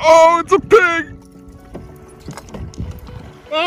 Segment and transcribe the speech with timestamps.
[0.00, 1.14] Oh, it's a pig!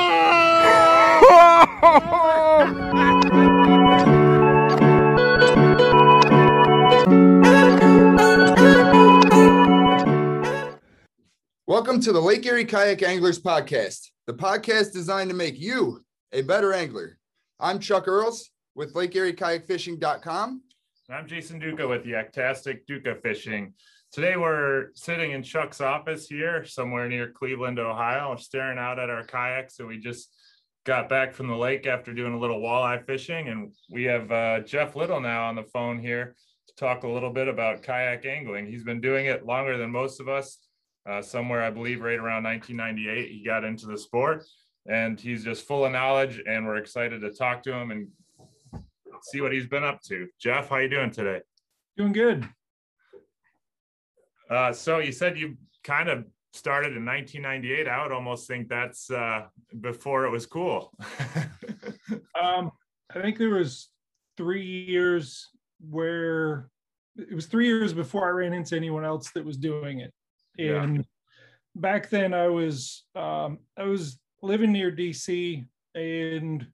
[11.67, 16.41] Welcome to the Lake Erie Kayak Anglers Podcast, the podcast designed to make you a
[16.41, 17.17] better angler.
[17.59, 20.61] I'm Chuck Earls with Lake Erie Kayak Fishing.com.
[21.09, 23.73] I'm Jason Duca with Yaktastic Duca Fishing.
[24.11, 29.23] Today we're sitting in Chuck's office here, somewhere near Cleveland, Ohio, staring out at our
[29.23, 30.35] kayaks, and we just
[30.83, 34.59] got back from the lake after doing a little walleye fishing, and we have uh,
[34.61, 36.35] Jeff Little now on the phone here
[36.67, 38.65] to talk a little bit about kayak angling.
[38.65, 40.57] He's been doing it longer than most of us.
[41.09, 44.43] Uh, somewhere, I believe, right around 1998, he got into the sport,
[44.87, 46.41] and he's just full of knowledge.
[46.45, 48.09] And we're excited to talk to him and
[49.23, 50.27] see what he's been up to.
[50.37, 51.39] Jeff, how you doing today?
[51.95, 52.49] Doing good.
[54.51, 57.87] Uh, so you said you kind of started in 1998.
[57.87, 59.45] I would almost think that's uh,
[59.79, 60.91] before it was cool.
[62.41, 62.71] um,
[63.15, 63.89] I think there was
[64.35, 65.49] three years
[65.89, 66.69] where
[67.15, 70.13] it was three years before I ran into anyone else that was doing it.
[70.59, 71.01] And yeah.
[71.75, 75.65] back then I was um, I was living near DC
[75.95, 76.67] and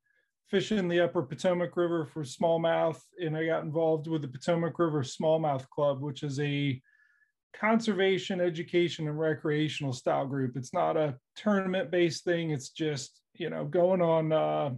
[0.49, 5.03] fishing the upper Potomac River for smallmouth, and I got involved with the Potomac River
[5.03, 6.81] Smallmouth Club, which is a
[7.59, 10.55] conservation, education, and recreational style group.
[10.55, 12.51] It's not a tournament based thing.
[12.51, 14.71] It's just, you know, going on uh,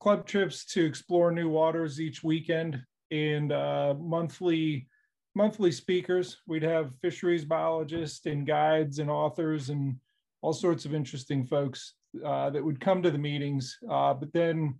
[0.00, 4.88] club trips to explore new waters each weekend and uh, monthly
[5.34, 6.38] monthly speakers.
[6.46, 9.96] We'd have fisheries biologists and guides and authors and
[10.42, 13.78] all sorts of interesting folks uh, that would come to the meetings.
[13.90, 14.74] Uh, but then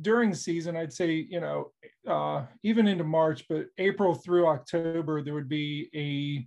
[0.00, 1.72] during the season, I'd say, you know,
[2.08, 6.46] uh, even into March, but April through October, there would be a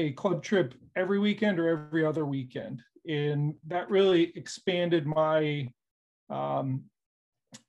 [0.00, 5.68] a club trip every weekend or every other weekend, and that really expanded my
[6.30, 6.84] um,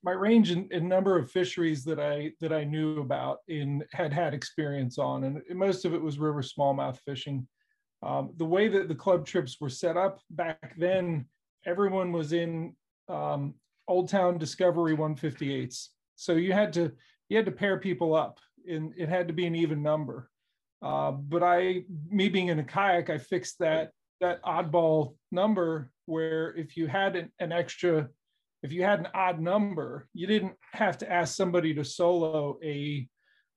[0.03, 4.34] my range and, number of fisheries that I that I knew about and had had
[4.34, 7.47] experience on, and most of it was river smallmouth fishing.
[8.01, 11.25] Um, the way that the club trips were set up back then,
[11.66, 12.75] everyone was in
[13.09, 13.56] um,
[13.89, 15.88] Old Town Discovery 158s.
[16.16, 16.91] So you had to
[17.27, 20.29] you had to pair people up, and it had to be an even number.
[20.81, 23.91] Uh, but I, me being in a kayak, I fixed that
[24.22, 28.09] that oddball number where if you had an, an extra,
[28.63, 33.07] if you had an odd number, you didn't have to ask somebody to solo a,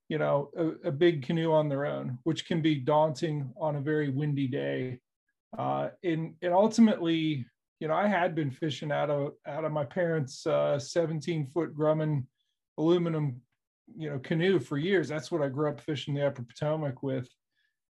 [0.08, 3.80] you know, a, a big canoe on their own, which can be daunting on a
[3.80, 5.00] very windy day.
[5.58, 7.44] Uh, and, and ultimately,
[7.82, 11.76] you know, I had been fishing out of out of my parents' uh, 17 foot
[11.76, 12.24] Grumman
[12.78, 13.40] aluminum,
[13.96, 15.08] you know, canoe for years.
[15.08, 17.28] That's what I grew up fishing the Upper Potomac with.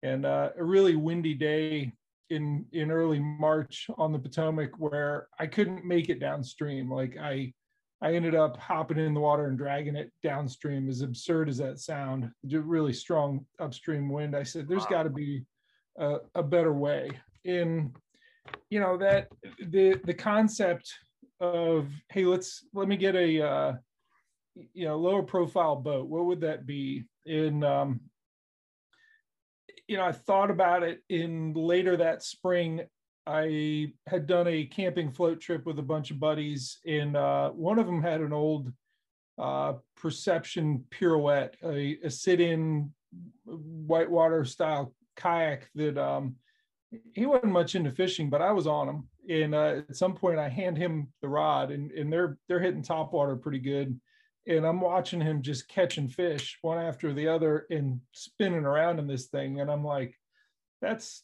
[0.04, 1.92] And uh, a really windy day
[2.30, 6.92] in in early March on the Potomac where I couldn't make it downstream.
[6.92, 7.52] Like I
[8.00, 10.88] I ended up hopping in the water and dragging it downstream.
[10.88, 14.36] As absurd as that sound, really strong upstream wind.
[14.36, 15.48] I said, "There's got to be
[15.98, 17.10] a, a better way."
[17.44, 17.92] In
[18.70, 19.28] you know that
[19.68, 20.92] the the concept
[21.40, 23.74] of hey let's let me get a uh,
[24.74, 26.08] you know lower profile boat.
[26.08, 27.06] What would that be?
[27.26, 28.02] In um,
[29.88, 32.82] you know i thought about it in later that spring.
[33.28, 37.78] I had done a camping float trip with a bunch of buddies and uh, one
[37.78, 38.72] of them had an old
[39.38, 42.92] uh, perception pirouette a, a sit-in
[43.46, 46.38] whitewater style kayak that um,
[47.14, 49.08] he wasn't much into fishing, but I was on him.
[49.30, 52.82] And uh, at some point, I hand him the rod, and, and they're they're hitting
[52.82, 54.00] top water pretty good.
[54.48, 59.06] And I'm watching him just catching fish one after the other and spinning around in
[59.06, 59.60] this thing.
[59.60, 60.16] And I'm like,
[60.82, 61.24] that's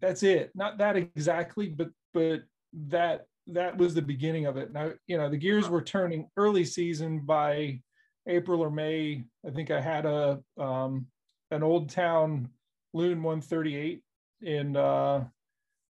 [0.00, 0.50] that's it.
[0.54, 2.42] Not that exactly, but but
[2.88, 4.72] that that was the beginning of it.
[4.72, 7.80] Now, you know, the gears were turning early season by
[8.26, 9.24] April or May.
[9.46, 11.06] I think I had a um,
[11.52, 12.48] an old town
[12.92, 14.02] loon 138
[14.44, 15.20] and uh,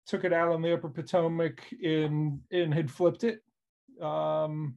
[0.07, 3.41] took it out on the upper Potomac and and had flipped it
[4.03, 4.75] um,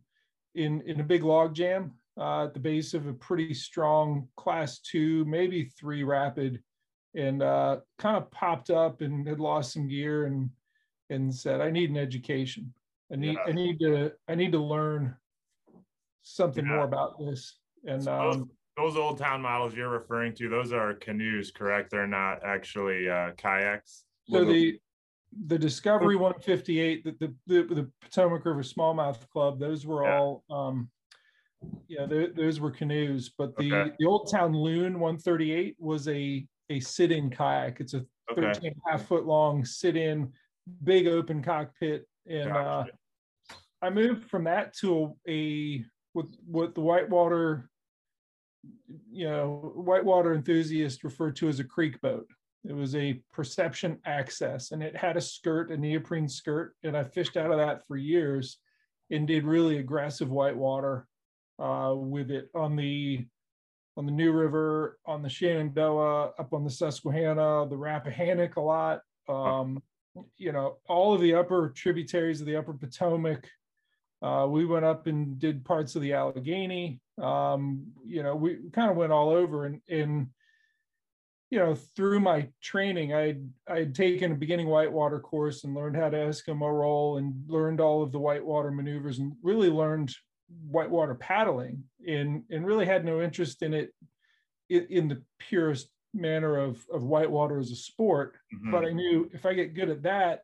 [0.56, 4.80] in in a big log jam uh, at the base of a pretty strong class
[4.80, 6.62] two, maybe three rapid,
[7.16, 10.50] and uh, kind of popped up and had lost some gear and
[11.10, 12.74] and said, "I need an education.
[13.12, 13.44] I need yeah.
[13.48, 15.16] I need to I need to learn
[16.22, 16.74] something yeah.
[16.74, 18.50] more about this." And um,
[18.82, 21.92] those old town models you're referring to, those are canoes, correct?
[21.92, 24.04] They're not actually uh, kayaks.
[24.30, 24.80] So the
[25.48, 30.18] the Discovery 158, the the, the, the Potomac River Smallmouth Club, those were yeah.
[30.18, 30.90] all um,
[31.88, 33.32] yeah, those were canoes.
[33.38, 33.96] But the okay.
[34.00, 37.80] the Old Town Loon 138 was a a sit-in kayak.
[37.82, 38.42] It's a Okay.
[38.42, 40.32] 13 and a half foot long sit-in,
[40.84, 42.08] big open cockpit.
[42.28, 42.86] And uh,
[43.82, 45.84] I moved from that to a
[46.14, 47.70] with what the whitewater,
[49.12, 52.28] you know, whitewater enthusiasts refer to as a creek boat.
[52.64, 57.04] It was a perception access, and it had a skirt, a neoprene skirt, and I
[57.04, 58.58] fished out of that for years,
[59.10, 61.08] and did really aggressive whitewater
[61.60, 63.26] uh, with it on the
[63.98, 69.02] on the New River, on the Shenandoah, up on the Susquehanna, the Rappahannock a lot.
[69.28, 69.82] Um,
[70.38, 73.48] you know, all of the upper tributaries of the upper Potomac.
[74.22, 77.00] Uh, we went up and did parts of the Allegheny.
[77.22, 80.28] Um, you know, we kind of went all over and, and
[81.50, 83.36] you know, through my training, I
[83.68, 87.82] I had taken a beginning whitewater course and learned how to Eskimo roll and learned
[87.82, 90.16] all of the whitewater maneuvers and really learned
[90.70, 93.94] whitewater paddling and and really had no interest in it
[94.70, 98.70] in, in the purest manner of of whitewater as a sport Mhm.
[98.72, 100.42] but i knew if i get good at that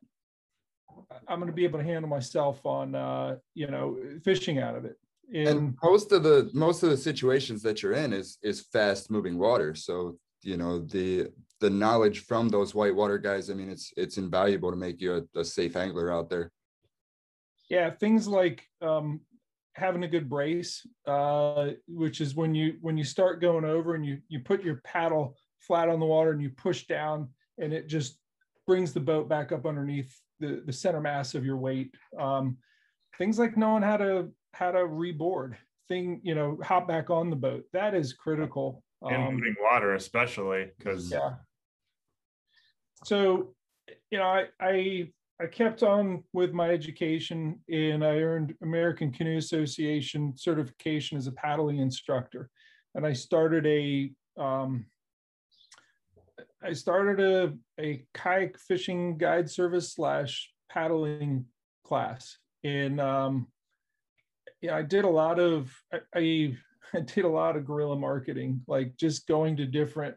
[1.28, 4.86] i'm going to be able to handle myself on uh you know fishing out of
[4.86, 4.96] it
[5.34, 9.10] and, and most of the most of the situations that you're in is is fast
[9.10, 9.74] moving water.
[9.74, 11.28] So you know the
[11.60, 15.40] the knowledge from those whitewater guys i mean it's it's invaluable to make you a,
[15.40, 16.52] a safe angler out there.
[17.68, 19.20] Yeah things like um
[19.74, 24.04] having a good brace uh which is when you when you start going over and
[24.04, 27.28] you you put your paddle flat on the water and you push down
[27.58, 28.18] and it just
[28.66, 31.94] brings the boat back up underneath the the center mass of your weight.
[32.18, 32.58] Um
[33.18, 35.54] things like knowing how to how to reboard
[35.88, 37.64] thing you know hop back on the boat.
[37.72, 41.34] That is critical in Um, moving water, especially because yeah.
[43.04, 43.54] So
[44.10, 45.08] you know i i
[45.40, 51.32] i kept on with my education and i earned american canoe association certification as a
[51.32, 52.50] paddling instructor.
[52.94, 54.86] And i started a um
[56.62, 61.46] i started a a kayak fishing guide service slash paddling
[61.84, 62.36] class.
[62.64, 63.46] In um
[64.60, 65.72] yeah i did a lot of
[66.14, 66.54] I,
[66.94, 70.16] I did a lot of guerrilla marketing like just going to different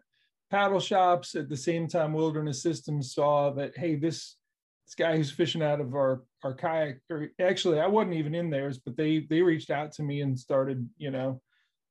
[0.50, 4.38] paddle shops at the same time wilderness systems saw that hey this
[4.86, 8.50] this guy who's fishing out of our our kayak or actually i wasn't even in
[8.50, 11.42] theirs but they they reached out to me and started you know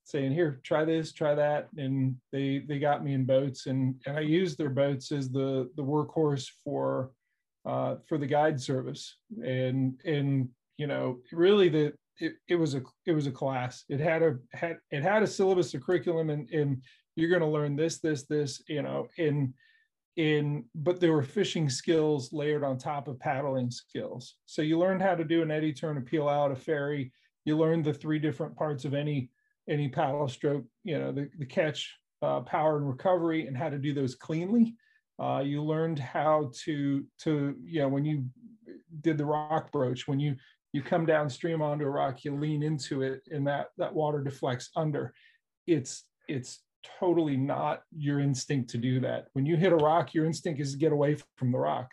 [0.04, 4.16] saying here try this try that and they they got me in boats and and
[4.16, 7.10] i used their boats as the the workhorse for
[7.66, 10.48] uh for the guide service and and
[10.78, 11.92] you know really the
[12.48, 13.84] it, was a it was a class.
[13.88, 16.82] It had a had it had a syllabus a curriculum and and
[17.16, 19.52] you're going to learn this this this you know in
[20.16, 24.36] in but there were fishing skills layered on top of paddling skills.
[24.46, 27.12] So you learned how to do an eddy turn a peel out a ferry.
[27.44, 29.30] You learned the three different parts of any
[29.68, 33.78] any paddle stroke you know the, the catch uh, power and recovery and how to
[33.78, 34.74] do those cleanly.
[35.18, 38.24] Uh, you learned how to to you know when you
[39.00, 40.34] did the rock broach when you
[40.72, 44.70] you come downstream onto a rock you lean into it and that that water deflects
[44.76, 45.12] under.
[45.66, 46.60] It's it's
[46.98, 49.26] totally not your instinct to do that.
[49.32, 51.88] When you hit a rock your instinct is to get away from the rock.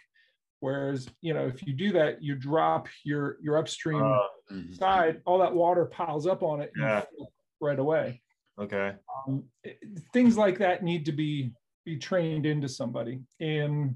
[0.60, 5.40] Whereas you know if you do that you drop your your upstream uh, side all
[5.40, 7.26] that water piles up on it and you Yeah.
[7.62, 8.22] right away.
[8.60, 8.94] Okay,
[9.28, 9.78] um, it-
[10.14, 11.52] things like that need to be
[11.86, 13.22] be trained into somebody.
[13.40, 13.96] And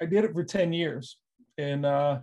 [0.00, 1.18] i did it for 10 years.
[1.58, 2.20] And uh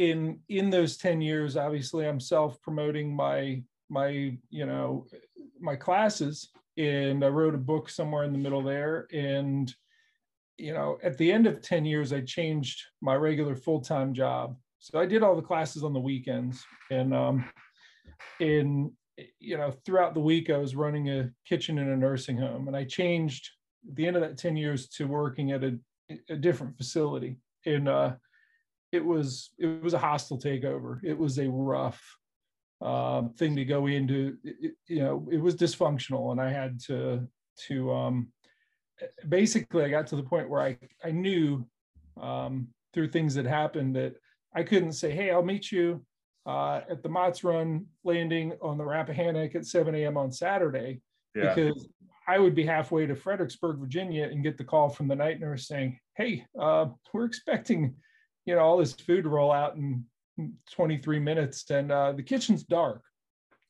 [0.00, 5.06] in in those 10 years obviously i'm self promoting my my you know
[5.60, 9.74] my classes and i wrote a book somewhere in the middle there and
[10.56, 14.56] you know at the end of 10 years i changed my regular full-time job.
[14.78, 17.44] So i did all the classes on the weekends and um
[18.38, 18.90] in
[19.38, 22.76] you know throughout the week i was running a kitchen in a nursing home and
[22.76, 23.50] i changed
[23.86, 25.78] at the end of that 10 years to working at a,
[26.30, 27.36] a different facility.
[27.66, 28.12] And uh
[28.92, 32.00] it was it was a hostile takeover it was a rough
[32.80, 37.26] um, thing to go into it, you know it was dysfunctional and i had to
[37.56, 38.28] to um
[39.28, 41.64] basically i got to the point where i i knew
[42.20, 44.14] um through things that happened that
[44.54, 46.04] i couldn't say hey i'll meet you
[46.46, 50.16] uh, at the Mott's Run landing on the Rappahannock at 7 a.m.
[50.16, 51.02] on Saturday
[51.34, 51.86] yeah, because
[52.26, 55.68] I would be halfway to Fredericksburg, Virginia, and get the call from the night nurse
[55.68, 57.94] saying, "Hey, uh, we're expecting,
[58.46, 60.04] you know, all this food roll out in
[60.72, 63.02] 23 minutes, and uh, the kitchen's dark.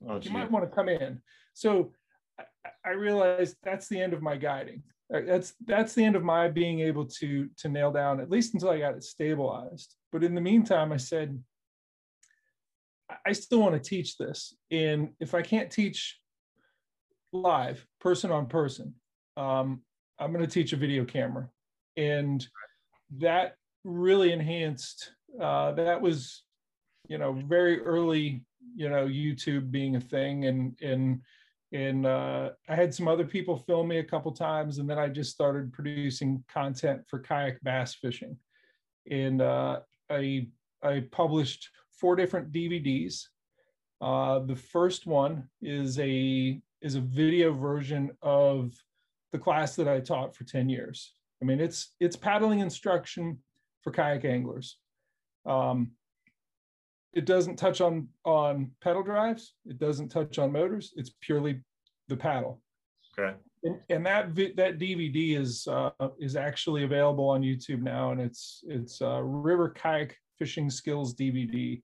[0.09, 1.21] oh, You might want to come in."
[1.55, 1.93] So
[2.39, 2.45] I,
[2.85, 4.83] I realized that's the end of my guiding.
[5.13, 8.55] Uh, That's that's the end of my being able to to nail down at least
[8.55, 9.97] until I got it stabilized.
[10.13, 11.43] But in the meantime, I said,
[13.11, 16.19] I- I still want to teach this, and if I can't teach
[17.33, 18.95] live, person on person,
[19.37, 19.83] um,
[20.19, 21.49] I'm going to teach a video camera,
[21.97, 22.47] and
[23.19, 25.13] that really enhanced.
[25.41, 26.43] Uh, that was,
[27.09, 28.45] you know, very early.
[28.77, 31.21] You know, YouTube being a thing, and and
[31.73, 35.09] and uh, I had some other people film me a couple times, and then I
[35.09, 38.37] just started producing content for kayak bass fishing,
[39.11, 40.49] and uh, I
[40.83, 43.27] I published four different DVDs.
[44.01, 48.73] Uh, the first one is a is a video version of
[49.33, 51.13] the class that I taught for 10 years.
[51.43, 53.39] I mean, it's it's paddling instruction
[53.83, 54.77] for kayak anglers.
[55.47, 55.93] Um,
[57.13, 59.55] it doesn't touch on on pedal drives.
[59.67, 60.93] It doesn't touch on motors.
[60.97, 61.61] It's purely
[62.09, 62.61] the paddle.
[63.19, 63.37] Okay.
[63.65, 68.63] And, and that that DVD is uh, is actually available on YouTube now, and it's
[68.67, 71.83] it's uh, River Kayak Fishing Skills DVD.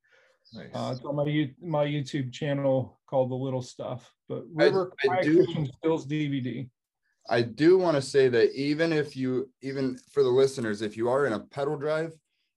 [0.55, 0.69] Nice.
[0.73, 5.07] Uh, it's on my my YouTube channel called The Little Stuff, but I- River I
[5.09, 6.69] Kayak do- Fishing Skills DVD.
[7.29, 11.09] I do want to say that even if you, even for the listeners, if you
[11.09, 12.13] are in a pedal drive,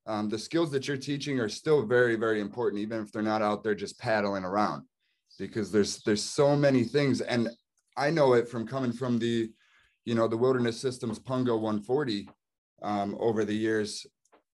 [0.05, 3.41] um, the skills that you're teaching are still very, very important, even if they're not
[3.41, 4.83] out there just paddling around.
[5.37, 7.49] Because there's there's so many things, and
[7.95, 9.49] I know it from coming from the,
[10.03, 12.27] you know, the Wilderness Systems Pungo 140
[12.81, 14.05] um, over the years.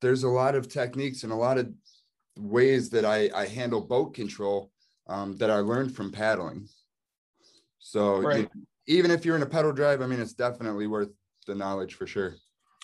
[0.02, 1.72] There's a lot of techniques and a lot of
[2.36, 4.70] ways that I I handle boat control
[5.06, 6.68] um, that I learned from paddling.
[7.78, 8.48] So you Right.
[8.86, 11.10] Even if you're in a pedal drive, I mean, it's definitely worth
[11.46, 12.34] the knowledge for sure.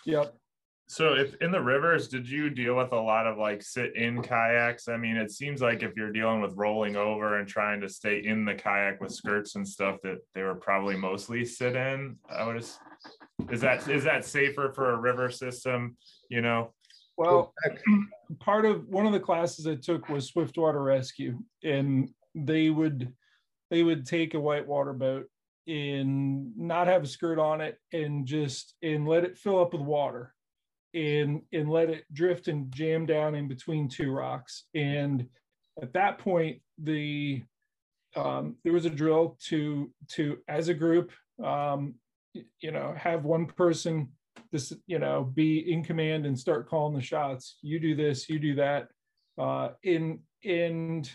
[0.07, 0.35] Yep.
[0.88, 4.23] So if in the rivers, did you deal with a lot of like sit in
[4.23, 4.88] kayaks?
[4.88, 8.25] I mean, it seems like if you're dealing with rolling over and trying to stay
[8.25, 12.16] in the kayak with skirts and stuff, that they were probably mostly sit in.
[12.28, 12.80] I would just,
[13.50, 15.97] is that is that safer for a river system?
[16.28, 16.75] You know?
[17.16, 17.54] Well,
[18.40, 23.12] part of one of the classes I took was Swiftwater Rescue, and they would
[23.71, 25.28] they would take a whitewater boat
[25.66, 29.82] and not have a skirt on it and just and let it fill up with
[29.82, 30.34] water
[30.94, 34.64] and and let it drift and jam down in between two rocks.
[34.74, 35.26] And
[35.80, 37.42] at that point the
[38.16, 41.12] um, there was a drill to to as a group
[41.42, 41.94] um,
[42.60, 44.08] you know have one person
[44.52, 47.58] this you know be in command and start calling the shots.
[47.62, 48.88] You do this you do that.
[49.38, 51.10] Uh in and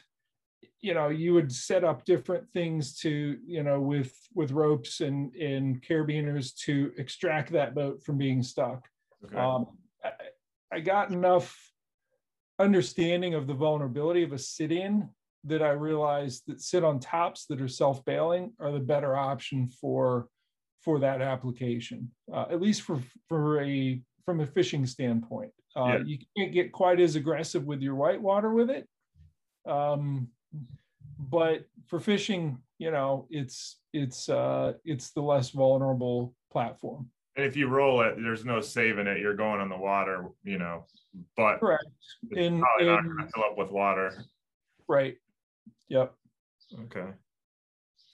[0.85, 5.33] you know you would set up different things to you know with with ropes and
[5.35, 8.87] and carabiners to extract that boat from being stuck
[9.25, 9.35] Okay.
[9.35, 9.65] um
[10.03, 10.11] I,
[10.75, 11.47] I got enough
[12.59, 15.09] understanding of the vulnerability of a sit-in
[15.45, 20.27] that i realized that sit on tops that are self-bailing are the better option for
[20.83, 26.03] for that application uh, at least for for a from a fishing standpoint uh, Yeah.
[26.05, 28.87] you can't get quite as aggressive with your whitewater with it
[29.67, 30.27] um,
[31.19, 37.55] but for fishing you know it's it's uh it's the less vulnerable platform And if
[37.55, 39.19] you roll it, there's no saving it.
[39.19, 40.85] You're going on the water, you know,
[41.35, 41.85] but correct
[42.31, 44.25] it's in, probably not in gonna fill up with water.
[44.87, 45.17] right
[45.89, 46.13] yep
[46.85, 47.09] Okay.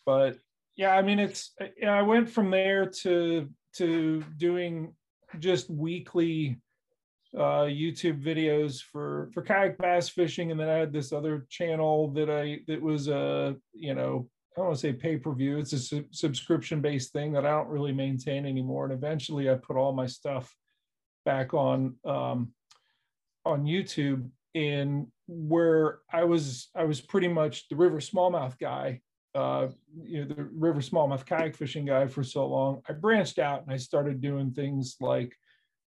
[0.06, 0.38] but
[0.76, 4.94] yeah i mean it's yeah, i went from there to to doing
[5.40, 6.58] just weekly
[7.38, 10.52] uh youtube videos for for kayak bass fishing.
[10.52, 14.60] And then i had this other channel that i that was a you know i
[14.60, 15.58] don't want to say pay-per-view.
[15.58, 18.86] It's a sub- subscription based thing that i don't really maintain anymore.
[18.86, 20.54] And eventually i put all my stuff
[21.26, 22.54] back on um
[23.46, 24.30] on youtube.
[24.54, 29.02] And where i was i was pretty much the river smallmouth guy
[29.34, 29.68] uh,
[30.04, 33.72] you know, the river smallmouth kayak fishing guy for so long, I branched out and
[33.72, 35.34] I started doing things like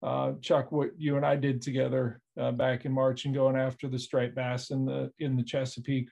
[0.03, 3.89] uh, Chuck, what you and I did together uh, back in March, and going after
[3.89, 6.09] the striped bass in the in the Chesapeake,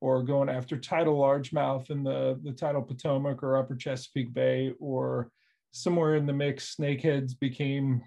[0.00, 5.30] or going after tidal largemouth in the the tidal Potomac or Upper Chesapeake Bay, or
[5.72, 8.02] somewhere in the mix, snakeheads became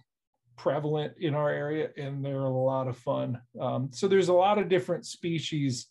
[0.55, 3.39] prevalent in our area, and they're a lot of fun.
[3.59, 5.87] Um, so there's a lot of different species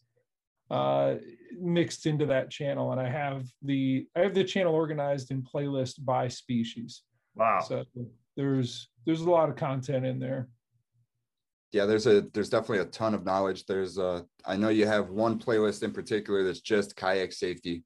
[0.71, 1.17] uh,
[1.61, 6.03] mixed into that channel and i have the i have the channel organized in playlist
[6.03, 7.03] by species
[7.35, 7.61] Wow.
[7.61, 7.85] so
[8.37, 10.49] there's there's a lot of content in there
[11.73, 13.65] Yeah, there's a there's definitely a ton of knowledge.
[13.67, 17.85] There's uh I know you have one playlist in particular that's just kayak safety.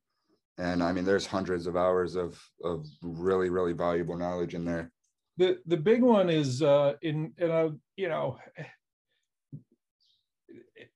[0.58, 4.90] And I mean there's hundreds of hours of of really, really valuable knowledge in there.
[5.38, 8.38] the the big one is uh in and uh you know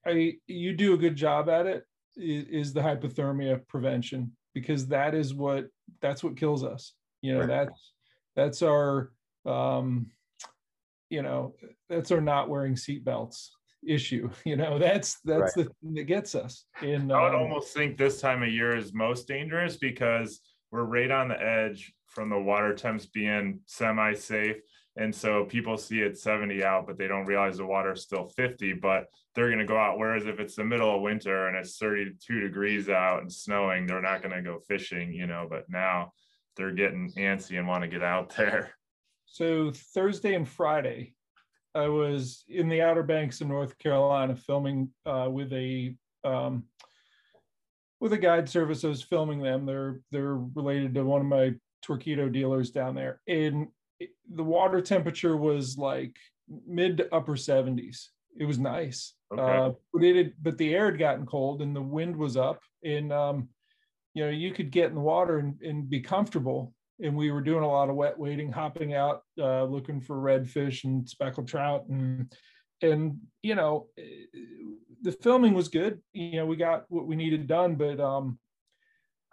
[0.06, 1.84] i you do a good job at it
[2.16, 5.66] is the hypothermia prevention because that is what
[6.00, 7.48] that's what kills us you know Right.
[7.48, 7.92] that's
[8.36, 9.12] that's our
[9.46, 10.06] um
[11.08, 11.54] you know
[11.88, 13.48] that's our not wearing seatbelts
[13.86, 17.74] issue you know that's that's the thing that gets us in I would um, almost
[17.74, 22.28] think this time of year is most dangerous because we're right on the edge from
[22.28, 24.56] the water temps being semi-safe.
[24.96, 28.26] And so people see it 70 out, but they don't realize the water is still
[28.26, 29.98] 50, but they're going to go out.
[29.98, 34.02] Whereas if it's the middle of winter and it's 32 degrees out and snowing, they're
[34.02, 36.12] not going to go fishing, you know, but now
[36.56, 38.74] they're getting antsy and want to get out there.
[39.32, 41.14] So Thursday and Friday,
[41.72, 45.94] I was in the Outer Banks of North Carolina filming uh, with a
[46.24, 46.64] um,
[48.00, 48.84] with a guide service.
[48.84, 49.66] I was filming them.
[49.66, 51.54] They're they're related to one of my
[51.86, 53.20] Torqeedo dealers down there.
[53.28, 53.68] And
[54.34, 56.16] the water temperature was like
[56.66, 58.08] mid to upper 70s.
[58.36, 59.14] It was nice.
[59.32, 59.40] Okay.
[59.40, 62.60] Uh, but it had, but the air had gotten cold and the wind was up
[62.82, 63.48] and um,
[64.14, 67.40] you know you could get in the water and, and be comfortable and we were
[67.40, 71.86] doing a lot of wet wading hopping out uh, looking for redfish and speckled trout
[71.88, 72.32] and
[72.82, 73.86] and you know
[75.02, 76.00] the filming was good.
[76.12, 78.38] You know we got what we needed done but um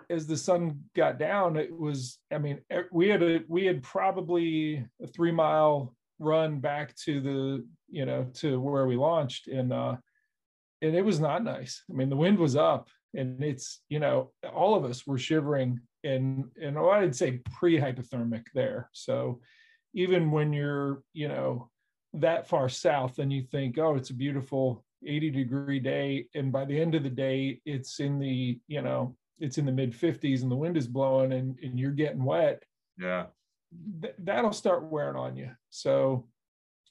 [0.10, 2.62] as the sun got down it was i mean
[2.94, 8.26] we had a we had probably a three mile run back to the you know
[8.34, 9.98] to where we launched and uh
[10.82, 11.84] and it was not nice.
[11.90, 15.80] I mean the wind was up and it's you know all of us were shivering
[16.04, 18.90] and and i'd say pre-hypothermic there.
[18.94, 19.42] So
[19.94, 21.70] even when you're you know
[22.14, 26.66] that far south and you think oh it's a beautiful 80 degree day and by
[26.66, 30.42] the end of the day it's in the you know it's in the mid 50s
[30.42, 32.64] and the wind is blowing and, and you're getting wet.
[32.98, 33.28] Yeah.
[34.02, 35.52] Th- that'll start wearing on you.
[35.70, 36.28] So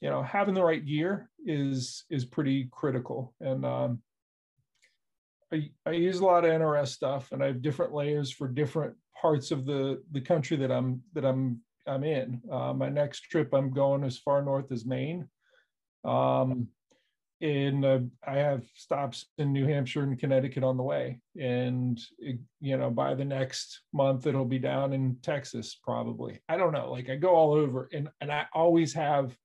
[0.01, 3.33] you know having the right gear is is pretty critical.
[3.41, 4.01] And um
[5.53, 8.95] I, I use a lot of NRS stuff and I have different layers for different
[9.19, 12.41] parts of the the country that I'm that I'm I'm in.
[12.51, 15.27] Uh, my next trip I'm going as far north as Maine.
[16.03, 16.67] Um,
[17.39, 21.19] and uh, I have stops in New Hampshire and Connecticut on the way.
[21.39, 26.39] And, it, you know, by the next month, it'll be down in Texas, probably.
[26.49, 26.91] I don't know.
[26.91, 29.37] Like I go all over and, and I always have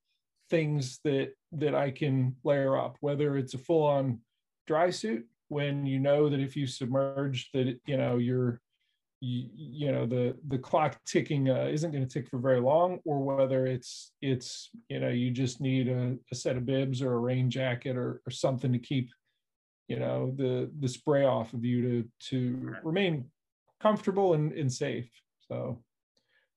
[0.48, 4.20] things that, that I can layer up, whether it's a full on
[4.66, 8.60] dry suit when you know that if you submerge that, you know, you're,
[9.20, 12.98] you, you know the the clock ticking uh, isn't going to tick for very long
[13.04, 17.12] or whether it's it's you know you just need a, a set of bibs or
[17.12, 19.10] a rain jacket or, or something to keep
[19.86, 23.26] you know the the spray off of you to to remain
[23.80, 25.08] comfortable and, and safe.
[25.48, 25.84] So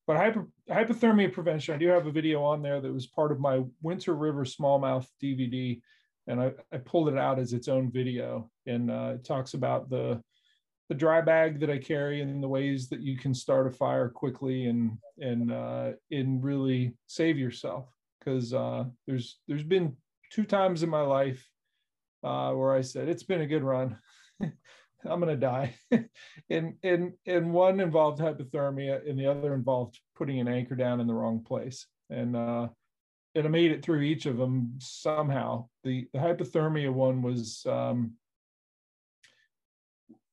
[0.07, 3.39] but hyper, hypothermia prevention i do have a video on there that was part of
[3.39, 5.81] my winter river smallmouth dvd
[6.27, 8.49] and i, I pulled it out as its own video.
[8.65, 10.21] And uh, it talks about the
[10.89, 14.09] the dry bag that I carry and the ways that you can start a fire
[14.09, 17.89] quickly and and uh, and really save yourself.
[18.19, 19.95] Because uh, there's there's been
[20.31, 21.47] two times in my life
[22.23, 23.97] uh, where I said it's been a good run.
[24.41, 25.75] I'm gonna die,
[26.49, 31.05] and and and one involved hypothermia, and the other involved putting an anchor down in
[31.05, 32.67] the wrong place, and uh,
[33.35, 35.67] and I made it through each of them somehow.
[35.83, 38.13] The the hypothermia one was um,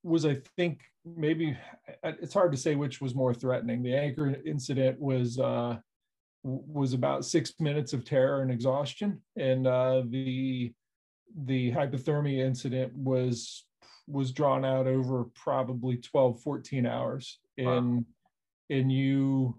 [0.02, 1.56] was I think maybe
[2.04, 3.82] it's hard to say which was more threatening.
[3.82, 5.78] The anchor incident was uh,
[6.44, 10.72] was about six minutes of terror and exhaustion, and uh, the
[11.44, 13.64] the hypothermia incident was
[14.06, 18.04] was drawn out over probably 12 14 hours and wow.
[18.68, 19.56] and you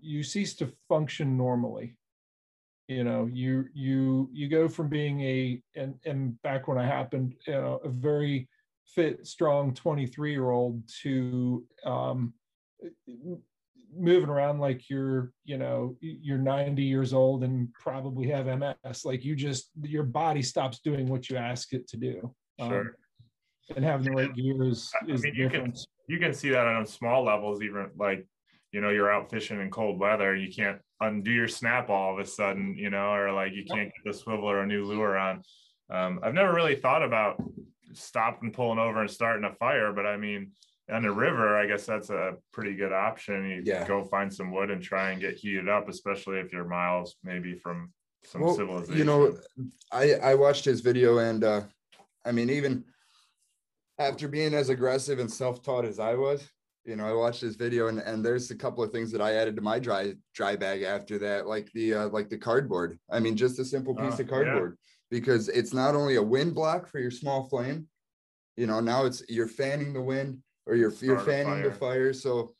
[0.00, 1.96] you cease to function normally
[2.90, 7.34] you know you you you go from being a and and back when it happened
[7.46, 8.48] you know a very
[8.94, 12.32] fit, strong 23 year old to um,
[13.96, 19.04] moving around like you're, you know, you're 90 years old and probably have MS.
[19.04, 22.34] Like you just, your body stops doing what you ask it to do.
[22.58, 22.80] Um, sure.
[22.80, 25.72] Um, and having the right gear is, is I mean, you can,
[26.08, 28.26] you can see that on small levels, even like,
[28.72, 32.18] you know, you're out fishing in cold weather, you can't undo your snap all of
[32.18, 35.16] a sudden, you know, or like you can't get the swivel or a new lure
[35.16, 35.42] on.
[35.90, 37.42] Um, I've never really thought about
[37.92, 39.92] stopping pulling over and starting a fire.
[39.92, 40.52] But I mean,
[40.90, 43.48] on the river, I guess that's a pretty good option.
[43.48, 43.86] You yeah.
[43.86, 47.54] go find some wood and try and get heated up, especially if you're miles maybe
[47.54, 47.92] from
[48.24, 48.98] some well, civilization.
[48.98, 49.36] You know,
[49.92, 51.62] I I watched his video and uh
[52.24, 52.84] I mean even
[53.98, 56.48] after being as aggressive and self-taught as I was,
[56.90, 59.34] you know, I watched this video and, and there's a couple of things that I
[59.34, 62.98] added to my dry dry bag after that, like the uh, like the cardboard.
[63.08, 64.76] I mean, just a simple piece uh, of cardboard
[65.08, 67.86] because it's not only a wind block for your small flame,
[68.56, 72.12] you know, now it's you're fanning the wind or you're you're fanning the fire.
[72.12, 72.54] So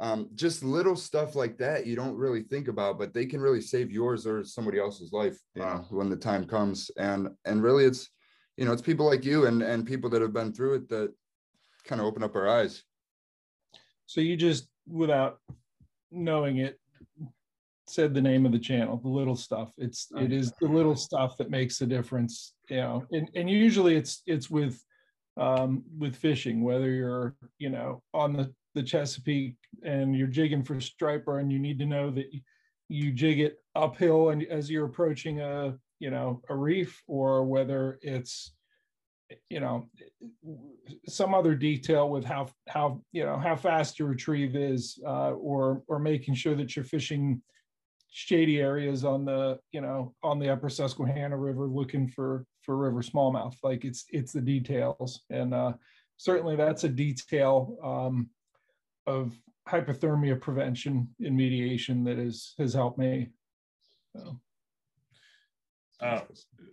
[0.00, 3.62] um, just little stuff like that you don't really think about, but they can really
[3.62, 5.76] save yours or somebody else's life, you wow.
[5.76, 6.90] know, when the time comes.
[6.98, 8.10] And and really it's
[8.56, 11.14] you know, it's people like you and and people that have been through it that
[11.84, 12.82] kind of open up our eyes.
[14.06, 15.38] So you just, without
[16.10, 16.78] knowing it,
[17.88, 19.72] said the name of the channel, the little stuff.
[19.78, 22.54] It's it is the little stuff that makes the difference.
[22.68, 24.82] You know, and, and usually it's it's with
[25.36, 30.80] um, with fishing, whether you're you know on the the Chesapeake and you're jigging for
[30.80, 32.26] striper, and you need to know that
[32.88, 37.98] you jig it uphill and as you're approaching a you know a reef, or whether
[38.02, 38.52] it's
[39.48, 39.88] you know
[41.08, 45.82] some other detail with how how you know how fast your retrieve is uh, or
[45.88, 47.42] or making sure that you're fishing
[48.10, 53.02] shady areas on the you know on the upper susquehanna river looking for for river
[53.02, 53.54] smallmouth.
[53.62, 55.22] Like it's it's the details.
[55.30, 55.74] And uh
[56.16, 58.30] certainly that's a detail um
[59.06, 59.34] of
[59.68, 63.30] hypothermia prevention in mediation that is has helped me.
[64.14, 64.40] So.
[66.00, 66.20] uh,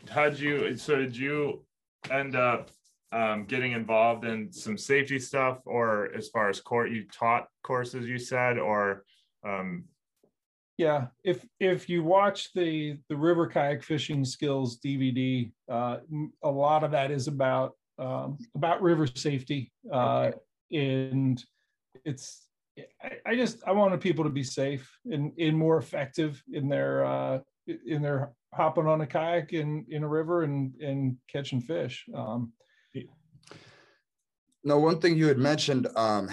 [0.10, 1.66] how'd you so did you
[2.12, 2.70] end up
[3.12, 8.08] um, getting involved in some safety stuff or as far as court you taught courses
[8.08, 9.04] you said or
[9.46, 9.86] um,
[10.78, 15.98] yeah, if if you watch the the river kayak fishing skills DVD, uh,
[16.44, 20.32] a lot of that is about um, about river safety, uh,
[20.72, 21.44] and
[22.06, 22.48] it's
[23.04, 27.06] I, I, just I wanted people to be safe and, and more effective in their
[27.06, 32.06] uh, in their hopping on a kayak in in a river and and catching fish.
[32.16, 32.54] Um,
[34.64, 36.30] no, one thing you had mentioned, um,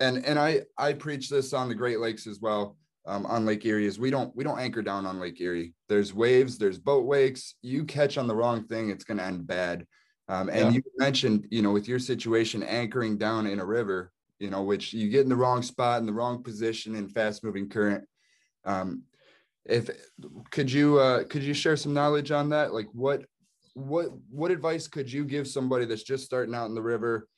[0.00, 3.64] and and I I preach this on the Great Lakes as well um, on Lake
[3.64, 5.72] Erie is we don't we don't anchor down on Lake Erie.
[5.88, 7.54] There's waves, there's boat wakes.
[7.62, 9.86] You catch on the wrong thing, it's going to end bad.
[10.28, 10.70] Um, and yeah.
[10.70, 14.92] you mentioned, you know, with your situation, anchoring down in a river, you know, which
[14.92, 18.04] you get in the wrong spot in the wrong position in fast moving current.
[18.64, 19.02] Um,
[19.66, 19.90] if
[20.50, 22.72] could you uh, could you share some knowledge on that?
[22.72, 23.24] Like what
[23.74, 27.28] what what advice could you give somebody that's just starting out in the river?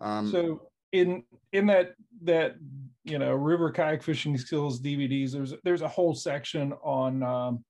[0.00, 2.56] Um, so in in that that
[3.04, 7.64] you know river kayak fishing skills DVDs, there's there's a whole section on um,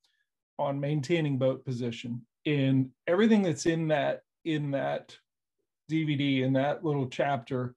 [0.59, 2.23] on maintaining boat position.
[2.45, 5.17] And everything that's in that in that
[5.91, 7.75] DVD in that little chapter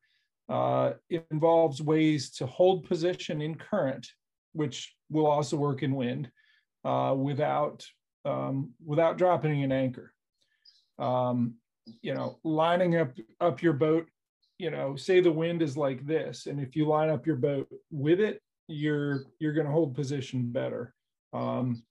[0.50, 0.94] uh,
[1.32, 4.08] involves ways to hold position in current,
[4.54, 6.30] which will also work in wind,
[6.84, 7.86] uh, without
[8.26, 10.14] um, without dropping an anchor.
[10.98, 11.56] Um,
[12.02, 14.08] you know, lining up up your boat
[14.58, 17.68] you know, say the wind is like this, and if you line up your boat
[17.92, 20.94] with it, you're you're going to hold position better.
[21.34, 21.84] Um,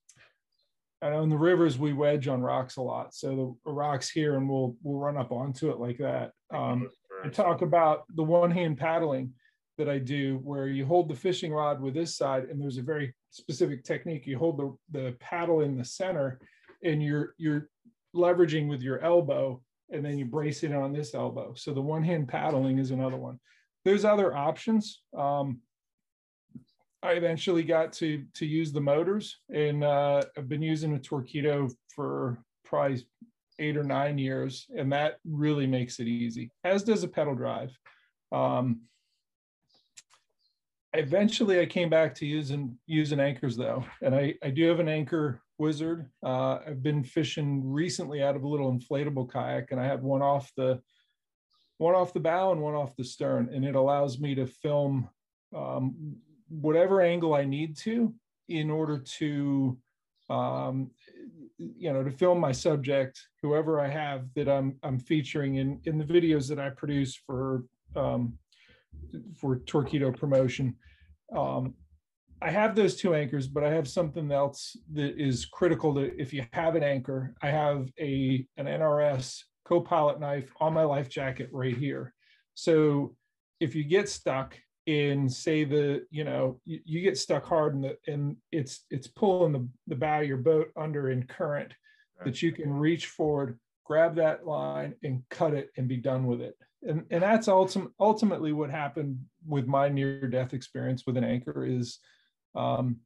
[1.02, 4.48] and on the rivers, we wedge on rocks a lot, so the rocks here, and
[4.48, 6.32] we'll we'll run up onto it like that.
[6.52, 6.90] Um,
[7.22, 9.32] I talk about the one hand paddling
[9.78, 12.82] that I do, where you hold the fishing rod with this side, and there's a
[12.82, 14.26] very specific technique.
[14.26, 16.40] You hold the the paddle in the center,
[16.82, 17.68] and you're you're
[18.14, 19.60] leveraging with your elbow
[19.90, 21.54] and then you brace it on this elbow.
[21.54, 23.38] So the one hand paddling is another one.
[23.84, 25.02] There's other options.
[25.16, 25.60] Um,
[27.02, 31.70] I eventually got to to use the motors, and uh, I've been using a Torqeedo
[31.94, 33.06] for probably
[33.58, 36.50] eight or nine years, and that really makes it easy.
[36.64, 37.76] As does a pedal drive.
[38.32, 38.80] Um,
[40.94, 44.88] eventually, I came back to using using anchors though, and I I do have an
[44.88, 46.08] anchor Wizard.
[46.24, 50.22] Uh, I've been fishing recently out of a little inflatable kayak, and I have one
[50.22, 50.80] off the
[51.78, 55.08] one off the bow and one off the stern, and it allows me to film
[55.54, 56.16] um,
[56.48, 58.14] whatever angle I need to
[58.48, 59.78] in order to
[60.30, 60.90] um,
[61.58, 65.98] you know to film my subject, whoever I have that I'm I'm featuring in in
[65.98, 68.38] the videos that I produce for um,
[69.36, 70.74] for Torqeedo promotion.
[71.34, 71.74] Um,
[72.42, 76.32] I have those two anchors, but I have something else that is critical to if
[76.32, 77.34] you have an anchor.
[77.42, 82.12] I have a an NRS co-pilot knife on my life jacket right here.
[82.54, 83.16] So
[83.60, 87.84] if you get stuck in say the you know you, you get stuck hard and
[87.84, 91.72] the and it's it's pulling the, the bow of your boat under in current
[92.18, 92.26] right.
[92.26, 96.42] that you can reach forward grab that line and cut it and be done with
[96.42, 96.54] it
[96.86, 101.64] and and that's ultim- ultimately what happened with my near death experience with an anchor
[101.64, 101.98] is
[102.54, 102.96] um,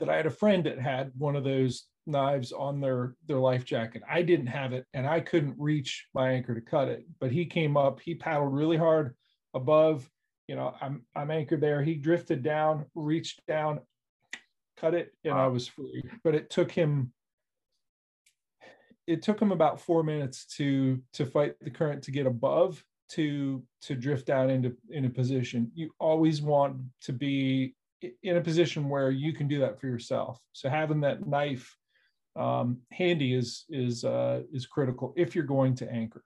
[0.00, 3.64] that I had a friend that had one of those knives on their their life
[3.64, 4.02] jacket.
[4.08, 7.04] I didn't have it, and I couldn't reach my anchor to cut it.
[7.20, 9.14] But he came up, he paddled really hard
[9.54, 10.08] above.
[10.48, 11.82] You know, I'm I'm anchored there.
[11.82, 13.80] He drifted down, reached down,
[14.76, 15.44] cut it, and wow.
[15.44, 16.02] I was free.
[16.24, 17.12] But it took him
[19.12, 23.62] it took him about four minutes to to fight the current to get above to
[23.82, 25.70] to drift down into in a position.
[25.74, 27.74] You always want to be
[28.22, 30.40] in a position where you can do that for yourself.
[30.52, 31.76] So having that knife
[32.36, 36.24] um, handy is is uh, is critical if you're going to anchor.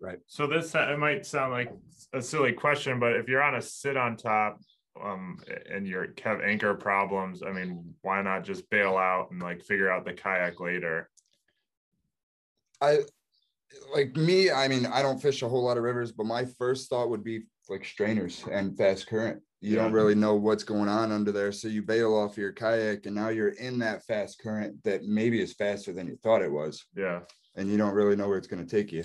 [0.00, 0.18] Right.
[0.26, 1.70] So this, uh, it might sound like
[2.14, 4.58] a silly question, but if you're on a sit on top,
[5.00, 5.38] um,
[5.70, 9.90] and you're have anchor problems, I mean, why not just bail out and like figure
[9.90, 11.08] out the kayak later?
[12.80, 12.98] I
[13.94, 16.88] like me, I mean, I don't fish a whole lot of rivers, but my first
[16.90, 19.42] thought would be like strainers and fast current.
[19.60, 21.52] You don't really know what's going on under there.
[21.52, 25.40] So you bail off your kayak and now you're in that fast current that maybe
[25.40, 26.82] is faster than you thought it was.
[26.96, 27.20] Yeah,
[27.56, 29.04] And you don't really know where it's going to take you.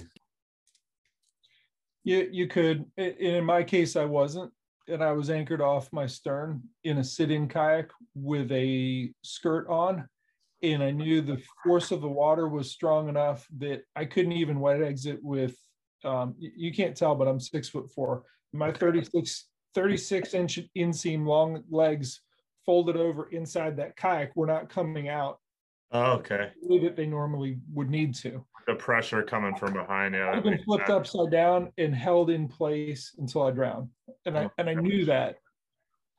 [2.03, 2.85] You you could.
[2.97, 4.53] i- In my case, I wasn't,
[4.87, 10.07] and I was anchored off my stern in a sit-in kayak with a skirt on,
[10.73, 14.59] and I knew the force of the water was strong enough that I couldn't even
[14.59, 15.55] wet exit with.
[16.03, 18.23] Um, you can't tell, but I'm six foot four.
[18.53, 22.21] My 36 36 inch inseam long legs
[22.65, 25.39] folded over inside that kayak were not coming out
[25.91, 28.45] oh, okay, the way that they normally would need to.
[28.67, 30.31] the pressure coming from behind, yeah.
[30.31, 30.97] I've been flipped sense.
[30.97, 33.89] upside down and held in place until I drowned.
[34.25, 35.37] And I, Oh, and I knew that.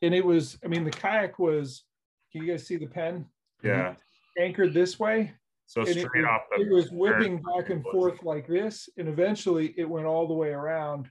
[0.02, 1.84] And it was, I mean, the kayak was,
[2.30, 3.26] can you guys see the pen?
[3.62, 3.94] Yeah,
[4.38, 5.32] Anchored this way.
[5.66, 6.42] so it straight was- off.
[6.56, 8.88] the It was whipping back and forth like this.
[8.98, 11.10] And eventually it went all the way around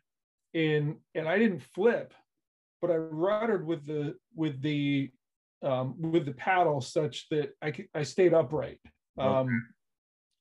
[0.53, 2.13] in, and I didn't flip,
[2.81, 5.11] but I ruddered with the, with the,
[5.63, 8.79] um, with the paddle such that I I stayed upright.
[9.19, 9.27] Okay.
[9.27, 9.67] Um,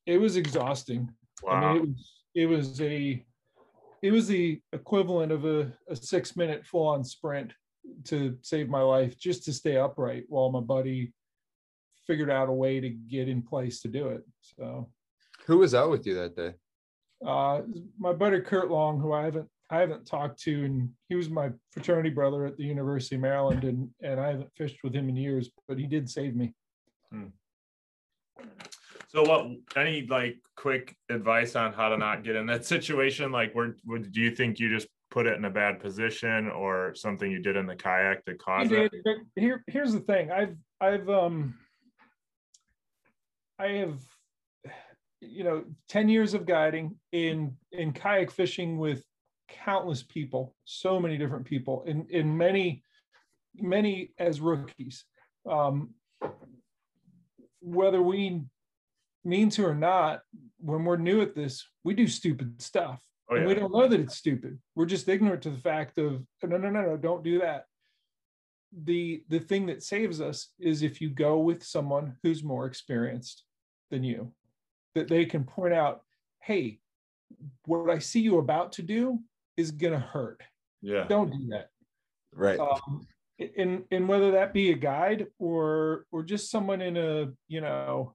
[0.06, 1.10] it was exhausting.
[1.48, 3.26] I Wow, mean, it was it was a
[4.02, 7.54] it was the equivalent of a, a six minute full on sprint
[8.04, 11.12] to save my life just to stay upright while my buddy
[12.06, 14.22] figured out a way to get in place to do it.
[14.40, 14.90] So
[15.46, 16.54] Who was out with you that day?
[17.24, 17.62] uh
[17.98, 21.50] my buddy Kurt Long, who I haven't I haven't talked to, and he was my
[21.70, 25.16] fraternity brother at the University of Maryland, and and I haven't fished with him in
[25.16, 26.52] years, but he did save me.
[29.08, 33.32] so what, any like quick advice on how to not get in that situation?
[33.32, 36.94] Like, where, would, do you think you just put it in a bad position or
[36.94, 39.18] something you did in the kayak that caused cause it?
[39.36, 40.30] here, here's the thing.
[40.30, 41.54] I've, I've, um,
[43.58, 44.00] I have,
[45.20, 49.04] you know, 10 years of guiding in, in kayak fishing with
[49.48, 52.82] countless people, so many different people in, in many,
[53.54, 55.04] many as rookies.
[55.48, 55.90] Um,
[57.60, 58.42] whether we
[59.24, 60.20] mean to or not,
[60.58, 63.02] when we're new at this, we do stupid stuff.
[63.30, 64.58] Oh, And we don't know that it's stupid.
[64.74, 67.64] We're just ignorant to the fact of no, no, no, no, don't do that.
[68.82, 73.44] The the thing that saves us is if you go with someone who's more experienced
[73.90, 74.32] than you,
[74.94, 76.02] that they can point out,
[76.42, 76.80] hey,
[77.66, 79.20] what I see you about to do
[79.56, 80.42] is gonna hurt.
[80.82, 81.68] Yeah, Don't do that.
[82.32, 82.58] Right.
[82.58, 83.06] Um,
[83.56, 88.14] and and whether that be a guide or or just someone in a you know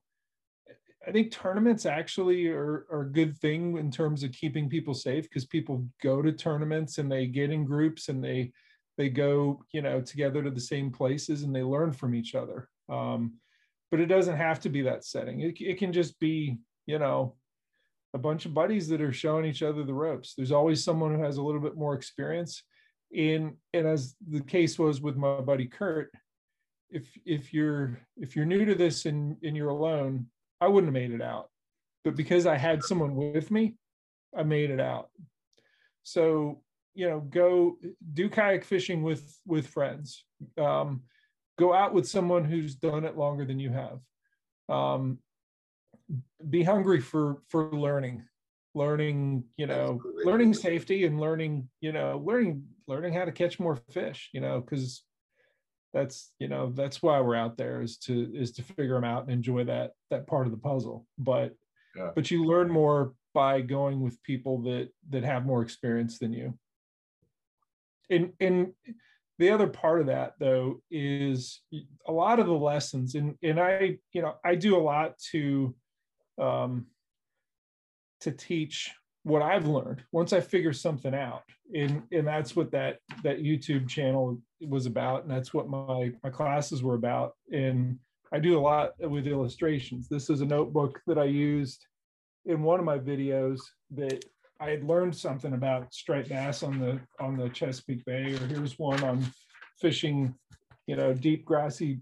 [1.06, 5.24] i think tournaments actually are, are a good thing in terms of keeping people safe
[5.24, 8.50] because people go to tournaments and they get in groups and they
[8.98, 12.68] they go you know together to the same places and they learn from each other
[12.88, 13.34] um,
[13.90, 17.34] but it doesn't have to be that setting it, it can just be you know
[18.12, 21.22] a bunch of buddies that are showing each other the ropes there's always someone who
[21.22, 22.62] has a little bit more experience
[23.12, 26.12] in and as the case was with my buddy Kurt,
[26.90, 30.26] if if you're if you're new to this and and you're alone,
[30.60, 31.48] I wouldn't have made it out.
[32.04, 33.74] But because I had someone with me,
[34.36, 35.10] I made it out.
[36.02, 36.62] So
[36.94, 37.76] you know, go
[38.14, 40.24] do kayak fishing with with friends.
[40.58, 41.02] Um,
[41.58, 44.00] go out with someone who's done it longer than you have.
[44.68, 45.18] Um,
[46.48, 48.24] be hungry for for learning
[48.74, 50.24] learning you know Absolutely.
[50.24, 54.60] learning safety and learning you know learning learning how to catch more fish you know
[54.60, 55.02] because
[55.92, 59.22] that's you know that's why we're out there is to is to figure them out
[59.22, 61.54] and enjoy that that part of the puzzle but
[61.96, 62.12] Yeah.
[62.14, 66.56] but you learn more by going with people that that have more experience than you
[68.10, 68.72] and and
[69.38, 71.62] the other part of that though is
[72.06, 75.74] a lot of the lessons and and i you know i do a lot to
[76.40, 76.86] um
[78.20, 78.92] to teach
[79.22, 81.42] what i've learned once i figure something out.
[81.74, 86.30] And and that's what that that youtube channel was about and that's what my my
[86.30, 87.32] classes were about.
[87.52, 87.98] And
[88.32, 90.08] i do a lot with illustrations.
[90.08, 91.86] This is a notebook that i used
[92.46, 93.60] in one of my videos
[93.92, 94.24] that
[94.60, 98.78] I had learned something about striped bass on the on the Chesapeake Bay, or here's
[98.78, 99.24] one on
[99.80, 100.34] fishing,
[100.86, 102.00] you know, deep grassy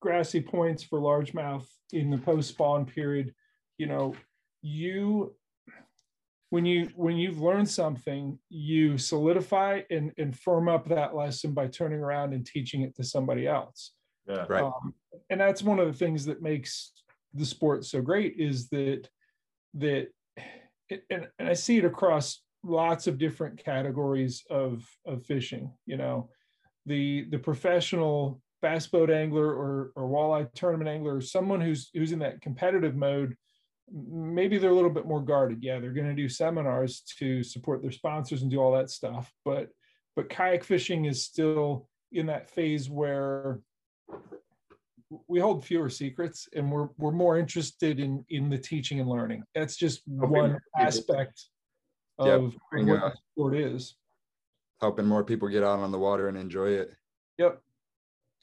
[0.00, 3.34] grassy points for largemouth in the post spawn period.
[3.76, 4.14] You know,
[4.62, 5.34] you
[6.48, 11.66] when you when you've learned something, you solidify and and firm up that lesson by
[11.66, 13.92] turning around and teaching it to somebody else.
[14.26, 14.62] yeah, Right.
[14.62, 14.94] Um,
[15.28, 16.92] and that's one of the things that makes
[17.34, 19.08] the sport so great is that
[19.74, 20.14] that it,
[20.90, 25.72] and, and I see it across lots of different categories of of fishing.
[25.86, 26.30] You know,
[26.86, 32.12] the the professional bass boat angler or or walleye tournament angler, or someone who's who's
[32.12, 33.36] in that competitive mode,
[33.90, 35.62] maybe they're a little bit more guarded.
[35.62, 39.32] Yeah, they're going to do seminars to support their sponsors and do all that stuff,
[39.44, 39.68] but
[40.16, 43.60] but kayak fishing is still in that phase where
[45.28, 49.42] we hold fewer secrets and we're we're more interested in in the teaching and learning.
[49.54, 51.48] That's just one aspect
[52.18, 53.96] of what the sport is.
[54.80, 56.94] Helping more people get out on the water and enjoy it.
[57.38, 57.60] Yep.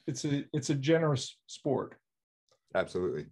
[0.08, 1.96] It's a it's a generous sport.
[2.76, 3.26] Absolutely.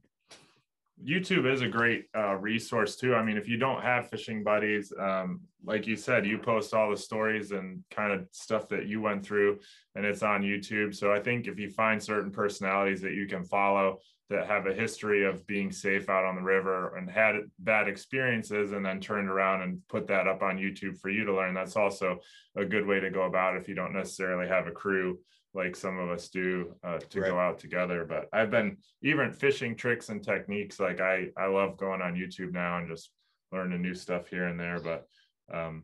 [1.06, 3.16] YouTube is a great uh, resource too.
[3.16, 6.90] I mean, if you don't have fishing buddies, um, like you said, you post all
[6.90, 9.60] the stories and kind of stuff that you went through,
[9.96, 10.96] and it's on YouTube.
[10.96, 14.74] So I think if you find certain personalities that you can follow that have a
[14.74, 19.30] history of being safe out on the river and had bad experiences, and then turned
[19.30, 22.20] around and put that up on YouTube for you to learn, that's also
[22.56, 25.20] a good way to go about if you don't necessarily have a crew
[25.54, 27.30] like some of us do uh, to right.
[27.30, 28.06] go out together.
[28.08, 30.80] But I've been even fishing tricks and techniques.
[30.80, 33.12] Like I, I love going on YouTube now and just
[33.52, 34.80] learning new stuff here and there.
[34.80, 35.06] But
[35.54, 35.84] um,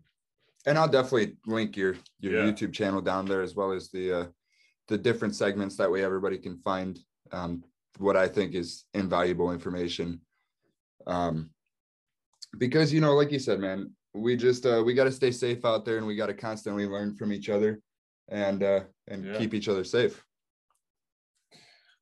[0.66, 2.52] and I'll definitely link your your yeah.
[2.52, 4.26] YouTube channel down there as well as the uh,
[4.88, 5.78] the different segments.
[5.78, 7.00] That way, everybody can find
[7.32, 7.64] um,
[7.98, 10.22] what I think is invaluable information.
[11.08, 11.50] Um,
[12.58, 15.66] because you know, like you said, man, we just uh, we got to stay safe
[15.66, 17.82] out there, and we got to constantly learn from each other
[18.30, 19.38] and uh, and yeah.
[19.38, 20.24] keep each other safe.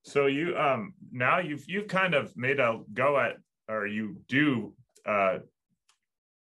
[0.03, 3.37] So you um now you've you've kind of made a go at
[3.69, 4.73] or you do
[5.05, 5.39] uh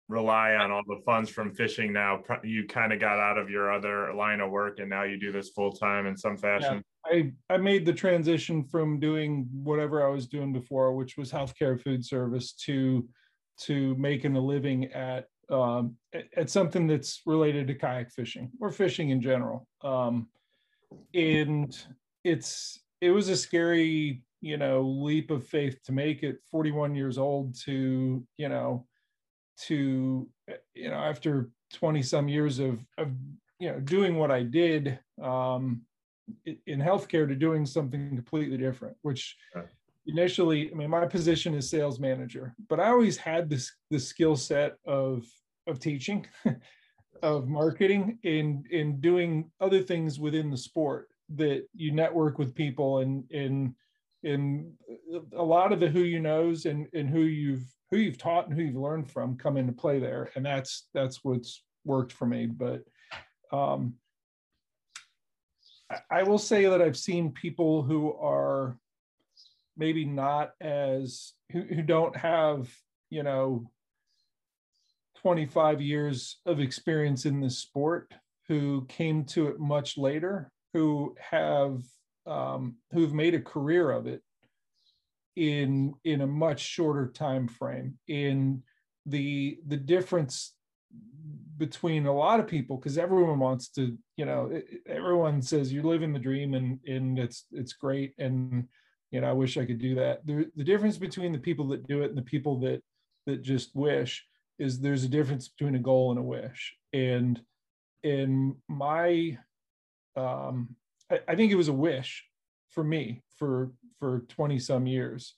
[0.10, 3.72] rely on all the funds from fishing now you kind of got out of your
[3.72, 7.22] other line of work and now you do this full time in some fashion yeah,
[7.50, 11.82] i i made the transition from doing whatever i was doing before which was healthcare
[11.82, 13.08] food service to
[13.58, 15.96] to making a living at um,
[16.36, 19.68] at something that's related to kayak fishing or fishing in general.
[19.84, 20.28] Um,
[21.14, 21.76] and
[22.24, 27.18] it's it was a scary you know leap of faith to make it 41 years
[27.18, 28.86] old to you know
[29.66, 30.30] to
[30.74, 33.10] you know after 20 some years of of
[33.60, 35.82] you know doing what I did um,
[36.46, 39.36] in healthcare to doing something completely different, which
[40.06, 44.36] initially, I mean, my position is sales manager, but I always had this the skill
[44.36, 45.26] set of
[45.68, 46.26] of teaching,
[47.24, 53.00] of marketing, in in doing other things within the sport that you network with people
[53.00, 53.76] and in
[54.24, 54.74] in
[55.36, 58.56] a lot of the who you knows and and who you've who you've taught and
[58.56, 62.48] who you've learned from come into play there, and that's that's what's worked for me.
[62.48, 62.84] But
[63.52, 63.96] um,
[66.10, 68.78] I will say that I've seen people who are
[69.78, 72.70] maybe not as who, who don't have
[73.10, 73.70] you know
[75.22, 78.14] 25 years of experience in this sport
[78.48, 81.82] who came to it much later who have
[82.26, 84.22] um, who've made a career of it
[85.36, 87.98] in in a much shorter time frame.
[88.08, 88.64] In
[89.06, 90.54] the the difference
[91.58, 96.14] between a lot of people because everyone wants to you know everyone says you're living
[96.14, 98.14] the dream and and it's it's great.
[98.18, 98.68] And
[99.14, 100.26] you know, I wish I could do that.
[100.26, 102.82] The, the difference between the people that do it and the people that
[103.28, 104.26] that just wish
[104.58, 106.76] is there's a difference between a goal and a wish.
[106.92, 107.40] And
[108.02, 109.38] in my
[110.18, 110.76] um
[111.12, 112.26] I, I think it was a wish
[112.72, 115.36] for me for for 20 some years.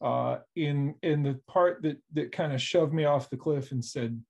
[0.00, 3.84] Uh in in the part that that kind of shoved me off the cliff and
[3.84, 4.22] said,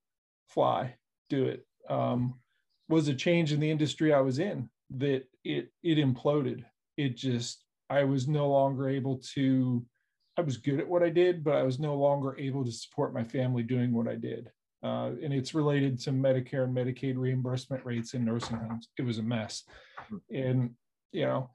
[0.48, 0.94] fly,
[1.29, 1.66] do it.
[1.90, 2.40] Um
[2.88, 6.64] was a change in the industry I was in that it it imploded.
[6.96, 9.85] It just I was no longer able to,
[10.37, 13.14] I was good at what I did, but I was no longer able to support
[13.14, 14.51] my family doing what I did.
[14.83, 18.88] Uh, and it's related to Medicare and Medicaid reimbursement rates in nursing homes.
[18.98, 19.64] It was a mess.
[20.33, 20.74] And,
[21.12, 21.51] you know,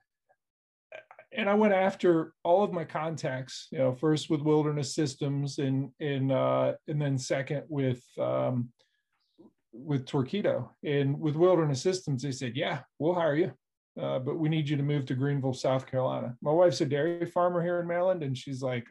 [1.32, 5.90] and I went after all of my contacts, you know, first with Wilderness Systems and,
[6.00, 8.70] and, uh, and then second with, um,
[9.72, 13.54] with Torqeedo and with Wilderness Systems, they said, yeah, we'll hire you
[14.02, 16.36] uh, but we need you to move to Greenville, South Carolina.
[16.42, 18.88] My wife's a dairy farmer here in Maryland, and she's like,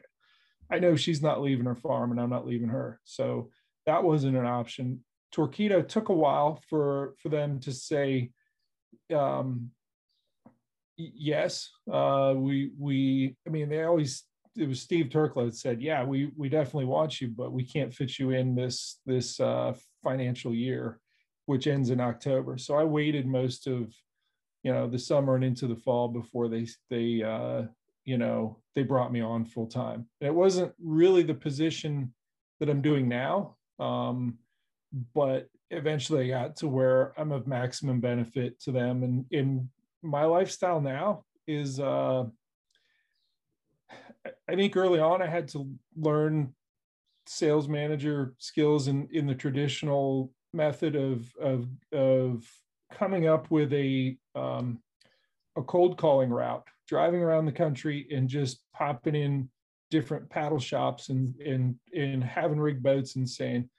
[0.71, 2.99] I know she's not leaving her farm, and I'm not leaving her.
[3.03, 3.49] So
[3.85, 5.03] that wasn't an option.
[5.35, 8.31] Torqeedo took a while for for them to say,
[9.13, 9.71] um,
[10.97, 13.35] yes, uh, we we.
[13.45, 14.23] I mean, they always
[14.55, 17.93] it was Steve Turkle that said, yeah, we we definitely want you, but we can't
[17.93, 19.73] fit you in this this uh,
[20.03, 20.99] financial year,
[21.45, 22.57] which ends in October.
[22.57, 23.93] So I waited most of
[24.63, 27.63] you know the summer and into the fall before they they uh,
[28.05, 30.07] you know they brought me on full time.
[30.21, 32.13] It wasn't really the position
[32.59, 33.55] that I'm doing now.
[33.79, 34.37] Um,
[35.13, 39.03] but eventually I got to where I'm of maximum benefit to them.
[39.03, 39.69] And in
[40.01, 42.25] my lifestyle now is, uh,
[44.47, 46.53] I think early on I had to learn
[47.25, 52.45] sales manager skills in, in the traditional method of, of, of
[52.97, 54.79] coming up with a, um,
[55.55, 59.49] a cold calling route, driving around the country and just popping in
[59.91, 63.69] different paddle shops and, and, and having rig boats and saying,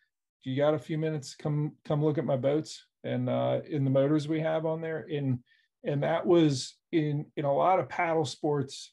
[0.44, 1.34] you got a few minutes?
[1.34, 5.06] Come come look at my boats and uh in the motors we have on there.
[5.10, 5.38] And
[5.84, 8.92] and that was in in a lot of paddle sports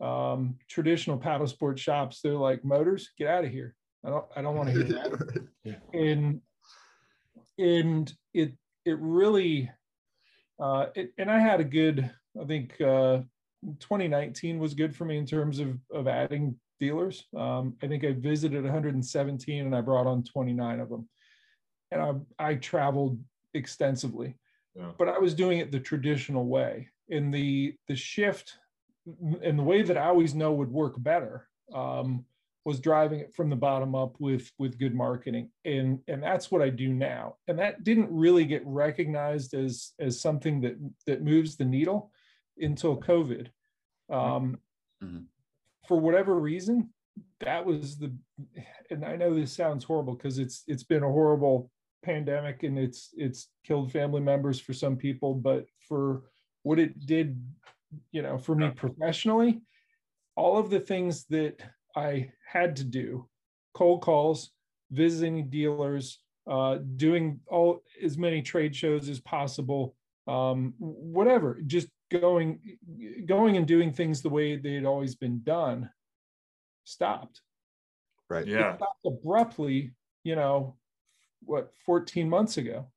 [0.00, 3.74] um traditional paddle sport shops they're like motors get out of here.
[4.04, 5.48] I don't i don't want to hear that.
[5.64, 5.76] Yeah.
[5.94, 6.40] and
[7.56, 8.52] and it
[8.84, 9.70] it really
[10.60, 12.10] uh it, and i had a good
[12.40, 13.20] i think uh
[13.78, 17.26] 2019 was good for me in terms of of adding dealers.
[17.36, 21.08] Um, I think I visited 117 and I brought on 29 of them.
[21.92, 23.20] And I, I traveled
[23.54, 24.34] extensively,
[24.74, 24.90] yeah.
[24.98, 26.88] but I was doing it the traditional way.
[27.08, 28.58] In the the shift
[29.42, 32.24] and the way that I always know would work better um,
[32.64, 36.62] was driving it from the bottom up with with good marketing, and and that's what
[36.62, 37.36] I do now.
[37.48, 42.12] And that didn't really get recognized as as something that that moves the needle
[42.58, 43.48] until COVID.
[44.10, 44.58] Um,
[45.02, 45.22] mm-hmm
[45.86, 46.90] for whatever reason,
[47.40, 48.14] that was the
[48.90, 51.70] and I know this sounds horrible because it's it's been a horrible
[52.02, 56.22] pandemic and it's it's killed family members for some people, but for
[56.62, 57.44] what it did,
[58.12, 59.60] you know, for me professionally,
[60.36, 61.60] all of the things that
[61.96, 63.28] I had to do,
[63.74, 64.50] cold calls,
[64.90, 66.18] visiting dealers,
[66.50, 69.94] uh, doing all as many trade shows as possible,
[70.26, 72.60] um, whatever, just going
[73.26, 75.88] going and doing things the way they'd always been done
[76.84, 77.40] stopped.
[78.28, 78.46] Right.
[78.46, 78.76] Yeah.
[79.04, 79.92] Abruptly
[80.24, 80.76] you know
[81.44, 82.88] what 14 months ago.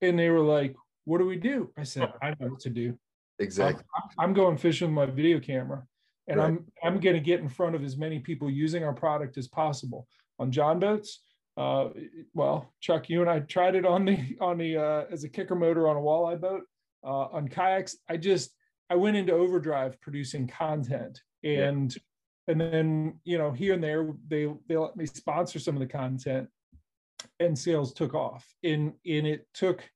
[0.00, 0.74] And they were like
[1.04, 1.70] what do we do?
[1.76, 2.98] I said i know what to do.
[3.38, 3.84] Exactly.
[3.94, 5.86] I'm, I'm going fishing with my video camera
[6.28, 6.46] and right.
[6.46, 9.48] i'm i'm going to get in front of as many people using our product as
[9.48, 10.06] possible
[10.38, 11.20] on john boats
[11.56, 11.88] uh,
[12.34, 15.54] well chuck you and i tried it on the on the uh, as a kicker
[15.54, 16.62] motor on a walleye boat
[17.04, 18.50] uh, on kayaks i just
[18.90, 22.52] i went into overdrive producing content and yeah.
[22.52, 25.86] and then you know here and there they they let me sponsor some of the
[25.86, 26.48] content
[27.40, 29.88] and sales took off in in it took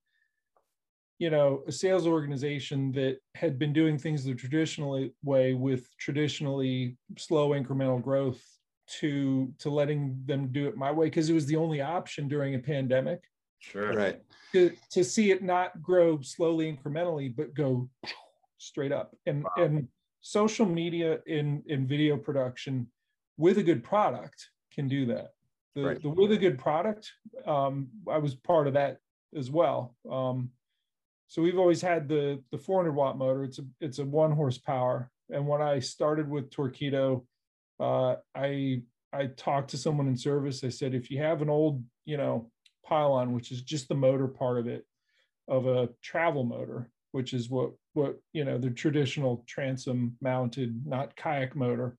[1.18, 6.96] you know a sales organization that had been doing things the traditional way with traditionally
[7.16, 8.42] slow incremental growth
[9.00, 12.54] to to letting them do it my way because it was the only option during
[12.54, 13.20] a pandemic
[13.58, 13.92] Sure.
[13.92, 14.20] Right.
[14.52, 17.88] To, to see it not grow slowly incrementally, but go
[18.58, 19.14] straight up.
[19.26, 19.64] And wow.
[19.64, 19.88] and
[20.20, 22.86] social media in in video production
[23.36, 25.32] with a good product can do that.
[25.74, 26.02] The, right.
[26.02, 27.10] the with a good product,
[27.46, 28.98] um, I was part of that
[29.36, 29.94] as well.
[30.10, 30.50] Um,
[31.28, 33.44] so we've always had the the 400 watt motor.
[33.44, 35.10] It's a it's a one horsepower.
[35.30, 37.24] And when I started with Torqeedo,
[37.78, 40.64] uh, I I talked to someone in service.
[40.64, 42.50] I said, if you have an old, you know,
[42.84, 44.86] pylon, which is just the motor part of it,
[45.48, 51.14] of a travel motor, which is what what you know the traditional transom mounted, not
[51.14, 51.96] kayak motor.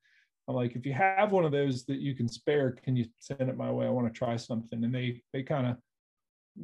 [0.47, 3.41] I'm like, if you have one of those that you can spare, can you send
[3.41, 3.85] it my way?
[3.85, 4.83] I want to try something.
[4.83, 5.77] And they they kind of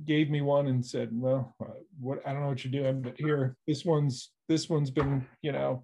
[0.04, 1.68] gave me one and said, well, uh,
[2.00, 5.52] what I don't know what you're doing, but here, this one's this one's been you
[5.52, 5.84] know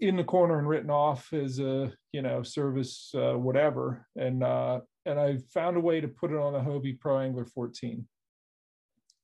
[0.00, 4.80] in the corner and written off as a you know service uh, whatever and uh
[5.08, 8.06] and I found a way to put it on a Hobie Pro Angler 14.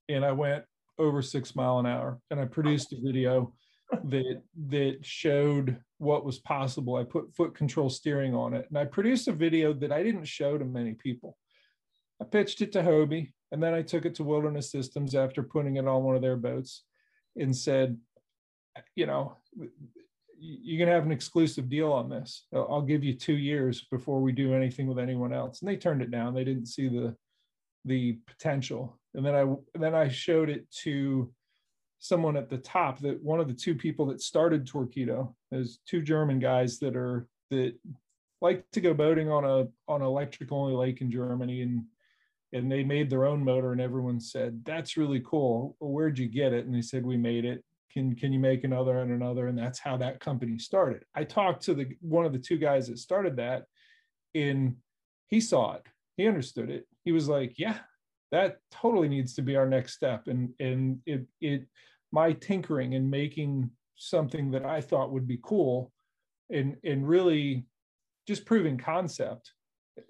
[0.08, 0.64] And I went
[0.98, 3.52] over six mile an hour and I produced a video
[4.04, 6.96] that that showed what was possible.
[6.96, 10.24] I put foot control steering on it and I produced a video that I didn't
[10.24, 11.36] show to many people.
[12.20, 15.76] I pitched it to Hobie and then I took it to Wilderness Systems after putting
[15.76, 16.82] it on one of their boats
[17.36, 17.96] and said,
[18.96, 19.36] you know,
[20.36, 22.46] you're going to have an exclusive deal on this.
[22.52, 25.60] I'll give you two years before we do anything with anyone else.
[25.60, 26.34] And they turned it down.
[26.34, 27.14] They didn't see the
[27.84, 28.98] the potential.
[29.14, 31.32] And then I then I showed it to
[32.00, 35.32] someone at the top that one of the two people that started Torqeedo.
[35.52, 37.74] There's two German guys that are that
[38.40, 41.84] like to go boating on a on an electric only lake in Germany and
[42.54, 45.76] and they made their own motor and everyone said that's really cool.
[45.80, 46.64] Well, where'd you get it?
[46.64, 47.62] And they said we made it.
[47.92, 49.48] Can can you make another and another?
[49.48, 51.04] And that's how that company started.
[51.14, 53.64] I talked to the one of the two guys that started that
[54.34, 54.76] and
[55.26, 55.82] he saw it.
[56.16, 56.86] He understood it.
[57.04, 57.78] He was like yeah
[58.30, 60.28] that totally needs to be our next step.
[60.28, 61.66] And and it it
[62.10, 65.92] my tinkering and making something that i thought would be cool
[66.50, 67.64] and and really
[68.26, 69.52] just proving concept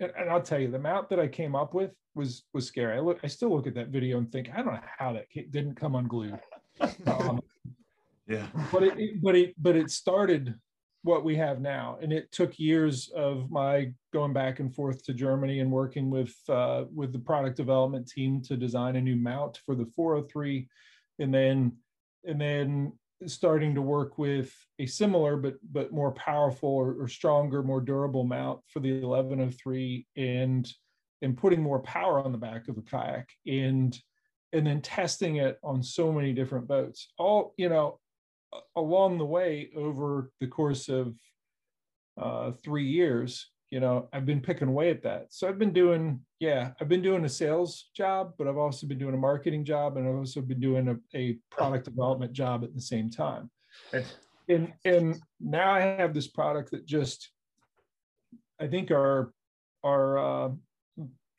[0.01, 2.97] and, and I'll tell you, the mount that I came up with was was scary.
[2.97, 5.26] I look, I still look at that video and think, I don't know how that
[5.51, 6.39] didn't come unglued.
[7.07, 7.41] Um,
[8.26, 10.55] yeah, but it, it, but it but it started
[11.05, 15.14] what we have now, and it took years of my going back and forth to
[15.14, 19.61] Germany and working with uh, with the product development team to design a new mount
[19.64, 20.66] for the 403,
[21.20, 21.76] and then
[22.24, 22.93] and then
[23.29, 28.25] starting to work with a similar but but more powerful or, or, stronger, more durable
[28.25, 30.70] mount for the 1103 and
[31.22, 33.99] and putting more power on the back of the kayak and
[34.53, 37.12] and then testing it on so many different boats.
[37.18, 37.99] All you know,
[38.77, 41.14] along the way over the course of
[42.20, 45.27] uh, three years, you know, I've been picking away at that.
[45.31, 49.01] So I've been doing, yeah, I've been doing a sales job, but I've also been
[49.01, 52.72] doing a marketing job, and I've also been doing a, a product development job at
[52.72, 53.51] the same time.
[54.49, 57.31] And and now I have this product that just,
[58.61, 59.33] I think our
[59.83, 60.51] our uh,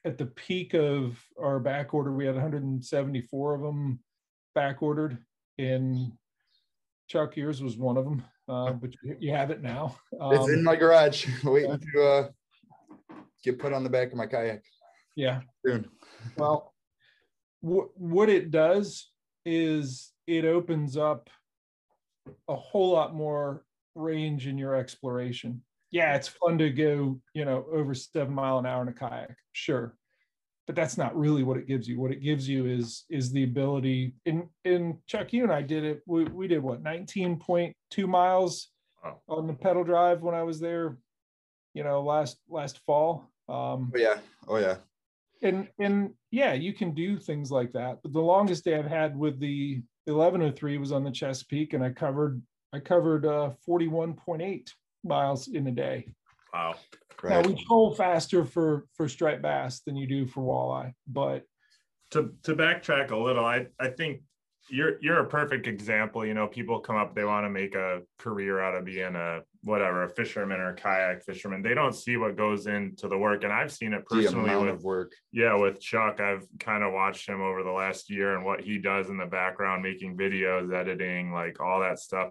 [0.04, 4.00] at the peak of our back order, we had 174 of them
[4.56, 5.20] back ordered.
[5.58, 6.12] In
[7.08, 9.98] Chuck, yours was one of them uh, but you have it now.
[10.20, 12.28] Um, it's in um, my garage, waiting to uh,
[13.44, 14.64] get put on the back of my kayak.
[15.16, 15.42] Yeah.
[15.66, 15.88] Soon.
[16.38, 16.74] well,
[17.64, 19.10] w- what it does
[19.46, 21.30] is it opens up
[22.48, 23.64] a whole lot more
[23.96, 25.62] range in your exploration.
[25.92, 29.38] Yeah, it's fun to go, you know, over seven mile an hour in a kayak,
[29.54, 29.96] sure
[30.68, 32.00] but that's not really what it gives you.
[32.00, 34.16] What it gives you is is the ability.
[34.26, 36.02] In in Chuck, you and I did it.
[36.06, 38.70] We we did what nineteen point two miles
[39.04, 39.20] wow.
[39.28, 40.98] on the pedal drive when I was there.
[41.74, 43.30] You know, last last fall.
[43.48, 44.78] Um, oh yeah, oh yeah.
[45.44, 48.00] And and yeah, you can do things like that.
[48.02, 51.92] But the longest day I've had with the 1103 was on the Chesapeake, and I
[51.92, 52.42] covered
[52.74, 54.70] I covered uh, 41.8
[55.04, 56.08] miles in a day.
[56.54, 56.76] Wow.
[57.24, 61.44] Now we troll faster for for striped bass than you do for walleye, but
[62.12, 64.22] to to backtrack a little, I I think
[64.70, 66.26] you're you're a perfect example.
[66.26, 69.42] You know, people come up, they want to make a career out of being a
[69.64, 71.62] whatever, a fisherman or a kayak fisherman.
[71.62, 73.44] They don't see what goes into the work.
[73.44, 75.14] And I've seen it personally with work.
[75.32, 76.20] Yeah, with Chuck.
[76.20, 79.26] I've kind of watched him over the last year and what he does in the
[79.26, 82.30] background, making videos, editing, like all that stuff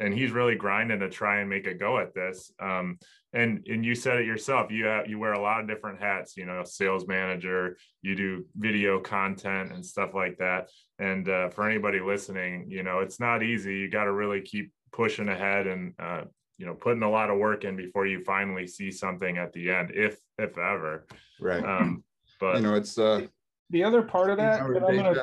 [0.00, 2.50] and he's really grinding to try and make a go at this.
[2.58, 2.98] Um,
[3.32, 4.70] and and you said it yourself.
[4.70, 6.36] You have, you wear a lot of different hats.
[6.36, 7.76] You know, sales manager.
[8.02, 10.70] You do video content and stuff like that.
[10.98, 13.76] And uh, for anybody listening, you know, it's not easy.
[13.76, 16.22] You got to really keep pushing ahead and uh,
[16.58, 19.70] you know putting a lot of work in before you finally see something at the
[19.70, 21.06] end, if if ever.
[21.40, 21.64] Right.
[21.64, 22.02] Um,
[22.40, 23.26] but you know, it's uh,
[23.70, 24.60] the other part of that.
[24.60, 25.14] I'm gonna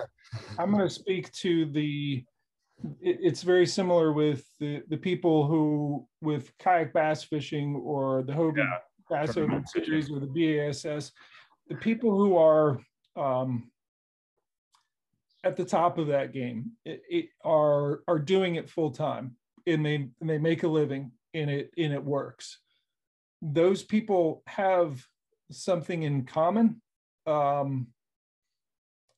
[0.57, 2.23] I'm gonna speak to the
[3.01, 8.57] it's very similar with the, the people who with kayak bass fishing or the Hobie
[8.57, 8.77] yeah.
[9.09, 11.11] Bass Open Series or the BASS,
[11.67, 12.79] the people who are
[13.15, 13.71] um,
[15.43, 19.85] at the top of that game it, it are are doing it full time and
[19.85, 22.59] they and they make a living and it and it works.
[23.41, 25.05] Those people have
[25.51, 26.81] something in common.
[27.25, 27.87] Um,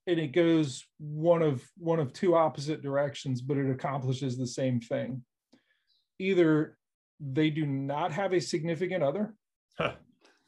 [0.09, 4.79] and it goes one of one of two opposite directions but it accomplishes the same
[4.79, 5.23] thing
[6.17, 6.77] either
[7.19, 9.35] they do not have a significant other
[9.77, 9.93] huh.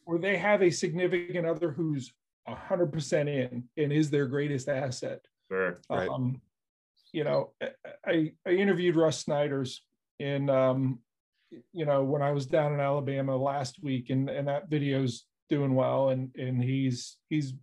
[0.05, 2.11] or they have a significant other who's
[2.49, 6.09] 100% in and is their greatest asset sure right.
[6.09, 6.41] um,
[7.13, 7.51] you know
[8.05, 9.83] i i interviewed russ snyders
[10.19, 10.99] in um,
[11.71, 15.75] you know when i was down in alabama last week and and that video's doing
[15.75, 17.53] well and and he's he's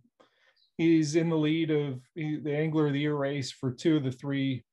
[0.79, 4.11] he's in the lead of the angler of the year race for two of the
[4.11, 4.63] three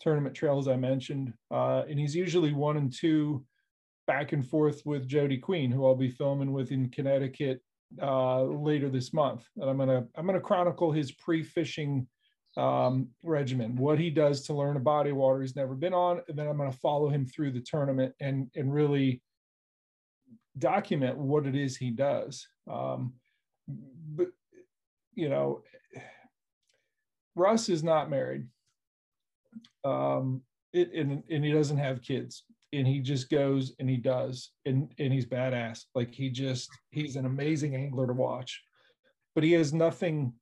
[0.00, 1.34] tournament trails I mentioned.
[1.50, 3.44] Uh, and he's usually one and two
[4.06, 7.60] back and forth with Jody Queen, who I'll be filming with in Connecticut
[8.00, 9.44] uh, later this month.
[9.56, 12.06] And I'm gonna I'm gonna chronicle his pre-fishing
[12.56, 16.20] um, regimen, what he does to learn a body of water he's never been on,
[16.28, 19.20] and then I'm gonna follow him through the tournament and and really
[20.58, 22.46] document what it is he does.
[22.70, 23.14] Um,
[23.66, 24.28] but
[25.16, 25.62] you know,
[27.34, 28.46] Russ is not married.
[29.84, 30.42] Um,
[30.72, 34.92] it, and, and he doesn't have kids and he just goes and he does and
[34.98, 35.84] and he's badass.
[35.94, 38.62] Like he just he's an amazing angler to watch.
[39.34, 40.34] But he has nothing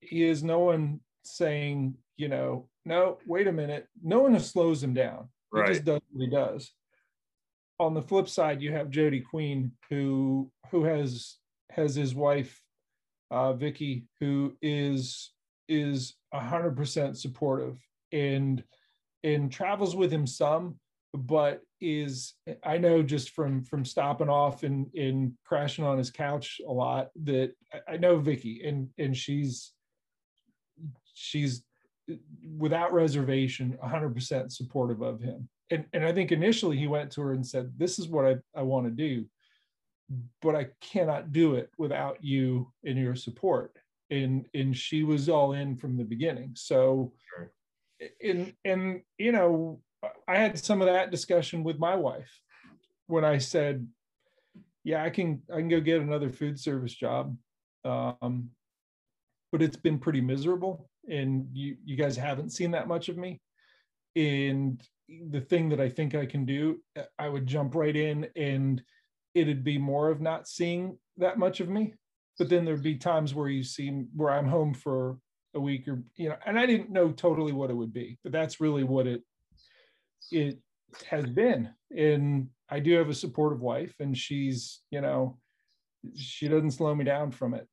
[0.00, 3.86] he has no one saying you know no wait a minute.
[4.02, 5.28] No one slows him down.
[5.52, 5.68] He right.
[5.68, 6.72] just does what he does.
[7.80, 11.36] On the flip side you have jody queen who who has
[11.70, 12.60] has his wife
[13.34, 15.32] uh, Vicky, who is
[15.68, 17.78] is hundred percent supportive
[18.12, 18.62] and
[19.24, 20.78] and travels with him some,
[21.12, 26.60] but is I know just from from stopping off and and crashing on his couch
[26.66, 27.52] a lot that
[27.88, 29.72] I know Vicky and and she's
[31.12, 31.64] she's
[32.56, 35.48] without reservation 100% supportive of him.
[35.70, 38.36] And and I think initially he went to her and said this is what I
[38.54, 39.24] I want to do
[40.42, 43.76] but I cannot do it without you and your support
[44.10, 47.52] and and she was all in from the beginning so sure.
[48.22, 49.80] and and you know
[50.28, 52.30] I had some of that discussion with my wife
[53.06, 53.86] when I said,
[54.82, 57.36] "Yeah, I can I can go get another food service job,
[57.84, 58.50] um,
[59.52, 63.40] but it's been pretty miserable, and you you guys haven't seen that much of me.
[64.16, 64.82] And
[65.30, 66.80] the thing that I think I can do,
[67.18, 68.82] I would jump right in, and
[69.34, 71.94] it'd be more of not seeing that much of me.
[72.38, 75.18] But then there'd be times where you see where I'm home for
[75.54, 78.32] a week or you know, and I didn't know totally what it would be, but
[78.32, 79.22] that's really what it
[80.32, 80.58] it
[81.08, 81.70] has been.
[81.96, 85.38] And I do have a supportive wife, and she's, you know,
[86.16, 87.68] she doesn't slow me down from it.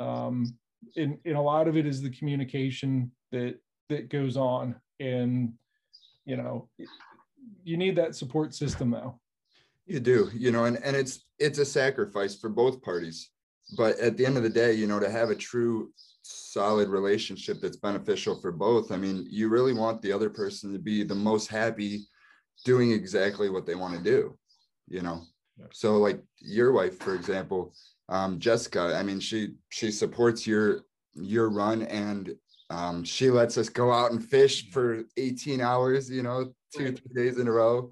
[0.00, 0.56] Um,
[0.96, 3.56] and, and a lot of it is the communication that
[3.88, 5.52] that goes on, and
[6.24, 6.68] you know,
[7.62, 9.20] you need that support system though.
[9.92, 13.28] You do, you know, and and it's it's a sacrifice for both parties.
[13.76, 17.60] But at the end of the day, you know, to have a true solid relationship
[17.60, 18.90] that's beneficial for both.
[18.90, 22.06] I mean, you really want the other person to be the most happy
[22.64, 24.38] doing exactly what they want to do,
[24.88, 25.24] you know.
[25.72, 27.74] So like your wife, for example,
[28.08, 32.34] um, Jessica, I mean, she she supports your your run and
[32.70, 37.24] um, she lets us go out and fish for 18 hours, you know, two, three
[37.24, 37.90] days in a row.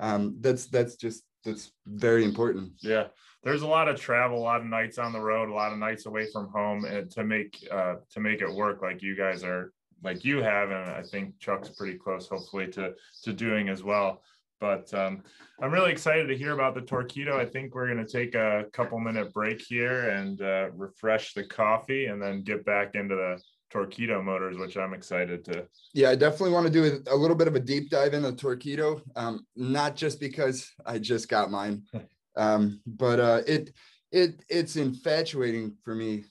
[0.00, 2.72] Um, that's that's just that's very important.
[2.82, 3.08] Yeah
[3.42, 5.78] there's a lot of travel, a lot of nights on the road, a lot of
[5.78, 9.42] nights away from home, and to make uh, to make it work like you guys
[9.44, 9.72] are
[10.02, 14.22] like you have, and I think Chuck's pretty close, hopefully, to to doing as well.
[14.60, 15.22] But um,
[15.62, 17.32] I'm really excited to hear about the Torqeedo.
[17.32, 21.44] I think we're going to take a couple minute break here and uh, refresh the
[21.44, 23.40] coffee, and then get back into the
[23.72, 25.66] Torqeedo motors, which I'm excited to.
[25.94, 28.36] Yeah, I definitely want to do a little bit of a deep dive into the
[28.36, 31.84] Torqeedo, um, not just because I just got mine,
[32.36, 33.72] Um, but uh, it
[34.12, 36.24] it it's infatuating for me.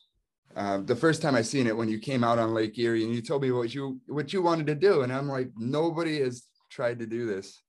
[0.55, 3.13] Uh, the first time I seen it when you came out on Lake Erie and
[3.13, 6.43] you told me what you what you wanted to do, and I'm like, nobody has
[6.69, 7.61] tried to do this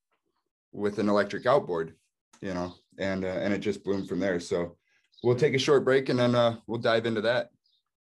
[0.72, 1.94] with an electric outboard,
[2.40, 4.40] you know, and uh, and it just bloomed from there.
[4.40, 4.76] So
[5.22, 7.50] we'll take a short break and then uh, we'll dive into that.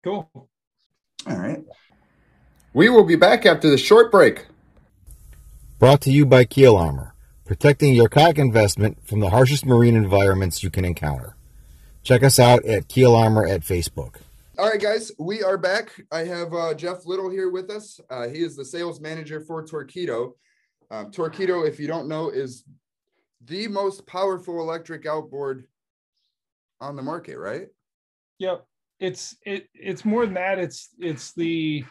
[0.03, 0.49] Cool.
[1.27, 1.63] All right.
[2.73, 4.45] We will be back after the short break.
[5.79, 7.15] Brought to you by Keel Armor
[7.45, 11.35] protecting your kayak investment from the harshest marine environments you can encounter.
[12.03, 14.15] Check us out at Keel Armor at Facebook.
[14.57, 15.91] All right, guys, we are back.
[16.11, 17.99] I have uh, Jeff Little here with us.
[18.09, 20.33] Uh, he is the sales manager for Torqeedo.
[20.89, 22.63] Um, Torqeedo, if you don't know, is
[23.45, 25.67] the most powerful electric outboard
[26.79, 27.67] on the market, right?
[28.39, 28.65] Yep.
[28.99, 30.59] It's it it's more than that.
[30.59, 31.85] It's it's the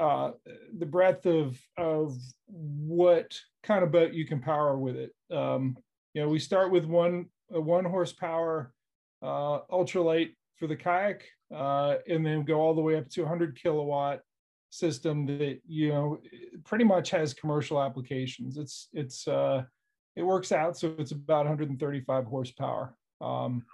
[0.00, 0.32] uh
[0.78, 2.16] the breadth of of
[2.46, 5.12] what kind of boat you can power with it.
[5.30, 5.76] Um,
[6.14, 8.72] you know, we start with one one horsepower
[9.22, 11.24] uh, ultralight for the kayak,
[11.54, 14.20] uh, and then go all the way up to 100 kilowatt
[14.70, 16.18] system that you know
[16.64, 18.56] pretty much has commercial applications.
[18.56, 19.62] It's it's uh,
[20.16, 22.96] it works out so it's about 135 horsepower.
[23.20, 23.64] Um,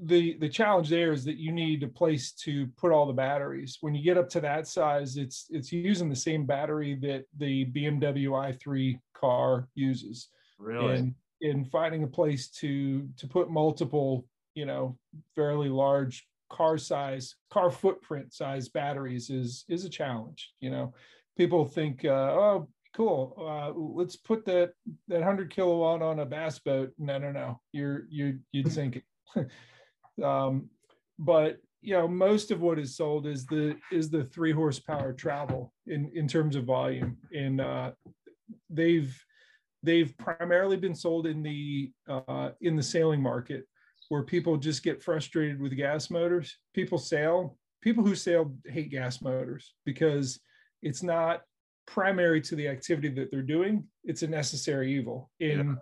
[0.00, 3.78] the the challenge there is that you need a place to put all the batteries.
[3.80, 7.66] When you get up to that size, it's it's using the same battery that the
[7.66, 10.28] BMW i3 car uses.
[10.58, 10.94] Really?
[10.94, 14.98] And in finding a place to to put multiple, you know,
[15.34, 20.52] fairly large car size, car footprint size batteries is is a challenge.
[20.60, 20.94] You know,
[21.36, 24.72] people think, uh, oh, cool, uh, let's put that
[25.08, 26.92] that hundred kilowatt on a bass boat.
[26.98, 29.46] No, no, no, you're you you'd sink it.
[30.22, 30.68] Um,
[31.18, 35.72] but you know, most of what is sold is the is the three horsepower travel
[35.86, 37.90] in in terms of volume, and uh,
[38.70, 39.14] they've
[39.82, 43.64] they've primarily been sold in the uh, in the sailing market
[44.08, 46.56] where people just get frustrated with gas motors.
[46.74, 47.56] People sail.
[47.80, 50.38] People who sail hate gas motors because
[50.82, 51.42] it's not
[51.86, 53.84] primary to the activity that they're doing.
[54.04, 55.30] It's a necessary evil.
[55.40, 55.74] In yeah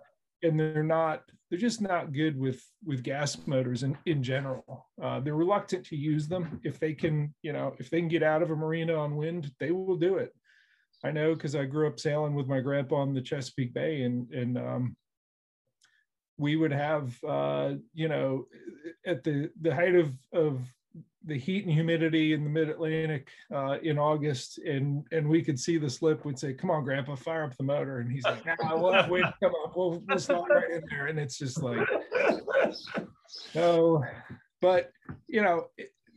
[0.43, 4.87] and they're not they're just not good with with gas motors in in general.
[5.01, 6.59] Uh, they're reluctant to use them.
[6.63, 9.51] If they can you know if they can get out of a marina on wind
[9.59, 10.33] they will do it.
[11.03, 14.31] I know because i grew up sailing with my grandpa on the chesapeake bay and
[14.31, 14.95] and um,
[16.37, 18.45] we would have uh, you know
[19.05, 20.61] at the the height of of
[21.25, 25.59] the heat and humidity in the mid Atlantic uh, in August, and and we could
[25.59, 26.25] see the slip.
[26.25, 29.07] We'd say, "Come on, Grandpa, fire up the motor," and he's like, "Nah, we'll have
[29.07, 29.75] to come up.
[29.75, 31.87] We'll, we'll slide right in there." And it's just like,
[33.53, 34.03] no,
[34.61, 34.91] but
[35.27, 35.67] you know,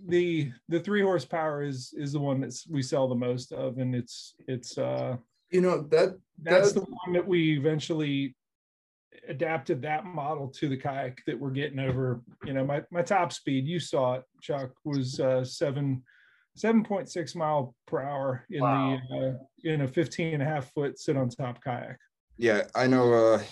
[0.06, 3.94] the the three horsepower is is the one that we sell the most of, and
[3.94, 5.16] it's it's uh,
[5.50, 8.34] you know that that's the one that we eventually
[9.28, 13.32] adapted that model to the kayak that we're getting over you know my, my top
[13.32, 16.02] speed you saw it chuck was uh, seven
[16.58, 18.98] 7.6 mile per hour in wow.
[19.10, 19.32] the uh,
[19.64, 21.98] in a 15 and a half foot sit on top kayak.
[22.38, 23.42] Yeah i know uh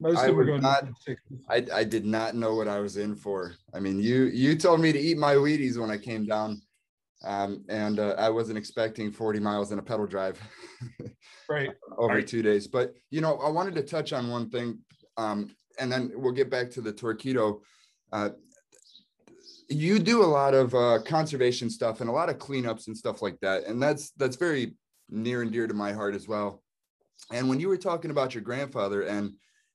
[0.00, 0.84] most of them were going not,
[1.50, 3.54] I, I did not know what i was in for.
[3.74, 6.62] I mean you you told me to eat my wheaties when i came down
[7.24, 10.40] um, and uh, I wasn't expecting 40 miles in a pedal drive
[11.48, 12.26] right over right.
[12.26, 12.66] two days.
[12.66, 14.78] But you know, I wanted to touch on one thing,
[15.16, 15.50] um,
[15.80, 17.60] and then we'll get back to the Torqeedo.
[18.12, 18.30] Uh,
[19.68, 23.20] you do a lot of uh, conservation stuff and a lot of cleanups and stuff
[23.20, 24.74] like that, and that's that's very
[25.10, 26.62] near and dear to my heart as well.
[27.32, 29.32] And when you were talking about your grandfather and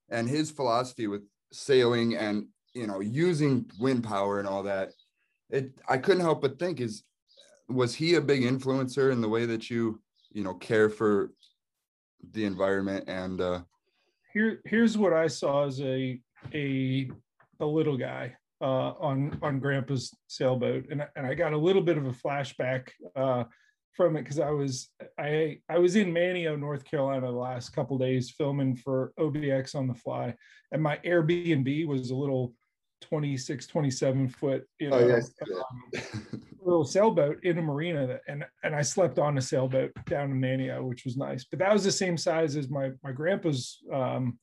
[0.10, 4.92] and his philosophy with sailing and you know using wind power and all that,
[5.50, 7.04] it I couldn't help but think is
[7.70, 10.02] was he a big influencer in the way that you
[10.32, 11.32] you know care for
[12.32, 13.06] the environment?
[13.08, 13.62] And uh
[14.34, 16.20] here here's what i saw as a
[16.54, 17.10] a
[17.60, 20.86] a little guy uh on on grandpa's sailboat.
[20.92, 23.44] And, and i got a little bit of a flashback uh
[23.94, 24.90] from it because i was
[25.20, 29.88] i i was in manteo north carolina the last couple days filming for obx on
[29.88, 30.36] the fly.
[30.72, 32.56] And my airbnb was a little
[33.14, 35.30] 26 27 foot you oh, know oh, yes.
[35.56, 40.42] um, little sailboat in a marina and and i slept on a sailboat down in
[40.42, 44.40] manteo which was nice but that was the same size as my my grandpa's um,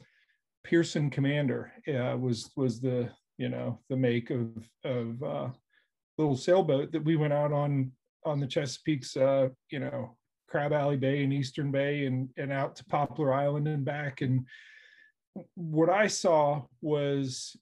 [0.63, 4.49] pearson commander uh, was was the you know the make of
[4.85, 5.49] of uh,
[6.17, 7.91] little sailboat that we went out on
[8.25, 10.17] on the chesapeake's uh, you know
[10.49, 14.47] crab alley bay and eastern bay and and out to poplar island and back and
[15.57, 17.57] what i saw was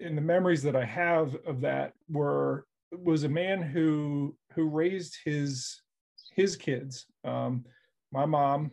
[0.00, 5.16] in the memories that I have of that were was a man who who raised
[5.24, 5.82] his
[6.34, 7.06] his kids.
[7.24, 7.64] Um,
[8.12, 8.72] my mom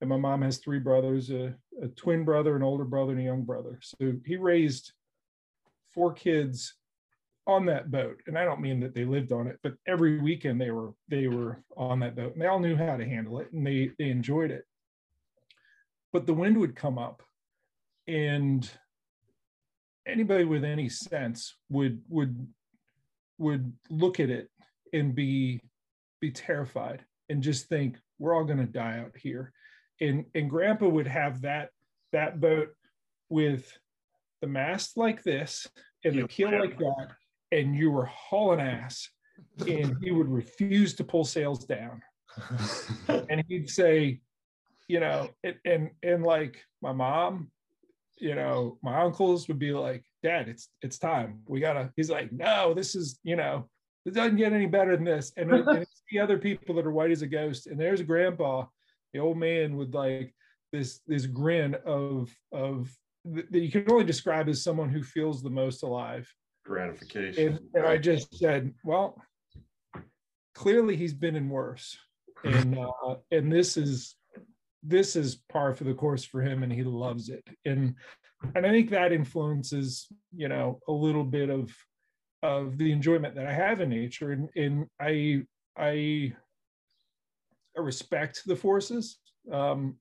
[0.00, 3.24] and my mom has three brothers, a, a twin brother, an older brother, and a
[3.24, 3.78] young brother.
[3.82, 4.92] So he raised
[5.94, 6.74] four kids
[7.46, 8.20] on that boat.
[8.26, 11.28] And I don't mean that they lived on it, but every weekend they were they
[11.28, 14.10] were on that boat and they all knew how to handle it and they they
[14.10, 14.64] enjoyed it.
[16.12, 17.22] But the wind would come up
[18.08, 18.68] and
[20.06, 22.46] anybody with any sense would would
[23.38, 24.48] would look at it
[24.92, 25.60] and be
[26.20, 29.52] be terrified and just think we're all going to die out here.
[30.00, 31.70] And and grandpa would have that
[32.12, 32.68] that boat
[33.28, 33.76] with
[34.40, 35.66] the mast like this
[36.04, 37.08] and the keel like that
[37.52, 39.08] and you were hauling ass
[39.66, 42.02] and he would refuse to pull sails down.
[43.08, 44.20] And he'd say
[44.88, 47.50] you know and, and and like my mom
[48.18, 51.40] you know, my uncles would be like, Dad, it's it's time.
[51.46, 51.92] We gotta.
[51.96, 53.68] He's like, No, this is you know,
[54.04, 55.32] it doesn't get any better than this.
[55.36, 57.66] And, and the other people that are white as a ghost.
[57.66, 58.66] And there's grandpa,
[59.12, 60.34] the old man with like
[60.72, 62.90] this this grin of of
[63.24, 66.32] that you can only describe as someone who feels the most alive.
[66.64, 67.48] Gratification.
[67.48, 69.20] And, and I just said, well,
[70.54, 71.98] clearly he's been in worse.
[72.44, 74.14] And uh, and this is
[74.86, 77.44] this is par for the course for him and he loves it.
[77.64, 77.94] And
[78.54, 81.74] and i think that influences you know a little bit of
[82.42, 84.32] of the enjoyment that i have in nature.
[84.32, 85.42] And, and i
[85.76, 86.32] i
[87.76, 89.18] I respect the forces
[89.52, 89.96] um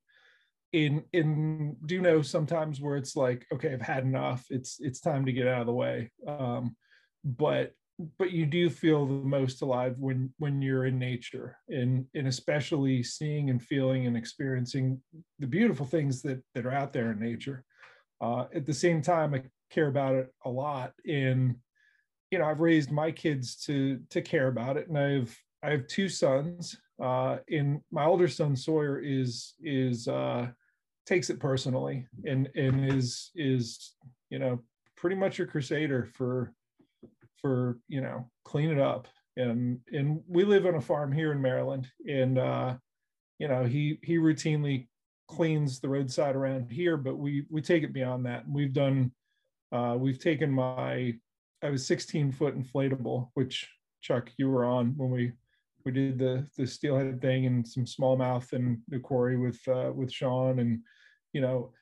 [0.72, 4.46] in in do know sometimes where it's like okay i've had enough.
[4.50, 6.12] It's it's time to get out of the way.
[6.28, 6.76] Um
[7.24, 7.74] but
[8.18, 13.02] but you do feel the most alive when when you're in nature and and especially
[13.02, 15.02] seeing and feeling and experiencing
[15.40, 17.64] the beautiful things that that are out there in nature.
[18.22, 21.56] Uh, at the same time i care about it a lot and
[22.32, 25.86] you know i've raised my kids to to care about it and i've i have
[25.88, 30.48] two sons uh and my older son sawyer is is uh
[31.06, 33.96] takes it personally and and is is
[34.30, 34.60] you know
[34.96, 36.54] pretty much a crusader for
[37.46, 39.08] for you know clean it up.
[39.38, 42.76] And and we live on a farm here in maryland and uh
[43.38, 44.88] you know he he routinely
[45.28, 48.50] cleans the roadside around here but we we take it beyond that.
[48.50, 49.12] We've done
[49.72, 51.14] uh we've taken my
[51.62, 53.70] i was 16 foot inflatable which
[54.02, 55.32] chuck you were on when we
[55.86, 60.12] we did the the steelhead thing and some smallmouth and the quarry with uh with
[60.12, 60.58] sean.
[60.58, 60.80] And
[61.34, 61.74] you know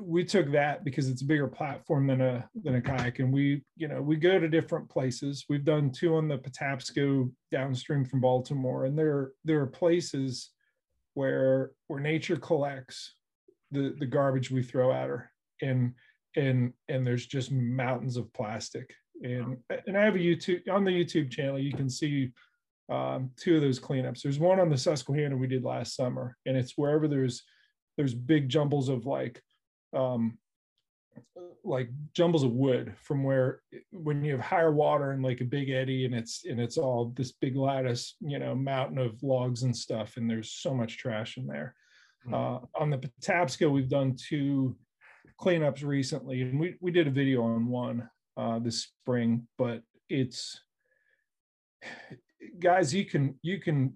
[0.00, 3.18] we took that because it's a bigger platform than a than a kayak.
[3.18, 5.44] And we you know we go to different places.
[5.48, 8.84] We've done two on the patapsco downstream from baltimore.
[8.84, 10.50] And there there are places
[11.14, 13.14] where where nature collects
[13.70, 15.30] the the garbage we throw at her.
[15.62, 15.94] And
[16.36, 18.92] and and there's just mountains of plastic.
[19.22, 19.56] And
[19.86, 22.32] and i have a youtube on the youtube channel you can see
[22.88, 24.22] um, two of those cleanups.
[24.22, 26.36] There's one on the susquehanna we did last summer.
[26.46, 27.42] And it's wherever there's
[27.96, 29.42] there's big jumbles of like
[29.96, 30.38] um,
[31.64, 35.70] like jumbles of wood from where when you have higher water and like a big
[35.70, 39.76] eddy and it's and it's all this big lattice you know mountain of logs and
[39.76, 41.74] stuff and there's so much trash in there
[42.24, 42.34] hmm.
[42.34, 44.76] uh, on the patapsco we've done two
[45.40, 50.60] cleanups recently and we, we did a video on one uh, this spring but it's
[52.60, 53.92] guys you can you can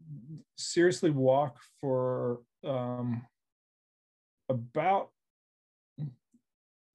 [0.57, 3.23] seriously walk for um,
[4.49, 5.11] about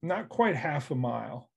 [0.02, 1.50] not quite half a mile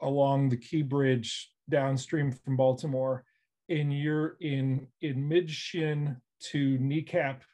[0.00, 3.24] along the Key Bridge downstream from Baltimore,
[3.68, 6.16] and you're in in mid shin
[6.50, 7.44] to kneecap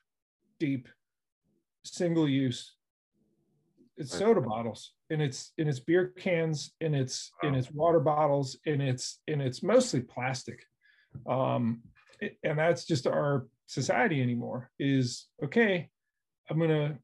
[0.59, 0.89] deep,
[1.85, 2.75] single use.
[3.97, 8.57] It's soda bottles and it's and it's beer cans and it's and it's water bottles
[8.65, 10.65] and it's and it's mostly plastic.
[11.29, 11.83] Um,
[12.43, 15.89] and that's just our society anymore is okay
[16.49, 16.99] i'm going to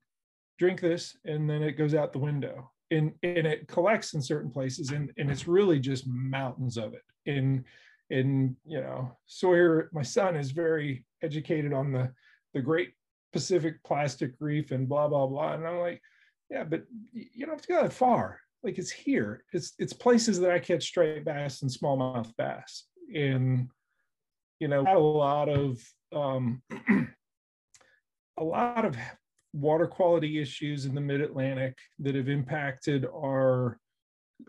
[0.59, 2.71] drink this and then it goes out the window.
[2.91, 7.03] And and it collects in certain places and and it's really just mountains of it.
[7.27, 7.65] In
[8.11, 12.13] in you know sawyer my son is very educated on the
[12.53, 12.93] the great
[13.33, 15.55] pacific plastic reef and blah blah blah.
[15.55, 16.01] And i'm like
[16.51, 18.41] yeah but you don't have to go that far.
[18.63, 19.45] Like it's here.
[19.53, 22.85] It's it's places that i catch striped bass and smallmouth bass.
[23.15, 23.69] And
[24.61, 25.81] you know a lot of
[26.15, 26.63] um
[28.39, 28.97] a lot of
[29.55, 33.79] water quality issues in the mid-Atlantic that have impacted our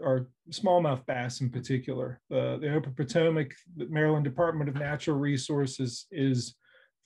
[0.04, 2.20] our smallmouth bass in particular.
[2.34, 6.56] Uh, the Upper Potomac, the Maryland Department of Natural Resources is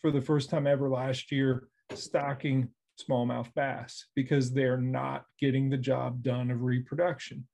[0.01, 2.69] for the first time ever last year stocking
[2.99, 7.45] smallmouth bass because they're not getting the job done of reproduction.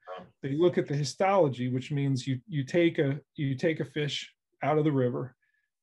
[0.44, 4.32] They look at the histology, which means you you take a you take a fish
[4.64, 5.36] out of the river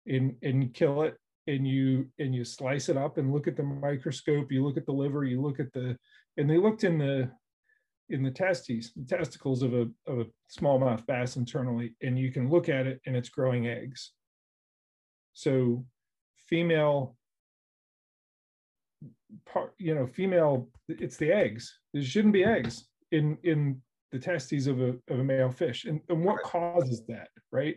[0.06, 1.16] and and kill it
[1.46, 4.86] and you and you slice it up and look at the microscope you look at
[4.86, 5.96] the liver you look at the
[6.36, 7.28] and they looked in the
[8.12, 12.48] in the testes the testicles of a of a smallmouth bass internally and you can
[12.48, 14.12] look at it and it's growing eggs.
[15.32, 15.84] So
[16.48, 17.16] female
[19.46, 21.78] part you know female it's the eggs.
[21.92, 23.80] There shouldn't be eggs in in
[24.10, 25.86] the testes of a, of a male fish.
[25.86, 27.76] And, and what causes that right?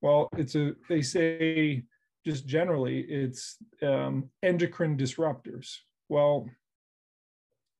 [0.00, 1.82] Well it's a they say
[2.26, 5.76] just generally, it's um, endocrine disruptors.
[6.08, 6.50] Well,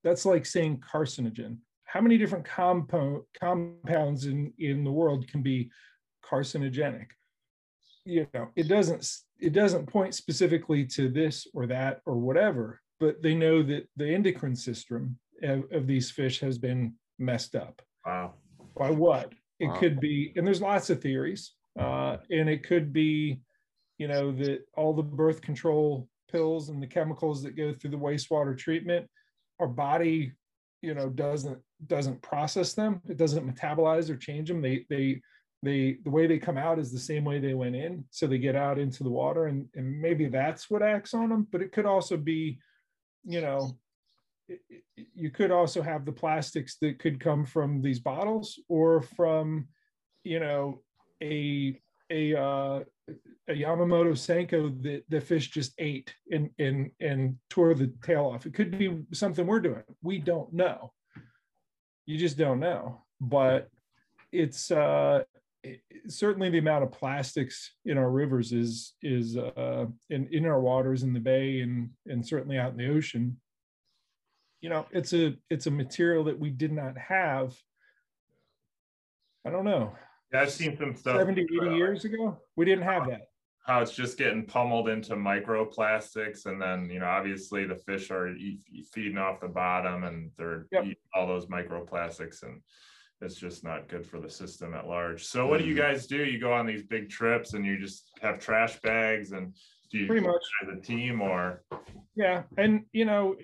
[0.05, 1.59] that's like saying carcinogen.
[1.83, 5.71] How many different compo- compounds in, in the world can be
[6.25, 7.07] carcinogenic?
[8.05, 9.05] You know, it doesn't
[9.41, 14.09] it doesn't point specifically to this or that or whatever, but they know that the
[14.09, 17.83] endocrine system of, of these fish has been messed up.
[18.07, 18.35] Wow.
[18.77, 19.33] By what?
[19.59, 19.79] It wow.
[19.81, 23.41] could be, and there's lots of theories, uh, and it could be
[23.99, 27.97] you know that all the birth control pills and the chemicals that go through the
[27.97, 29.09] wastewater treatment
[29.61, 30.33] our body
[30.83, 33.03] you know doesn't doesn't process them.
[33.09, 34.63] It doesn't metabolize or change them.
[34.63, 35.21] They they
[35.63, 38.05] they the way they come out is the same way they went in.
[38.11, 41.47] So they get out into the water and and maybe that's what acts on them
[41.51, 42.59] but it could also be
[43.25, 43.77] you know
[45.15, 49.67] you could also have the plastics that could come from these bottles or from
[50.23, 50.83] you know
[51.23, 51.81] a
[52.11, 52.81] a uh,
[53.49, 58.47] a Yamamoto Senko that the fish just ate and and and tore the tail off.
[58.47, 59.83] It could be something we're doing.
[60.03, 60.93] We don't know.
[62.07, 63.03] You just don't know.
[63.21, 63.69] But
[64.33, 65.23] it's uh,
[65.63, 70.61] it, certainly the amount of plastics in our rivers is is uh, in in our
[70.61, 73.41] waters in the bay and and certainly out in the ocean.
[74.61, 77.55] You know, it's a it's a material that we did not have.
[79.47, 79.95] I don't know.
[80.33, 82.41] Yeah, I've seen some stuff 70, 80 years ago.
[82.57, 83.29] We didn't have that
[83.67, 88.33] how it's just getting pummeled into microplastics and then you know obviously the fish are
[88.93, 90.85] feeding off the bottom and they're yep.
[90.85, 92.62] eating all those microplastics and
[93.21, 95.25] it's just not good for the system at large.
[95.25, 95.91] So what do you mm-hmm.
[95.91, 96.23] guys do?
[96.23, 99.57] You go on these big trips and you just have trash bags and
[99.91, 100.43] do you pretty much.
[100.67, 101.64] the team or?
[102.14, 103.37] Yeah and you know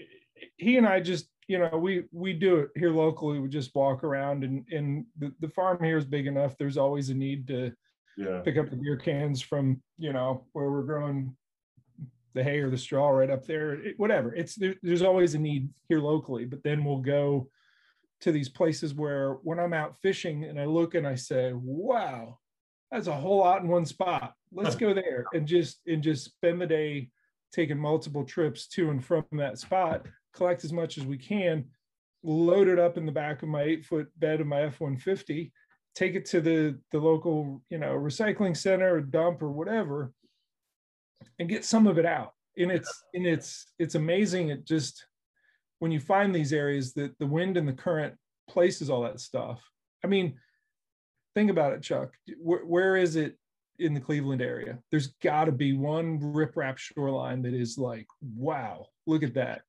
[0.57, 3.39] he and i just you know we we do it here locally.
[3.39, 6.57] We just walk around and and the, the farm here is big enough.
[6.57, 7.73] There's always a need to
[8.17, 8.41] yeah.
[8.41, 11.37] pick up the beer cans from you know where we're growing
[12.35, 14.35] the hay or the straw right up there, it, whatever.
[14.35, 17.49] It's there, there's always a need here locally, but then we'll go
[18.21, 22.39] to these places where when I'm out fishing and I look and I say, wow,
[22.91, 24.35] that's a whole lot in one spot.
[24.53, 27.11] Let's go there and just and just spend the day
[27.53, 31.65] taking multiple trips to and from that spot, collect as much as we can,
[32.23, 35.51] load it up in the back of my eight foot bed of my F-150,
[35.95, 40.13] take it to the the local, you know, recycling center or dump or whatever,
[41.39, 42.33] and get some of it out.
[42.57, 44.51] And it's and it's it's amazing.
[44.51, 45.07] It just
[45.79, 48.15] when you find these areas that the wind and the current
[48.49, 49.63] places all that stuff.
[50.05, 50.35] I mean,
[51.35, 52.13] think about it, Chuck.
[52.39, 53.39] where, where is it
[53.79, 54.79] in the Cleveland area?
[54.91, 59.63] There's got to be one riprap shoreline that is like, wow, look at that.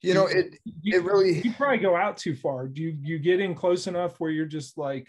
[0.00, 2.66] You know, it You- it really You probably go out too far.
[2.68, 5.08] Do you you get in close enough where you're just like,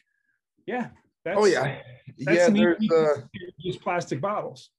[0.66, 0.90] yeah,
[1.26, 1.80] that's oh yeah.
[2.20, 3.22] that's Yeah, there's uh
[3.58, 4.70] use plastic bottles.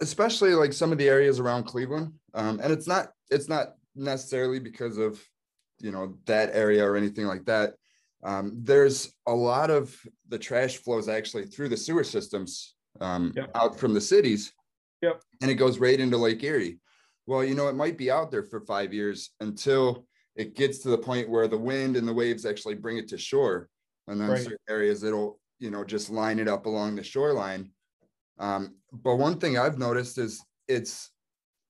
[0.00, 2.12] especially like some of the areas around Cleveland.
[2.34, 5.22] Um, and it's not it's not necessarily because of
[5.80, 7.74] you know that area or anything like that.
[8.24, 9.96] Um, there's a lot of
[10.28, 13.50] the trash flows actually through the sewer systems um, Yep.
[13.54, 14.52] out from the cities.
[15.02, 15.20] Yep.
[15.40, 16.78] And it goes right into Lake Erie.
[17.26, 20.06] Well, you know, it might be out there for five years until
[20.36, 23.18] it gets to the point where the wind and the waves actually bring it to
[23.18, 23.68] shore.
[24.08, 24.42] And then Right.
[24.42, 27.70] certain areas it'll, you know, just line it up along the shoreline.
[28.38, 31.10] Um, but one thing I've noticed is it's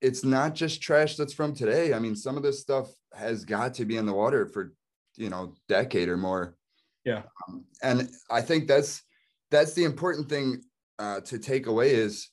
[0.00, 1.94] it's not just trash that's from today.
[1.94, 4.72] I mean, some of this stuff has got to be in the water for
[5.16, 6.56] you know decade or more.
[7.04, 7.22] Yeah.
[7.48, 9.02] Um, and I think that's
[9.50, 10.62] that's the important thing
[10.98, 12.30] uh, to take away is,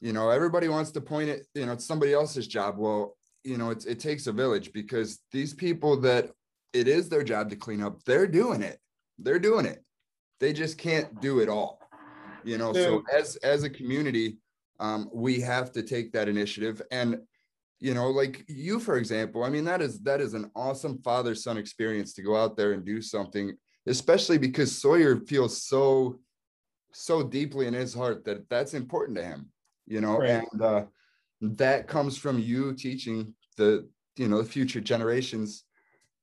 [0.00, 1.46] you know, everybody wants to point it.
[1.54, 2.76] You know, it's somebody else's job.
[2.78, 6.30] Well, you know, it's, it takes a village because these people that
[6.72, 8.78] it is their job to clean up, they're doing it.
[9.22, 9.84] They're doing it.
[10.38, 11.78] They just can't do it all.
[12.44, 14.38] You know, so as as a community,
[14.80, 17.18] um, we have to take that initiative and
[17.80, 21.34] you know like you for example i mean that is that is an awesome father
[21.34, 23.56] son experience to go out there and do something
[23.86, 26.18] especially because sawyer feels so
[26.92, 29.48] so deeply in his heart that that's important to him
[29.86, 30.44] you know Right.
[30.52, 30.84] and uh
[31.40, 35.64] that comes from you teaching the you know the future generations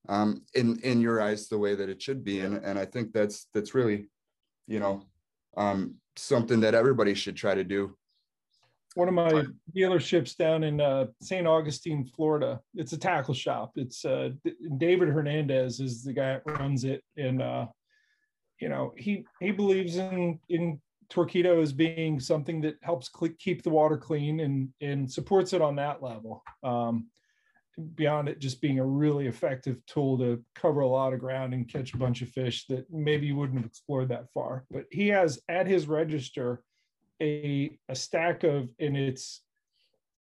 [0.10, 3.12] um in in your eyes the way that it should be and and i think
[3.14, 4.10] that's that's really
[4.68, 5.03] you know
[5.58, 7.95] um something that everybody should try to do
[8.97, 9.45] one of my
[9.76, 11.45] dealerships down in uh, St.
[11.45, 12.60] Augustine, Florida.
[12.74, 13.74] It's a tackle shop.
[13.76, 14.30] It's uh,
[14.78, 17.68] David Hernandez is the guy that runs it, and uh,
[18.60, 20.82] you know he he believes in in
[21.12, 25.76] Torqeedo as being something that helps keep the water clean and and supports it on
[25.76, 26.43] that level.
[26.64, 27.08] Um,
[27.95, 31.69] beyond it just being a really effective tool to cover a lot of ground and
[31.69, 34.65] catch a bunch of fish that maybe you wouldn't have explored that far.
[34.71, 36.63] But he has at his register
[37.21, 39.43] a a stack of and it's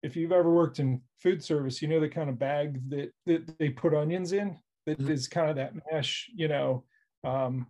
[0.02, 3.58] if you've ever worked in food service you know the kind of bag that that
[3.58, 5.30] they put onions in that is Mhm.
[5.30, 6.84] kind of that mesh you know
[7.22, 7.66] um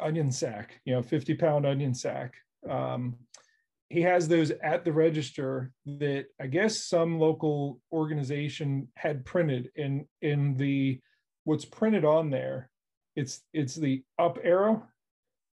[0.00, 2.34] onion sack you know 50 pound onion sack
[2.68, 3.16] um
[3.90, 10.06] he has those at the register that i guess some local organization had printed in
[10.22, 10.98] in the
[11.44, 12.70] what's printed on there
[13.16, 14.82] it's it's the up arrow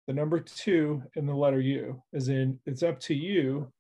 [0.07, 3.71] the number two and the letter U, as in it's up to you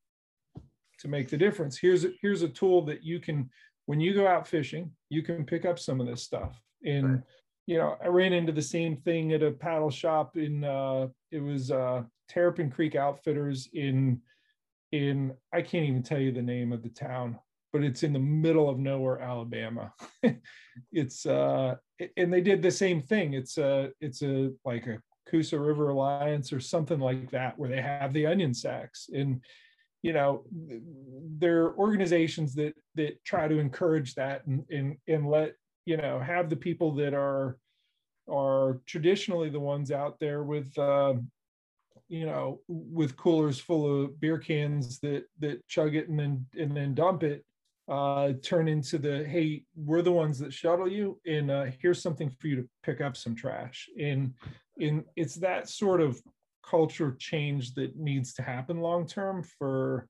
[1.00, 1.76] to make the difference.
[1.78, 3.50] Here's a, here's a tool that you can,
[3.86, 6.61] when you go out fishing, you can pick up some of this stuff.
[6.84, 7.22] And Right.
[7.66, 11.40] you know, I ran into the same thing at a paddle shop in uh, it
[11.40, 14.20] was uh, Terrapin Creek Outfitters in
[14.95, 17.36] in I can't even tell you the name of the town,
[17.72, 19.92] but it's in the middle of nowhere, Alabama.
[20.92, 21.74] it's uh,
[22.16, 23.34] and they did the same thing.
[23.34, 27.82] It's a it's a like a Coosa River Alliance or something like that, where they
[27.82, 29.09] have the onion sacks.
[29.12, 29.40] And,
[30.03, 30.82] you know, th-
[31.38, 35.55] there are organizations that that try to encourage that and and, and let,
[35.86, 37.59] you know, have the people that are
[38.30, 41.14] are traditionally the ones out there with uh,
[42.09, 46.76] you know, with coolers full of beer cans that that chug it and then and
[46.76, 47.44] then dump it
[47.86, 52.30] uh turn into the hey we're the ones that shuttle you and uh here's something
[52.30, 53.88] for you to pick up some trash.
[54.00, 54.34] And
[54.80, 56.20] and it's that sort of
[56.68, 60.09] culture change that needs to happen long term for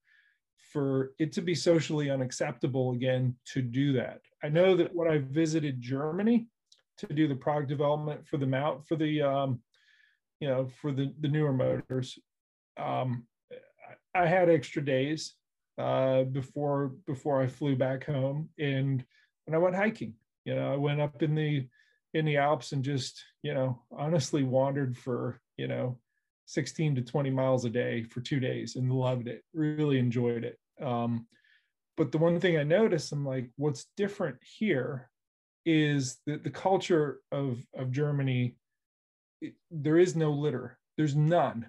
[0.72, 4.20] for it to be socially unacceptable again to do that.
[4.42, 6.48] I know that when i visited germany
[6.98, 9.60] to do the product development for the mount for the um
[10.40, 12.18] you know for the the newer motors
[12.78, 13.26] um
[14.14, 15.34] i had extra days
[15.78, 19.04] uh before before i flew back home and
[19.46, 20.14] and i went hiking
[20.44, 21.66] you know i went up in the
[22.14, 25.98] in the alps and just you know honestly wandered for you know
[26.46, 30.58] 16 to 20 miles a day for two days and loved it really enjoyed it
[30.82, 31.26] um
[31.96, 35.08] but the one thing I noticed, I'm like, what's different here
[35.64, 38.56] is that the culture of of Germany.
[39.70, 40.78] There is no litter.
[40.96, 41.66] There's none.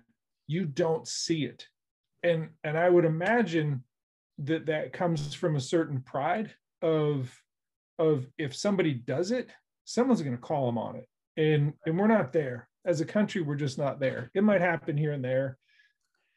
[0.48, 1.68] You don't see it,
[2.24, 3.84] and and I would imagine
[4.40, 7.34] that that comes from a certain pride of
[7.98, 9.50] of if somebody does it,
[9.86, 11.08] someone's going to call them on it,
[11.38, 13.42] and and we're not there as a country.
[13.42, 14.32] We're just not there.
[14.34, 15.58] It might happen here and there.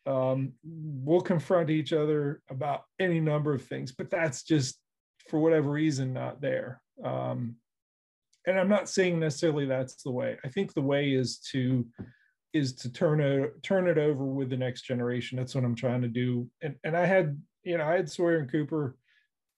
[0.07, 4.79] Um, we'll confront each other about any number of things, but that's just
[5.29, 6.81] for whatever reason not there.
[7.05, 7.57] Um,
[8.49, 10.39] and I'm not saying necessarily that's the way.
[10.43, 11.87] I think the way is to
[12.55, 15.37] is to turn it turn it over with the next generation.
[15.37, 16.49] That's what I'm trying to do.
[16.63, 18.97] And and I had you know I had Sawyer and Cooper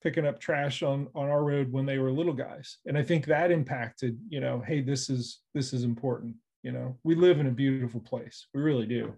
[0.03, 3.27] picking up trash on on our road when they were little guys, and I think
[3.27, 6.35] that impacted you know hey this is this is important.
[6.65, 9.15] You know we live in a beautiful place, we really do,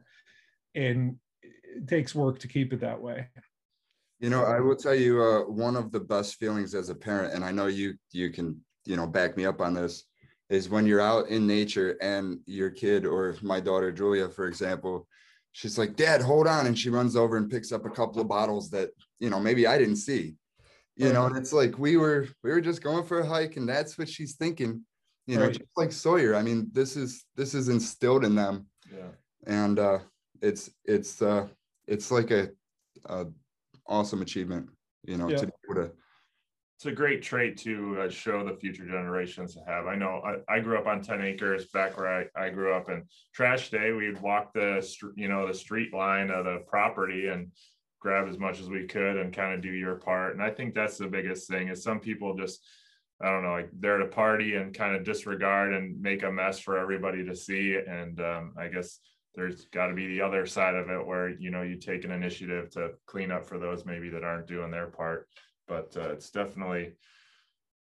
[0.74, 3.28] and it takes work to keep it that way.
[4.20, 7.34] You know, I will tell you uh, one of the best feelings as a parent,
[7.34, 10.04] and I know you you can you know back me up on this,
[10.50, 15.06] is when you're out in nature and your kid or my daughter Julia, for example,
[15.52, 18.28] she's like, "Dad, hold on," and she runs over and picks up a couple of
[18.28, 20.36] bottles that you know maybe I didn't see,
[20.96, 23.68] you know, and it's like we were we were just going for a hike, and
[23.68, 24.84] that's what she's thinking,
[25.26, 25.52] you know, Right.
[25.58, 26.34] just like Sawyer.
[26.34, 29.10] I mean, this is this is instilled in them, Yeah.
[29.46, 29.98] and uh,
[30.40, 31.48] it's it's uh,
[31.86, 32.50] it's like a,
[33.06, 33.26] a
[33.86, 34.68] awesome achievement,
[35.04, 35.38] you know, Yeah.
[35.38, 35.92] to be able to
[36.82, 39.86] It's a great trait to uh, show the future generations to have.
[39.86, 42.88] I know I, I grew up on 10 acres back where I, I grew up
[42.88, 47.52] and trash day, we'd walk the, you know, the street line of the property and
[48.00, 50.34] grab as much as we could and kind of do your part.
[50.34, 52.66] And I think that's the biggest thing is some people just,
[53.22, 56.32] I don't know, like they're at a party and kind of disregard and make a
[56.32, 57.76] mess for everybody to see.
[57.76, 58.98] And um, I guess
[59.36, 62.10] there's got to be the other side of it where, you know, you take an
[62.10, 65.28] initiative to clean up for those maybe that aren't doing their part
[65.72, 66.92] but uh, it's definitely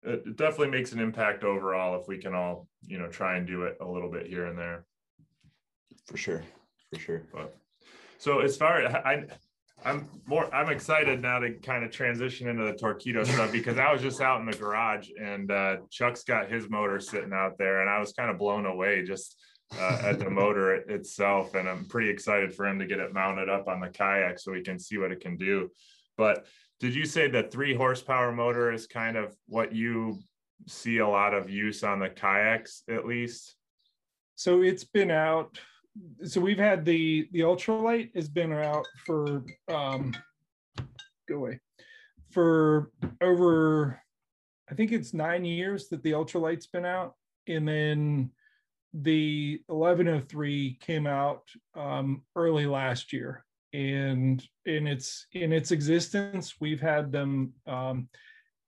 [0.03, 3.47] it it definitely makes an impact overall if we can all you know try and
[3.47, 4.85] do it a little bit here and there
[6.05, 6.43] for sure,
[6.93, 7.23] for sure.
[7.33, 7.55] but
[8.17, 9.23] so as far as i
[9.85, 13.91] i'm more i'm excited now to kind of transition into the Torqeedo stuff because i
[13.91, 17.81] was just out in the garage and uh, chuck's got his motor sitting out there
[17.81, 19.35] and i was kind of blown away just
[19.79, 23.49] uh, at the motor itself and i'm pretty excited for him to get it mounted
[23.49, 25.69] up on the kayak so we can see what it can do
[26.17, 26.45] but
[26.79, 30.19] did you say the three horsepower motor is kind of what you
[30.67, 33.55] see a lot of use on the kayaks at least?
[34.35, 35.59] So it's been out
[36.23, 40.13] so we've had the the ultralight has been out for um
[41.27, 41.59] go away
[42.31, 43.99] for over
[44.69, 47.13] i think it's nine years that the ultralight's been out.
[47.47, 48.31] And then
[48.93, 51.43] the 1103 came out
[51.75, 53.43] um early last year
[53.73, 58.07] and in its in its existence we've had them um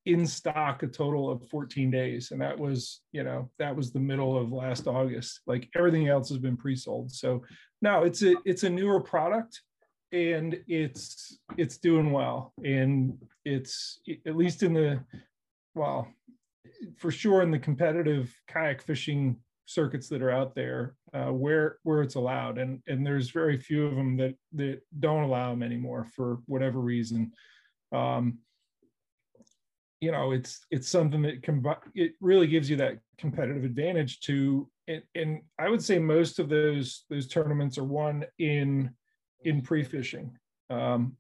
[0.06, 2.32] in stock a total of 14 days.
[2.32, 5.42] And that was you know that was the middle of last august.
[5.46, 7.12] Like everything else has been pre-sold.
[7.12, 7.44] So
[7.82, 9.62] no it's a it's a newer product
[10.12, 12.54] and it's it's doing well.
[12.64, 15.04] And it's at least in the
[15.76, 16.08] well
[16.98, 19.38] for sure in the competitive kayak fishing
[19.74, 22.58] circuits that are out there uh, where where it's allowed.
[22.58, 26.80] And and there's very few of them that that don't allow them anymore for whatever
[26.80, 27.32] reason.
[27.92, 28.40] Um
[30.02, 31.64] you know it's it's something that can
[31.94, 36.50] it really gives you that competitive advantage to and, and i would say most of
[36.50, 38.90] those those tournaments are won in
[39.46, 40.32] in pre-fishing.
[40.70, 41.16] Um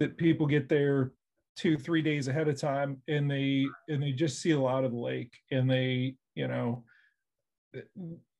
[0.00, 1.12] that people get there
[1.56, 4.92] two three days ahead of time and they and they just see a lot of
[4.92, 6.84] the lake and they you know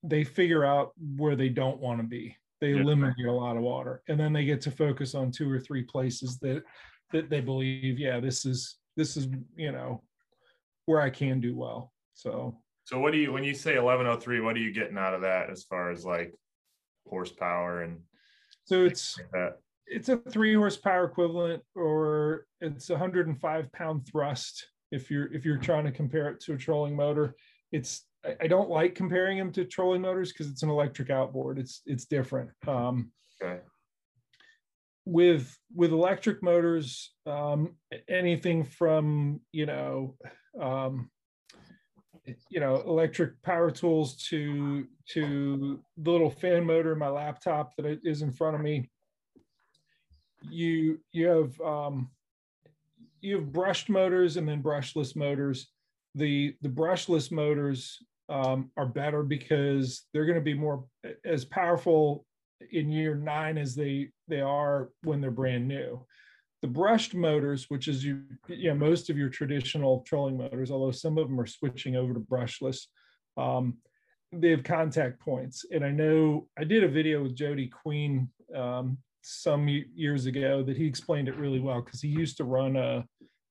[0.03, 2.37] they figure out where they don't want to be.
[2.61, 2.81] They Yeah.
[2.81, 5.83] eliminate a lot of water and then they get to focus on two or three
[5.83, 6.63] places that
[7.13, 10.03] that they believe yeah this is this is you know
[10.87, 12.59] where i can do well so.
[12.85, 15.13] So what do you when you say eleven oh three, what are you getting out
[15.13, 16.33] of that as far as like
[17.09, 18.01] horsepower and
[18.65, 19.55] so it's like
[19.87, 25.59] it's a three horsepower equivalent or it's a 105 pound thrust if you're if you're
[25.59, 27.35] trying to compare it to a trolling motor.
[27.71, 31.59] It's I, I don't like comparing them to trolling motors because it's an electric outboard.
[31.59, 32.51] It's it's different.
[32.66, 33.12] Um
[33.43, 33.61] Okay.
[35.05, 37.77] with with electric motors um
[38.09, 40.16] anything from you know
[40.61, 41.11] um
[42.48, 48.01] you know electric power tools to to the little fan motor in my laptop that
[48.05, 48.90] is in front of me
[50.51, 52.11] you you have um
[53.20, 55.69] you have brushed motors and then brushless motors.
[56.15, 57.98] The the brushless motors
[58.28, 60.85] um, are better because they're going to be more
[61.24, 62.24] as powerful
[62.73, 66.05] in year nine as they they are when they're brand new.
[66.62, 70.90] The brushed motors, which is you, you know, most of your traditional trolling motors, although
[70.90, 72.86] some of them are switching over to brushless,
[73.36, 73.77] um,
[74.32, 75.65] they have contact points.
[75.70, 80.77] And I know I did a video with Jody Queen um, some years ago that
[80.77, 83.05] he explained it really well because he used to run a,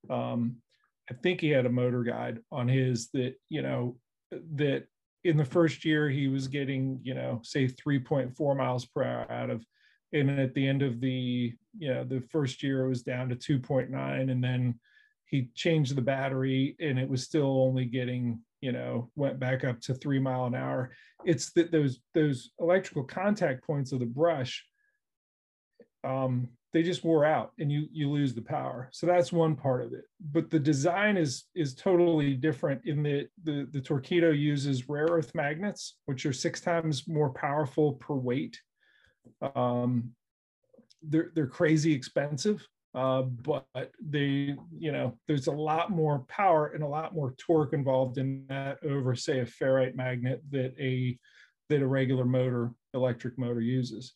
[0.10, 0.58] um,
[1.10, 3.98] I think he had a MotorGuide on his that, you know,
[4.56, 4.86] that
[5.24, 9.50] in the first year he was getting, you know, say 3.4 miles per hour out
[9.50, 9.66] of
[10.14, 13.36] and at the end of the you know the first year it was down to
[13.36, 14.80] 2.9 and then
[15.26, 19.80] he changed the battery and it was still only getting you know went back up
[19.82, 20.92] to three mile an hour.
[21.26, 24.64] It's that those those electrical contact points of the brush
[26.04, 28.90] um, they just wore out and you you lose the power.
[28.92, 30.04] So that's one part of it.
[30.34, 35.34] But the design is is totally different in that the the torqeedo uses rare earth
[35.34, 38.60] magnets which are six times more powerful per weight.
[39.56, 40.12] Um,
[41.02, 43.66] they're they're crazy expensive, uh, but
[44.06, 48.46] they you know there's a lot more power and a lot more torque involved in
[48.50, 51.18] that over say a ferrite magnet that a
[51.70, 54.14] that a regular motor electric motor uses.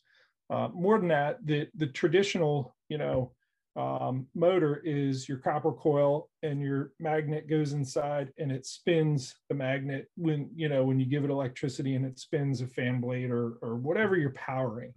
[0.50, 3.32] Uh, more than that, the the traditional you know
[3.76, 9.54] um, motor is your copper coil and your magnet goes inside and it spins the
[9.54, 13.30] magnet when you know when you give it electricity and it spins a fan blade
[13.30, 14.92] or or whatever you're powering.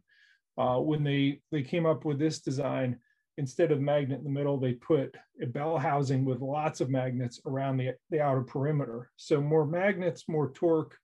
[0.57, 2.97] Uh, when they they came up with this design
[3.38, 7.39] instead of magnet in the middle they put a bell housing with lots of magnets
[7.47, 9.09] around the, the outer perimeter.
[9.17, 10.95] So more magnets more torque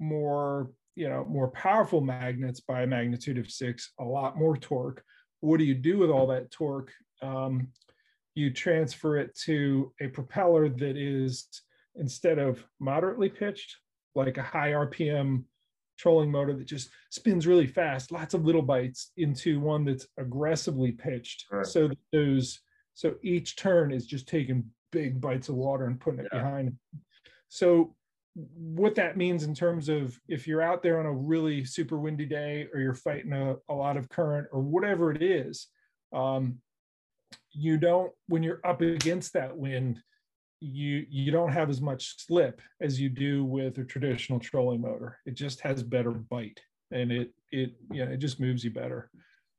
[0.00, 5.02] more you know more powerful magnets by a magnitude of six a lot more torque
[5.40, 6.92] what do you do with all that torque
[7.22, 7.68] um,
[8.34, 11.48] you transfer it to a propeller that is
[11.96, 13.76] instead of moderately pitched
[14.14, 15.44] like a high rpm
[16.00, 20.92] trolling motor that just spins really fast, lots of little bites, into one that's aggressively
[20.92, 21.44] pitched.
[21.50, 21.66] Right.
[21.66, 22.60] So that those,
[22.94, 26.38] so each turn is just taking big bites of water and putting it yeah.
[26.38, 26.72] behind.
[27.48, 27.94] So
[28.34, 32.26] what that means in terms of if you're out there on a really super windy
[32.26, 35.66] day or you're fighting a, a lot of current or whatever it is,
[36.12, 36.58] um,
[37.52, 40.00] you don't when you're up against that wind
[40.60, 45.18] you you don't have as much slip as you do with a traditional trolling motor.
[45.24, 49.10] It just has better bite, and it it yeah it just moves you better.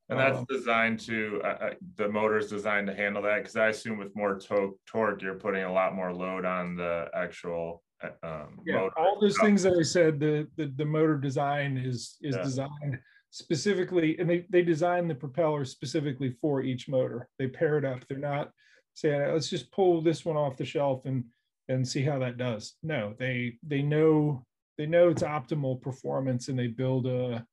[0.08, 3.68] And that's um, designed to uh the motor is designed to handle that because I
[3.68, 7.82] assume with more to- torque you're putting a lot more load on the actual.
[8.02, 8.98] Uh, um, yeah, motor.
[8.98, 10.18] all those things that I said.
[10.18, 12.42] The the, the motor design is is yeah.
[12.42, 12.98] designed
[13.30, 17.28] specifically, and they they design the propeller specifically for each motor.
[17.38, 18.06] They pair it up.
[18.08, 18.50] They're not
[18.94, 21.24] saying let's just pull this one off the shelf and
[21.68, 24.44] and see how that does no they they know
[24.78, 27.44] they know it's optimal performance and they build a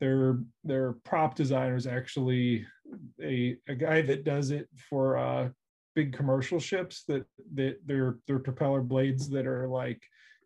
[0.00, 2.66] their their prop designers actually
[3.22, 5.48] a a guy that does it for uh
[5.98, 10.00] big commercial ships that that their their propeller blades that are like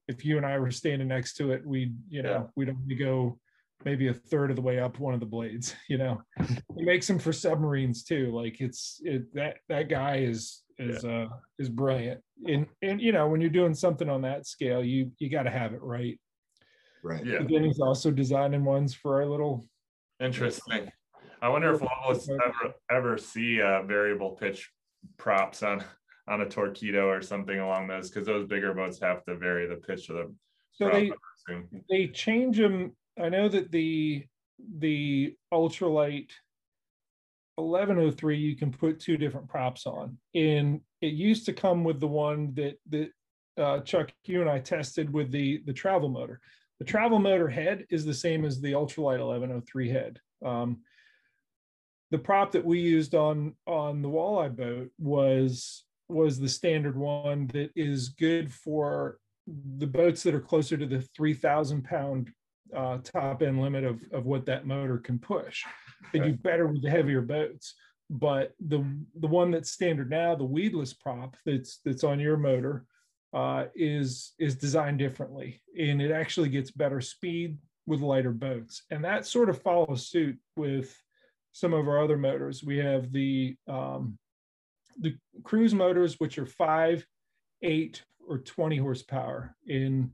[0.09, 2.43] if you and I were standing next to it we you know yeah.
[2.57, 3.39] we'd only go
[3.85, 6.23] maybe a third of the way up one of the blades you know?
[6.79, 11.25] He makes them for submarines too like it's it that that guy is is yeah.
[11.25, 12.23] uh is brilliant.
[12.47, 15.51] And and you know when you're doing something on that scale you you got to
[15.51, 16.19] have it right.
[17.05, 17.27] Right.
[17.27, 17.41] Yeah.
[17.41, 19.67] But then he's also designing ones for our little
[20.19, 20.91] interesting.
[21.43, 24.71] I wonder if we'll ever ever see a variable pitch
[25.17, 25.85] props on
[26.29, 29.77] on a Torqeedo or something along those because those bigger boats have to vary the
[29.77, 30.35] pitch of the
[30.73, 31.13] so they
[31.91, 34.25] they change them I know that the
[34.79, 36.31] the ultralight
[37.57, 40.17] 1103 you can put two different props on.
[40.35, 43.11] And it used to come with the one that that
[43.59, 46.41] uh, chuck you and i tested with the the travel motor.
[46.79, 50.21] The travel motor head is the same as the ultralight 1103 head.
[50.45, 50.81] Um,
[52.13, 57.47] the prop that we used on on the walleye boat was was the standard one
[57.49, 59.19] that is good for
[59.79, 62.31] the boats that are closer to the 3000 pound
[62.77, 65.65] uh, top end limit of, of what that motor can push.
[66.13, 67.75] They do better with the heavier boats.
[68.11, 68.85] But the
[69.19, 72.85] the one that's standard now, the weedless prop that's that's on your motor,
[73.33, 77.57] uh, is is designed differently, and it actually gets better speed
[77.87, 80.95] with lighter boats, and that sort of follows suit with
[81.53, 82.63] some of our other motors.
[82.63, 84.19] We have the um,
[84.99, 87.07] the cruise motors, which are five,
[87.63, 90.13] eight, or 20 horsepower in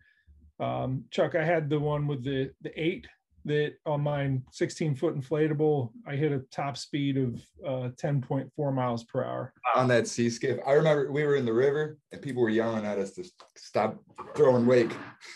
[0.61, 3.07] um, Chuck, I had the one with the the eight
[3.45, 7.35] that on my 16 foot inflatable, I hit a top speed of
[7.67, 9.55] uh, 10.4 miles per hour.
[9.75, 10.59] On that sea skiff.
[10.67, 13.25] I remember we were in the river and people were yelling at us to
[13.57, 13.97] stop
[14.37, 14.93] throwing wake.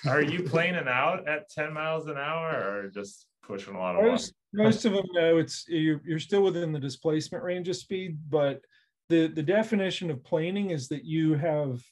[0.06, 4.04] Are you planing out at 10 miles an hour or just pushing a lot of.
[4.04, 8.18] Most, most of them know it's you're, you're still within the displacement range of speed,
[8.28, 8.60] but
[9.08, 11.82] the the definition of planing is that you have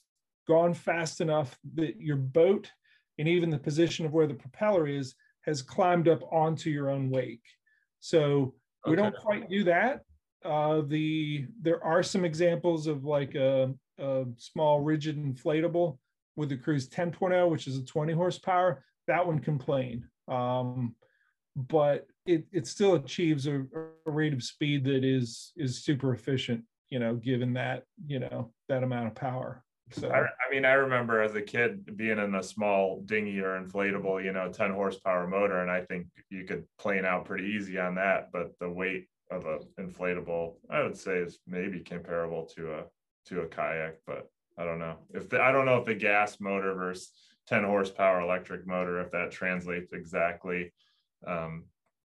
[0.48, 2.70] gone fast enough that your boat
[3.18, 7.10] and even the position of where the propeller is has climbed up onto your own
[7.10, 7.44] wake.
[8.01, 8.55] So
[8.86, 10.01] we don't quite do that.
[10.44, 15.98] Uh, the there are some examples of like a, a small rigid inflatable
[16.36, 18.82] with the Cruise 10.0, which is a 20 horsepower.
[19.06, 20.09] That one can plane.
[20.28, 20.94] Um,
[21.56, 23.64] but it, it still achieves a,
[24.06, 28.52] a rate of speed that is is super efficient you know given that you know
[28.68, 32.35] that amount of power so I, I mean, I remember as a kid being in
[32.35, 36.64] a small dinghy or inflatable, you know, 10 horsepower motor, and I think you could
[36.78, 38.31] plane out pretty easy on that.
[38.32, 42.85] But the weight of a inflatable, I would say, is maybe comparable to a
[43.27, 46.39] to a kayak, but I don't know if the, I don't know if the gas
[46.40, 47.10] motor versus
[47.48, 50.72] 10 horsepower electric motor, if that translates exactly
[51.26, 51.64] um,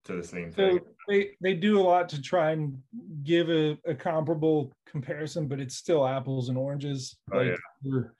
[0.05, 0.79] to the same thing.
[0.79, 2.77] so they they do a lot to try and
[3.23, 7.55] give a, a comparable comparison but it's still apples and oranges Oh, yeah.
[7.84, 8.13] they're,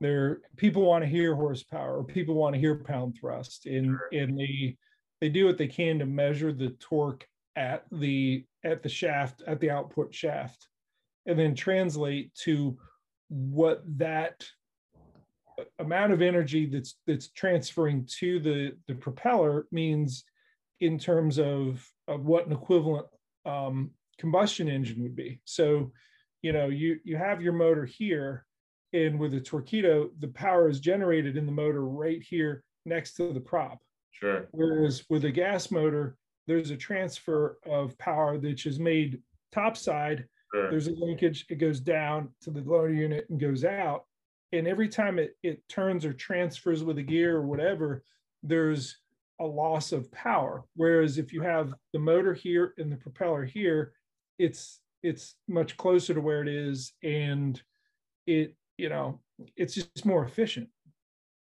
[0.00, 4.38] they're people want to hear horsepower or people want to hear pound thrust and and
[4.38, 4.76] they
[5.20, 7.26] they do what they can to measure the torque
[7.56, 10.66] at the at the shaft at the output shaft
[11.26, 12.76] and then translate to
[13.28, 14.44] what that
[15.78, 20.24] amount of energy that's that's transferring to the the propeller means
[20.80, 23.06] in terms of of what an equivalent
[23.46, 25.90] um, combustion engine would be so
[26.42, 28.46] you know you you have your motor here
[28.92, 33.32] and with a Torqeedo the power is generated in the motor right here next to
[33.32, 33.80] the prop
[34.20, 34.48] Sure.
[34.52, 36.16] Whereas with a gas motor,
[36.46, 39.22] there's a transfer of power that is made
[39.52, 40.26] topside.
[40.54, 40.70] Sure.
[40.70, 44.04] There's a linkage, it goes down to the lower unit and goes out.
[44.52, 48.02] And every time it, it turns or transfers with a gear or whatever,
[48.42, 48.98] there's
[49.40, 50.64] a loss of power.
[50.74, 53.92] Whereas if you have the motor here and the propeller here,
[54.38, 57.60] it's it's much closer to where it is and
[58.26, 59.20] it, you know,
[59.56, 60.68] it's just more efficient.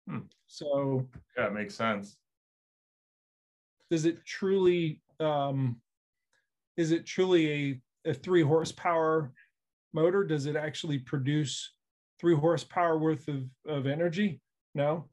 [0.09, 0.21] Hmm.
[0.47, 2.17] So Yeah, it makes sense.
[3.91, 5.81] does it truly um
[6.77, 9.33] is it truly a, a three horsepower
[9.93, 11.73] motor does it actually produce
[12.19, 14.40] three horsepower worth of, of energy
[14.74, 15.09] no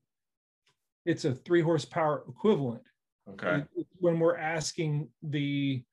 [1.06, 2.82] it's a three horsepower equivalent
[3.28, 3.64] Okay.
[3.98, 5.84] When we're asking the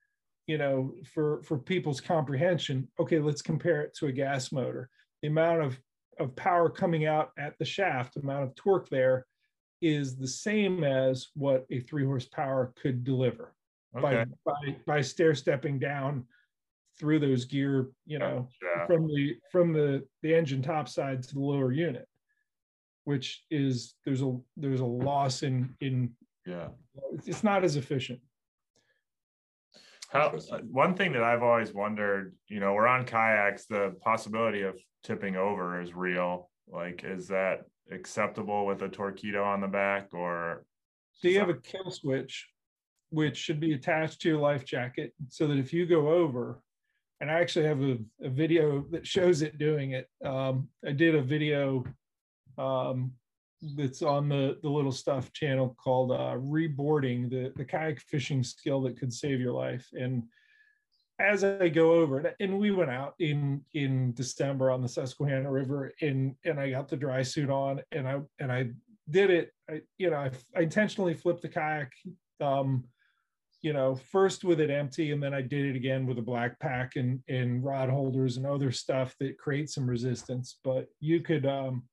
[0.47, 4.91] you know for for people's comprehension okay let's compare it to a gas motor
[5.23, 5.81] the amount of
[6.19, 9.25] of power coming out at the shaft amount of torque there
[9.81, 13.55] is the same as what a three horsepower could deliver
[13.97, 14.25] Okay.
[14.45, 16.27] by, by by stair stepping down
[16.99, 18.87] through those gear you know Yeah.
[18.87, 22.07] from the from the the engine top side to the lower unit
[23.05, 26.15] which is there's a there's a loss in in
[26.47, 26.69] Yeah.
[27.13, 28.21] it's- it's not as efficient
[30.11, 34.61] How, uh, one thing that I've always wondered, you know, we're on kayaks, the possibility
[34.61, 36.51] of tipping over is real.
[36.69, 40.67] Like, is that acceptable with a Torqeedo on the back or?
[41.15, 42.47] so you have a kill switch
[43.09, 46.61] which should be attached to your life jacket so that if you go over
[47.23, 51.15] and i actually have a, a video that shows it doing it um, i did
[51.15, 51.83] a video
[52.59, 53.13] um,
[53.77, 58.83] that's on the the little stuff channel called uh, reboarding the the kayak fishing skill
[58.83, 60.25] that could save your life and
[61.23, 65.51] as I go over it, and we went out in in December on the Susquehanna
[65.51, 68.71] River, and and I got the dry suit on, and I and I
[69.09, 69.53] did it.
[69.71, 71.93] I you know I, I intentionally flipped the kayak,
[72.41, 72.85] um,
[73.63, 76.59] you know, first with it empty, and then I did it again with a black
[76.59, 80.59] pack and and rod holders and other stuff that creates some resistance.
[80.65, 81.85] But you could um,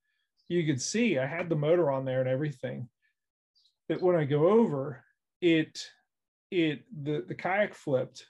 [0.48, 2.90] you could see I had the motor on there and everything.
[3.88, 5.04] That when I go over,
[5.42, 5.84] it
[6.52, 8.26] it the the kayak flipped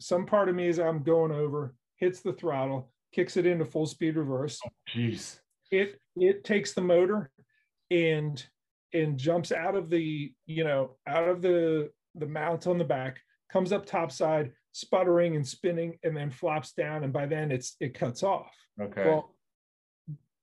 [0.00, 3.86] some part of me as I'm going over hits the throttle, kicks it into full
[3.86, 4.60] speed reverse.
[4.94, 5.38] Jeez.
[5.70, 7.30] It it takes the motor
[7.90, 8.44] and
[8.92, 13.20] and jumps out of the you know out of the the mount on the back,
[13.50, 17.04] comes up topside, sputtering and spinning, and then flops down.
[17.04, 18.54] And by then it's it cuts off.
[18.80, 19.04] Okay.
[19.04, 19.34] Well,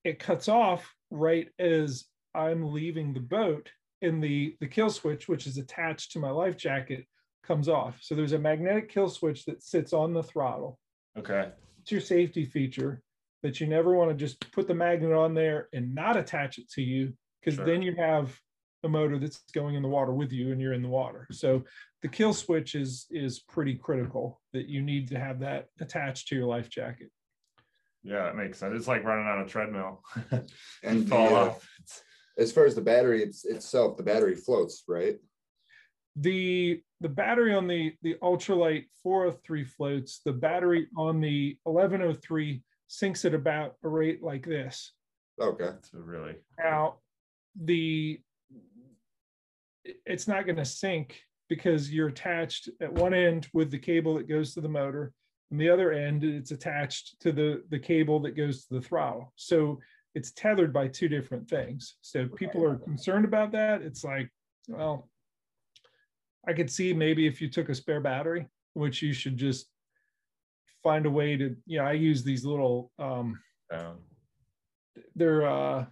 [0.04, 3.70] it cuts off right as I'm leaving the boat,
[4.02, 7.06] and the the kill switch, which is attached to my life jacket,
[7.44, 7.98] comes off.
[8.00, 10.78] So there's a magnetic kill switch that sits on the throttle.
[11.18, 11.50] okay.
[11.82, 13.00] It's your safety feature
[13.42, 16.68] that you never want to just put the magnet on there and not attach it
[16.72, 17.64] to you, because Sure.
[17.64, 18.38] then you have
[18.84, 21.26] a motor that's going in the water with you and you're in the water.
[21.32, 21.64] So
[22.02, 26.36] the kill switch is is pretty critical that you need to have that attached to
[26.36, 27.10] your life jacket.
[28.02, 28.74] Yeah, that makes sense.
[28.76, 30.02] It's like running on a treadmill.
[30.82, 31.68] And Fall the, uh, off.
[32.38, 35.16] as far as the battery it's, itself, the battery floats, right?
[36.16, 43.24] the the battery on the the ultralight 403 floats, the battery on the 1103 sinks
[43.24, 44.92] at about a rate like this.
[45.40, 45.70] Okay.
[45.82, 46.96] So really, Now,
[47.62, 48.20] the
[50.06, 54.28] it's not going to sink because you're attached at one end with the cable that
[54.28, 55.12] goes to the motor,
[55.50, 59.32] and the other end it's attached to the the cable that goes to the throttle.
[59.36, 59.80] So
[60.14, 61.96] it's tethered by two different things.
[62.00, 63.82] So people are concerned about that.
[63.82, 64.28] It's like,
[64.68, 65.08] well,
[66.46, 69.66] I could see maybe if you took a spare battery, which you should just
[70.82, 73.38] find a way to, you know, I use these little um
[73.72, 73.98] um,
[75.14, 75.84] they're uh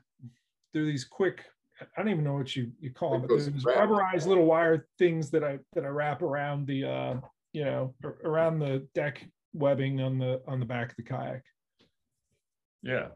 [0.73, 1.45] they're these quick
[1.81, 3.89] I don't even know what you you call them, Like but those they're these wrap-
[3.89, 7.15] rubberized little wire things that I that I wrap around the uh
[7.53, 7.95] you know
[8.25, 9.25] around the deck
[9.55, 11.43] webbing on the on the back of the kayak.
[12.83, 13.09] yeah,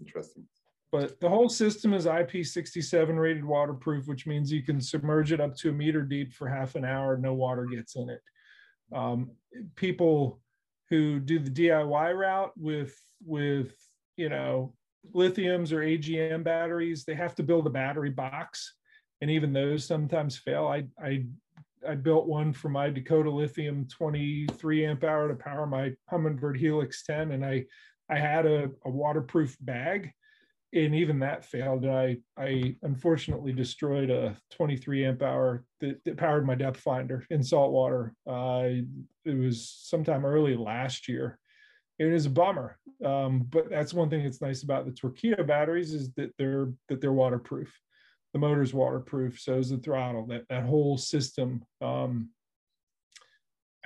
[0.00, 0.44] Interesting.
[0.90, 5.56] But the whole system is IP67 rated waterproof, which means you can submerge it up
[5.56, 8.20] to a meter deep for half an hour, no water gets in it.
[8.94, 9.32] Um,
[9.74, 10.40] people
[10.90, 12.94] who do the DIY route with
[13.24, 13.74] with
[14.16, 14.74] you know
[15.12, 18.74] lithiums or AGM batteries, they have to build a battery box,
[19.20, 20.66] and even those sometimes fail.
[20.66, 21.24] I I
[21.86, 27.04] I built one for my Dakota Lithium 23 amp hour to power my Humminbird Helix
[27.04, 27.66] 10, and I
[28.10, 30.12] I had a, a waterproof bag,
[30.72, 31.86] and even that failed.
[31.86, 37.42] I I unfortunately destroyed a 23 amp hour that, that powered my depth finder in
[37.42, 38.14] saltwater.
[38.26, 38.68] Uh,
[39.24, 41.38] it was sometime early last year.
[41.98, 45.94] It is a bummer, um, but that's one thing that's nice about the Torqeedo batteries
[45.94, 47.72] is that they're that they're waterproof.
[48.32, 50.26] The motor's waterproof, so is the throttle.
[50.26, 51.64] That that whole system.
[51.80, 52.30] Um,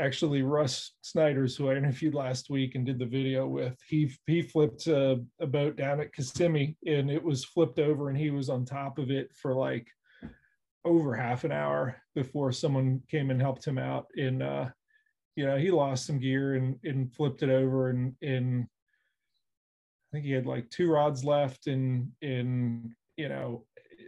[0.00, 4.40] actually, Russ Snyder's, who I interviewed last week and did the video with, he he
[4.40, 8.48] flipped a, a boat down at Kissimmee and it was flipped over, and he was
[8.48, 9.86] on top of it for like
[10.84, 14.06] over half an hour before someone came and helped him out.
[14.16, 14.68] And uh,
[15.38, 20.24] you know, he lost some gear and and flipped it over, and and I think
[20.24, 23.64] he had like two rods left, and and you know,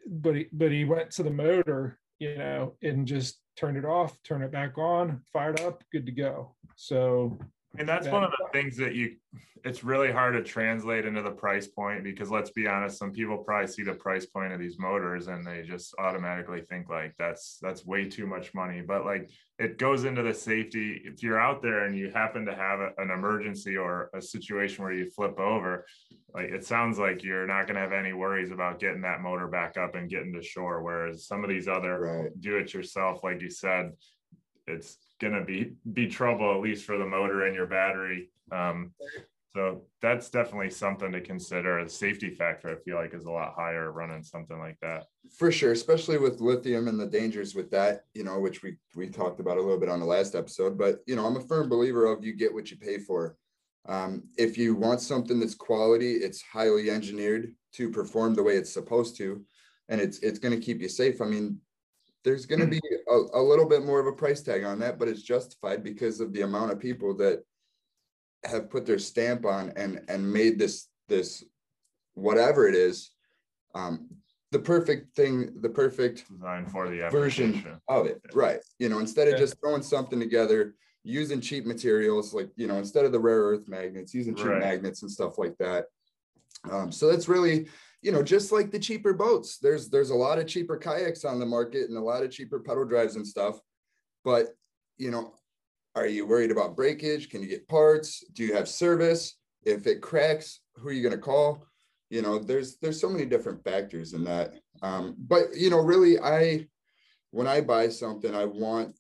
[0.09, 4.21] but he but he went to the motor, you know, and just turned it off,
[4.25, 6.57] turn it back on, fired up, good to go.
[6.75, 7.39] So
[7.79, 9.17] and that's one of the things that you.
[9.63, 13.37] It's really hard to translate into the price point because let's be honest, some people
[13.37, 17.59] probably see the price point of these motors and they just automatically think like that's
[17.61, 18.81] that's way too much money.
[18.81, 19.29] But like
[19.59, 21.03] it goes into the safety.
[21.05, 24.83] If you're out there and you happen to have a- an emergency or a situation
[24.83, 25.85] where you flip over,
[26.33, 29.47] like it sounds like you're not going to have any worries about getting that motor
[29.47, 30.83] back up and getting to shore.
[30.83, 32.41] Whereas some of these other Right.
[32.41, 33.93] do it yourself, like you said,
[34.71, 38.31] it's gonna be be trouble at least for the motor and your battery.
[38.53, 38.93] Um,
[39.53, 41.83] so that's definitely something to consider.
[41.83, 45.07] The safety factor, I feel like, is a lot higher running something like that.
[45.37, 49.09] For sure, especially with lithium and the dangers with that, you know, which we we
[49.09, 50.79] talked about a little bit on the last episode.
[50.79, 53.37] But you know, I'm a firm believer of you get what you pay for.
[53.89, 58.73] Um, if you want something that's quality, it's highly engineered to perform the way it's
[58.73, 59.45] supposed to,
[59.89, 61.21] and it's it's going to keep you safe.
[61.21, 61.59] I mean,
[62.25, 64.99] there's going to be a, a little bit more of a price tag on that,
[64.99, 67.43] but it's justified because of the amount of people that
[68.45, 71.45] have put their stamp on and and made this this
[72.15, 73.11] whatever it is
[73.75, 74.09] um
[74.51, 79.29] the perfect thing the perfect Designed for the version of it right you know instead
[79.29, 79.41] of Yeah.
[79.41, 83.69] just throwing something together using cheap materials like you know instead of the rare earth
[83.69, 84.59] magnets using cheap Right.
[84.59, 85.85] magnets and stuff like that
[86.71, 87.69] um so that's really
[88.03, 91.39] you know just like the cheaper boats there's there's a lot of cheaper kayaks on
[91.39, 93.59] the market and a lot of cheaper pedal drives and stuff.
[94.25, 94.49] But
[94.97, 95.35] you know
[95.97, 97.29] are you worried about breakage?
[97.31, 98.25] Can you get parts?
[98.33, 99.37] Do you have service?
[99.65, 101.67] If it cracks who are you going to call?
[102.09, 104.55] You know there's there's so many different factors in that.
[104.83, 106.67] Um but you know really i
[107.33, 108.99] when i buy something i want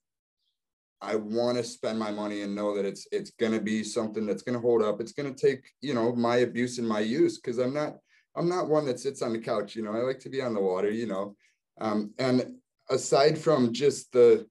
[1.00, 4.26] i want to spend my money and know that it's it's going to be something
[4.26, 5.00] that's going to hold up.
[5.00, 7.96] It's going to take you know my abuse and my use because i'm not
[8.36, 10.54] i'm not one that sits on the couch you know i like to be on
[10.54, 11.34] the water you know.
[11.80, 12.56] Um and
[12.90, 14.46] aside from just the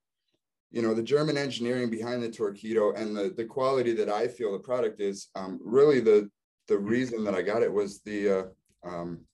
[0.71, 4.51] you know the german engineering behind the Torqeedo and the the quality that i feel
[4.53, 6.29] the product is um really the
[6.69, 9.25] the reason that I got it was the uh, um,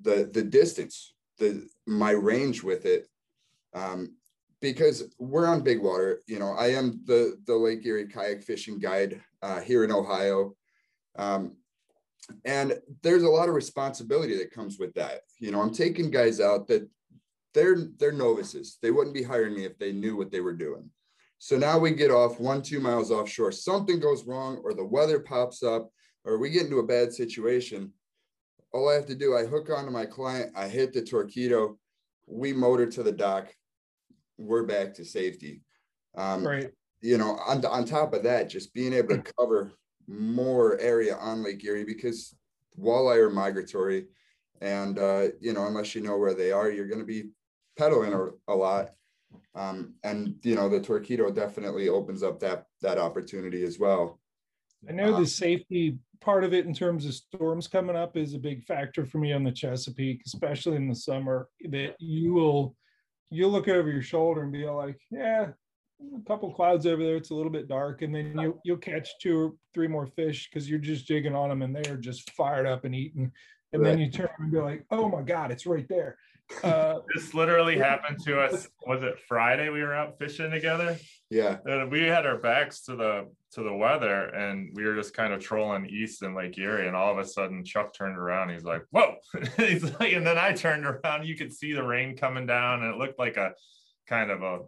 [0.00, 3.08] the the distance, the my range with it,
[3.74, 4.14] um,
[4.60, 6.20] because we're on big water.
[6.26, 10.54] You know, I am the the Lake Erie kayak fishing guide uh, here in Ohio,
[11.16, 11.56] um,
[12.44, 15.20] and there's a lot of responsibility that comes with that.
[15.38, 16.88] You know, I'm taking guys out that
[17.54, 18.78] they're they're novices.
[18.82, 20.90] They wouldn't be hiring me if they knew what they were doing.
[21.38, 23.52] So now we get off one, two miles offshore.
[23.52, 25.90] Something goes wrong, or the weather pops up,
[26.24, 27.92] or we get into a bad situation,
[28.72, 31.76] all I have to do, I hook onto my client, I hit the Torqeedo,
[32.26, 33.54] we motor to the dock,
[34.36, 35.62] we're back to safety.
[36.16, 36.70] Um, Right.
[37.00, 39.72] you know, on, on top of that, just being able to cover
[40.08, 42.34] more area on Lake Erie because
[42.78, 44.06] walleye are migratory.
[44.60, 47.30] And, uh, you know, unless you know where they are, you're going to be
[47.76, 48.90] pedaling a, a lot.
[49.54, 54.18] Um, and, you know, the Torqeedo definitely opens up that, that opportunity as well.
[54.88, 58.34] I know Um, the safety part of it in terms of storms coming up is
[58.34, 62.74] a big factor for me on the Chesapeake, especially in the summer, that you will,
[63.30, 65.48] you'll look over your shoulder and be like, yeah,
[66.00, 69.10] a couple clouds over there, it's a little bit dark, and then you, you'll catch
[69.20, 72.66] two or three more fish because you're just jigging on them and they're just fired
[72.66, 73.32] up and eating.
[73.72, 76.16] And then you turn and be like, oh my God, it's right there.
[76.62, 78.66] Uh, This literally happened to us.
[78.86, 80.96] Was it Friday we were out fishing together?
[81.28, 81.58] Yeah.
[81.66, 85.32] And we had our backs to the to the weather and we were just kind
[85.32, 88.62] of trolling east in Lake Erie and all of a sudden Chuck turned around he's
[88.62, 89.14] like whoa
[89.56, 92.92] he's like and then I turned around you could see the rain coming down and
[92.92, 93.54] it looked like a
[94.06, 94.60] kind of a,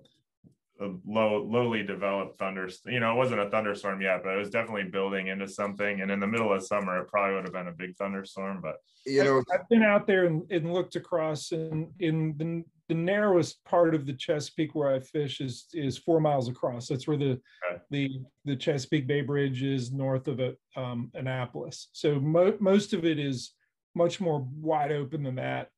[0.81, 4.51] a low lowly developed thunderstorm you know it wasn't a thunderstorm yet but it was
[4.51, 7.69] definitely building into something and in the middle of summer it probably would have been
[7.69, 8.77] a big thunderstorm but
[9.07, 13.65] You know, I've been out there and, and looked across and in the, the narrowest
[13.65, 16.89] part of the Chesapeake where I fish is is four miles across.
[16.89, 17.41] That's where the
[17.71, 17.81] Okay.
[17.91, 21.89] the the Chesapeake Bay Bridge is north of it, um, Annapolis.
[21.93, 23.55] So mo- most of it is
[23.95, 25.69] much more wide open than that.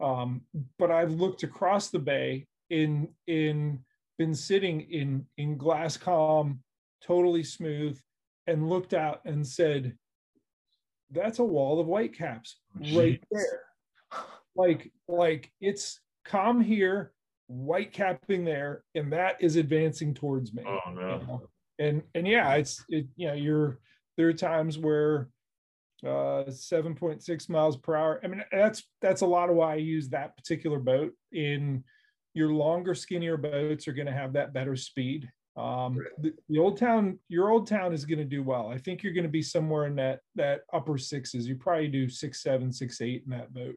[0.00, 0.42] Um,
[0.78, 3.84] but I've looked across the bay in in
[4.22, 6.60] been sitting in in glass calm,
[7.04, 7.98] totally smooth,
[8.46, 9.96] and looked out and said,
[11.10, 12.56] "That's a wall of white whitecaps
[12.94, 13.22] right Jeez.
[13.32, 13.62] there."
[14.54, 17.12] Like like it's calm here,
[17.48, 20.62] white capping there, and that is advancing towards me.
[20.64, 21.48] oh you know?
[21.80, 23.80] And and yeah, it's it you know you're
[24.16, 25.30] there are times where
[26.04, 28.20] uh 7.6 miles per hour.
[28.22, 31.12] I mean that's that's a lot of why I use that particular boat.
[31.32, 31.82] In
[32.34, 35.30] your longer, skinnier boats are going to have that better speed.
[35.56, 36.08] Um, Right.
[36.18, 38.68] the, the old town, your old town is going to do well.
[38.68, 41.46] I think you're going to be somewhere in that that upper sixes.
[41.46, 43.76] You probably do six, seven, six, eight in that boat.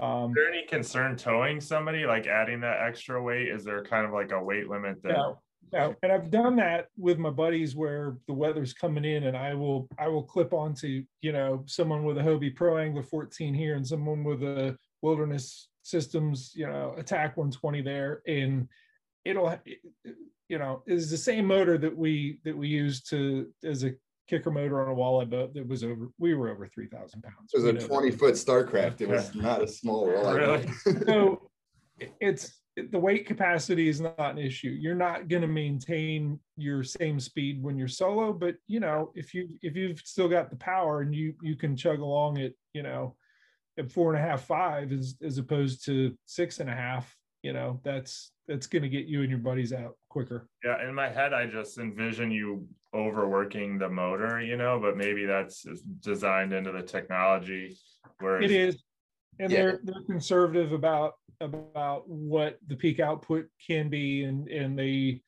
[0.00, 3.48] Um, Is there any concern towing somebody, like adding that extra weight?
[3.48, 5.12] Is there kind of like a weight limit there?
[5.14, 5.40] No,
[5.72, 9.54] no, and I've done that with my buddies where the weather's coming in, and I
[9.54, 13.74] will I will clip onto you know someone with a Hobie Pro Angler 14 here
[13.76, 18.68] and someone with a Wilderness Systems you know ATAK 120 there, and
[19.24, 19.56] it'll
[20.48, 23.92] you know is the same motor that we that we use to as a
[24.28, 27.50] kicker motor on a walleye boat that was over we were over 3,000 pounds.
[27.52, 27.88] it was We a know that.
[27.88, 29.00] 20 foot Starcraft.
[29.00, 30.36] It was not a small walleye.
[30.84, 31.04] Really?
[31.06, 31.50] so
[32.20, 34.68] it's the weight capacity is not an issue.
[34.68, 39.34] You're not going to maintain your same speed when you're solo, but you know, if
[39.34, 42.82] you if you've still got the power and you you can chug along at you
[42.84, 43.16] know
[43.80, 47.52] at four and a half five as as opposed to six and a half, you
[47.52, 50.48] know, that's that's going to get you and your buddies out quicker.
[50.64, 55.24] Yeah, in my head, I just envision you overworking the motor, you know, but maybe
[55.24, 55.66] that's
[56.00, 57.76] designed into the technology.
[58.18, 58.82] Where It is,
[59.38, 59.62] and Yeah.
[59.62, 65.22] they're they're conservative about about what the peak output can be, and and they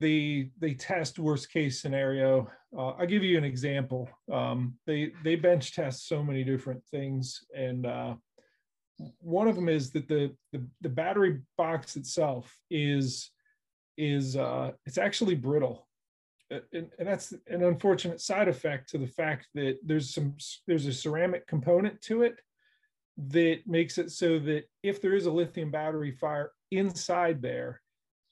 [0.00, 2.50] they they test worst case scenario.
[2.76, 4.08] Uh, I'll give you an example.
[4.30, 8.14] Um, they they bench test so many different things, and uh,
[9.20, 13.30] one of them is that the, the the battery box itself is
[13.96, 15.86] is uh, it's actually brittle.
[16.52, 20.36] Uh, And, and that's an unfortunate side effect to the fact that there's some
[20.66, 22.40] there's a ceramic component to it
[23.16, 27.80] that makes it so that if there is a lithium battery fire inside there,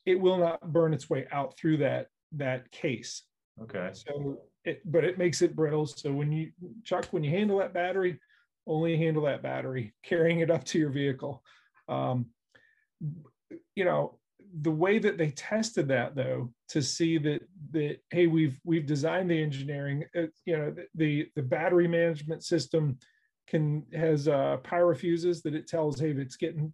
[0.04, 3.22] it will not burn its way out through that that case.
[3.62, 5.86] Okay, So it, but it makes it brittle.
[5.86, 6.50] So when you
[6.84, 8.18] Chuck, when you handle that battery,
[8.66, 11.42] only handle that battery, carrying it up to your vehicle.
[11.88, 12.26] Um,
[13.74, 14.18] you know,
[14.60, 17.42] the way that they tested that though, to see that
[17.72, 22.98] that hey, we've we've designed the engineering, uh, you know, the, the battery management system
[23.46, 26.72] can has uh pyro fuses that it tells hey if it's getting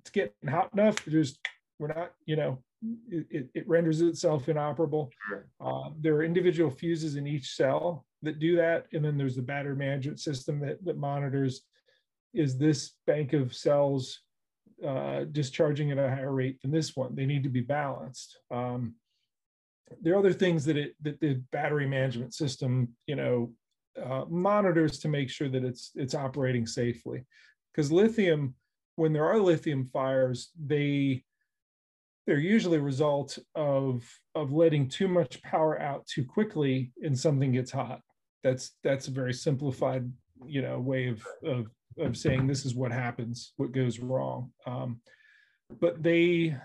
[0.00, 1.38] it's getting hot enough just
[1.78, 2.62] we're not you know
[3.10, 5.10] it, it, renders itself inoperable.
[5.60, 9.42] Uh, there are individual fuses in each cell that do that and then there's the
[9.42, 11.62] battery management system that, that monitors
[12.32, 14.20] is this bank of cells
[14.86, 17.14] uh, discharging at a higher rate than this one?
[17.14, 18.38] They need to be balanced.
[18.50, 18.94] Um,
[20.00, 23.52] there are other things that it that the battery management system you know
[24.00, 27.24] uh, monitors to make sure that it's it's operating safely.
[27.72, 28.54] Because lithium
[28.96, 31.24] when there are lithium fires they
[32.30, 34.04] they're usually a result of
[34.36, 38.00] of letting too much power out too quickly and something gets hot
[38.44, 40.10] that's that's a very simplified
[40.46, 41.66] you know way of of
[41.98, 44.52] of saying this is what happens, what goes wrong.
[44.66, 45.00] Um,
[45.80, 46.56] but they,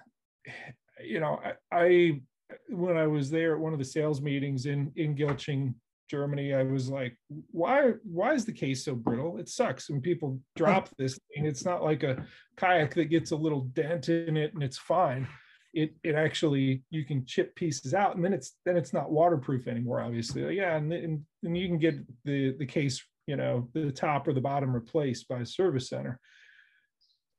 [1.03, 2.21] you know, I, I
[2.69, 5.75] when I was there at one of the sales meetings in in Gilching,
[6.09, 7.17] Germany, I was like,
[7.51, 9.37] why why is the case so brittle?
[9.37, 11.45] It sucks when people drop this thing.
[11.45, 12.25] It's not like a
[12.57, 15.27] kayak that gets a little dent in it and it's fine.
[15.75, 19.67] It it actually you can chip pieces out and then it's then it's not waterproof
[19.67, 20.55] anymore, obviously.
[20.55, 24.33] Yeah, and, and, and you can get the the case, you know, the top or
[24.33, 26.19] the bottom replaced by a service center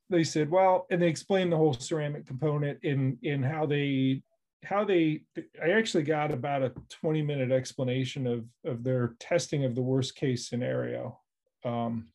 [0.09, 4.23] they said, well, and they explained the whole ceramic component in in how they
[4.65, 5.23] how they
[5.63, 10.17] i actually got about a 20 minute explanation of of their testing of the worst
[10.17, 11.19] case scenario
[11.65, 12.09] um,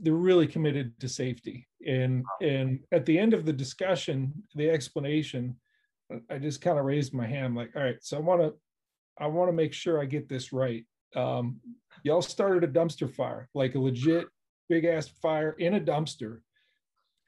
[0.00, 5.56] they're really committed to safety and and at the end of the discussion the explanation
[6.30, 8.52] i just kind of raised my hand like all right so i want to
[9.18, 10.84] i want to make sure i get this right
[11.16, 11.58] um,
[12.02, 14.26] y'all started a dumpster fire like a legit
[14.68, 16.40] big ass fire in a dumpster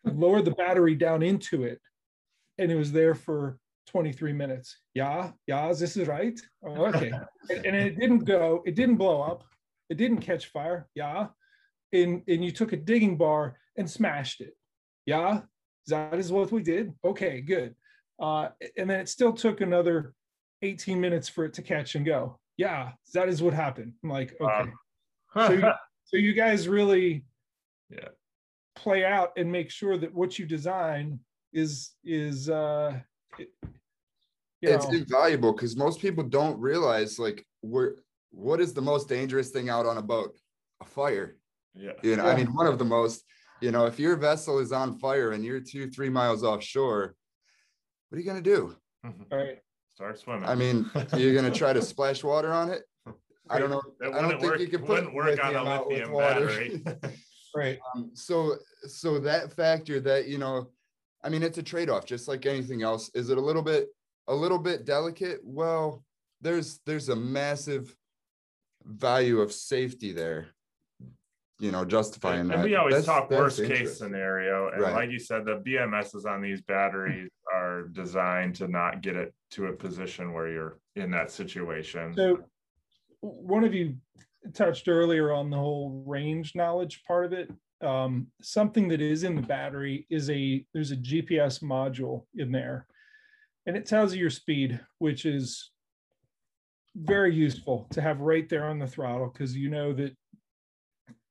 [0.04, 1.80] lowered the battery down into it
[2.58, 3.58] and it was there for
[3.90, 4.78] 23 minutes.
[4.94, 6.38] Yeah, yeah, this is right.
[6.64, 7.10] Oh, okay.
[7.50, 9.44] and, and it didn't go, it didn't blow up,
[9.88, 10.88] it didn't catch fire.
[10.94, 11.28] Yeah.
[11.92, 14.56] And, and you took a digging bar and smashed it.
[15.06, 15.40] Yeah,
[15.88, 16.92] that is what we did.
[17.04, 17.74] Okay, good.
[18.20, 20.14] Uh, and then it still took another
[20.62, 22.38] 18 minutes for it to catch and go.
[22.56, 23.94] Yeah, that is what happened.
[24.02, 24.70] I'm like, okay.
[25.32, 25.62] So, you,
[26.06, 27.24] so you guys really
[27.88, 28.08] yeah.
[28.74, 31.20] play out and make sure that what you design
[31.52, 32.98] is is uh
[34.62, 34.92] it's know.
[34.92, 37.94] invaluable because most people don't realize like we're
[38.32, 40.36] what is the most dangerous thing out on a boat
[40.80, 41.36] a fire
[41.74, 41.92] yeah.
[42.02, 42.32] You know yeah.
[42.32, 43.24] i mean one of the most
[43.60, 47.14] you know if your vessel is on fire and you're two three miles offshore
[48.08, 48.74] what are you going to do?
[49.04, 49.58] All right.
[49.94, 50.48] Start swimming.
[50.48, 52.82] I mean you're going to try to splash water on it?
[53.48, 53.82] I don't know.
[54.02, 56.82] I don't think work, you can put work on a lithium battery.
[57.52, 57.80] Right.
[57.96, 58.54] Um, so
[58.86, 60.68] so that factor that you know
[61.22, 63.10] I mean, it's a trade-off, just like anything else.
[63.14, 63.88] Is it a little bit
[64.28, 65.40] a little bit delicate?
[65.44, 66.04] Well,
[66.40, 67.94] there's there's a massive
[68.84, 70.48] value of safety there.
[71.60, 72.54] You know, justifying and, that.
[72.54, 74.70] And we always that's, talk that's worst case scenario.
[74.70, 74.94] And right.
[74.94, 79.66] like you said, the BMSs on these batteries are designed to not get it to
[79.66, 82.14] a position where you're in that situation.
[82.16, 82.38] So
[83.20, 83.96] one of you
[84.54, 87.50] touched earlier on the whole range knowledge part of it
[87.82, 92.86] um, something that is in the battery is a there's a GPS module in there,
[93.66, 95.70] and it tells you your speed, which is
[96.94, 100.14] very useful to have right there on the throttle because you know that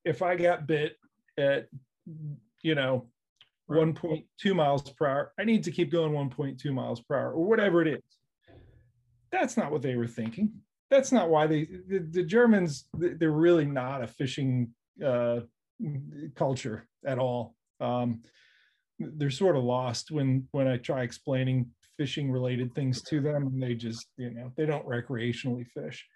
[0.10, 0.98] if I got bit
[1.38, 1.68] at
[2.62, 3.06] you know
[3.70, 7.84] 1.2 miles per hour, I need to keep going 1.2 miles per hour or whatever
[7.84, 8.02] it is.
[9.32, 10.52] That's not what they were thinking.
[10.90, 14.74] That's not why they the, the Germans they're really not a fishing
[15.06, 15.42] uh,
[16.36, 17.56] culture at all.
[17.80, 18.24] Um,
[18.98, 23.62] they're sort of lost when when I try explaining fishing related things to them, and
[23.62, 26.08] they just you know they don't recreationally fish.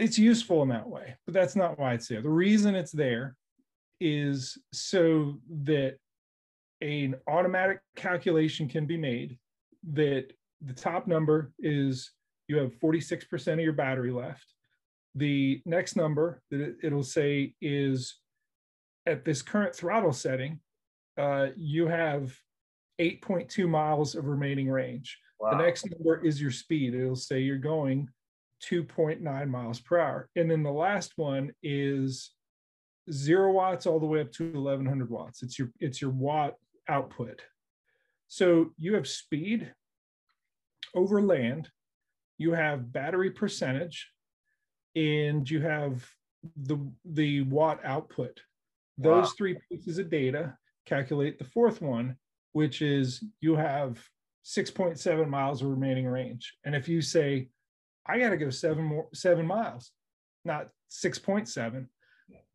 [0.00, 2.22] It's useful in that way, but that's not why it's there.
[2.22, 3.36] The reason it's there
[4.00, 5.96] is so that
[6.80, 9.38] an automatic calculation can be made
[9.92, 10.32] that
[10.62, 12.10] the top number is
[12.48, 14.46] you have 46% of your battery left
[15.14, 18.18] the next number that it'll say is
[19.06, 20.60] at this current throttle setting,
[21.18, 22.32] uh, you have
[23.00, 25.18] 8.2 miles of remaining range.
[25.38, 25.52] Wow.
[25.52, 26.94] The next number is your speed.
[26.94, 28.08] It'll say you're going
[28.68, 30.28] 2.9 miles per hour.
[30.36, 32.30] And then the last one is
[33.10, 35.42] zero watts all the way up to 1100 watts.
[35.42, 36.54] It's your it's your watt
[36.88, 37.42] output.
[38.28, 39.72] So you have speed
[40.94, 41.68] over land,
[42.38, 44.08] you have battery percentage,
[44.94, 46.06] and you have
[46.56, 48.40] the the watt output.
[48.98, 49.32] Those wow.
[49.36, 50.56] three pieces of data
[50.86, 52.16] calculate the fourth one,
[52.52, 53.98] which is you have
[54.44, 56.54] 6.7 miles of remaining range.
[56.64, 57.48] And if you say,
[58.10, 59.92] I got to go seven more seven miles,
[60.44, 61.86] not 6.7,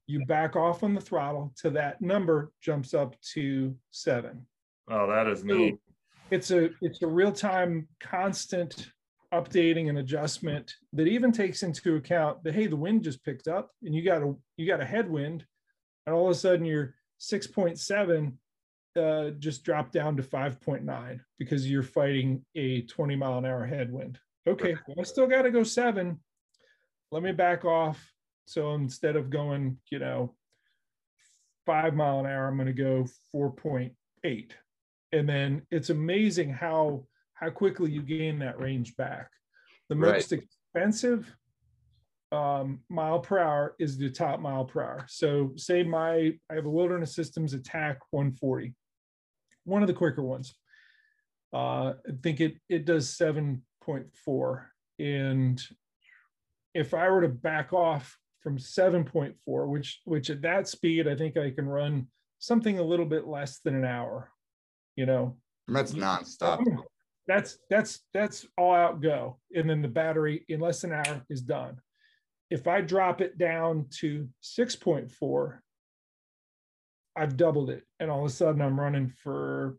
[0.07, 4.45] you back off on the throttle to that number jumps up to seven.
[4.89, 5.79] Oh, that is neat.
[6.29, 8.89] it's a it's a real time constant
[9.33, 13.71] updating and adjustment that even takes into account that hey the wind just picked up
[13.83, 15.43] and you got a you got a headwind
[16.05, 18.33] and all of a sudden your 6.7
[18.97, 24.19] uh, just dropped down to 5.9 because you're fighting a 20 mile an hour headwind
[24.47, 26.19] okay well, i still got to go seven
[27.11, 28.11] let me back off
[28.45, 30.33] so instead of going you know
[31.65, 34.51] five mile an hour i'm going to go 4.8
[35.11, 37.05] and then it's amazing how
[37.35, 39.29] how quickly you gain that range back.
[39.89, 40.41] The most right.
[40.41, 41.33] expensive
[42.31, 45.05] um, mile per hour is the top mile per hour.
[45.07, 48.73] So say my I have a Wilderness Systems ATAK 140,
[49.65, 50.55] one of the quicker ones.
[51.53, 53.15] Uh, I think it it does
[53.87, 54.65] 7.4,
[54.99, 55.61] and
[56.73, 59.33] if I were to back off from 7.4,
[59.67, 62.07] which which at that speed I think I can run
[62.39, 64.29] something a little bit less than an hour.
[64.95, 65.37] You know,
[65.67, 66.63] That's nonstop.
[67.27, 69.39] that's that's that's all out go.
[69.55, 71.77] And then the battery in less than an hour is done.
[72.51, 75.57] If i drop it down to 6.4
[77.17, 77.83] i've doubled it.
[77.99, 79.77] And all of a sudden i'm running for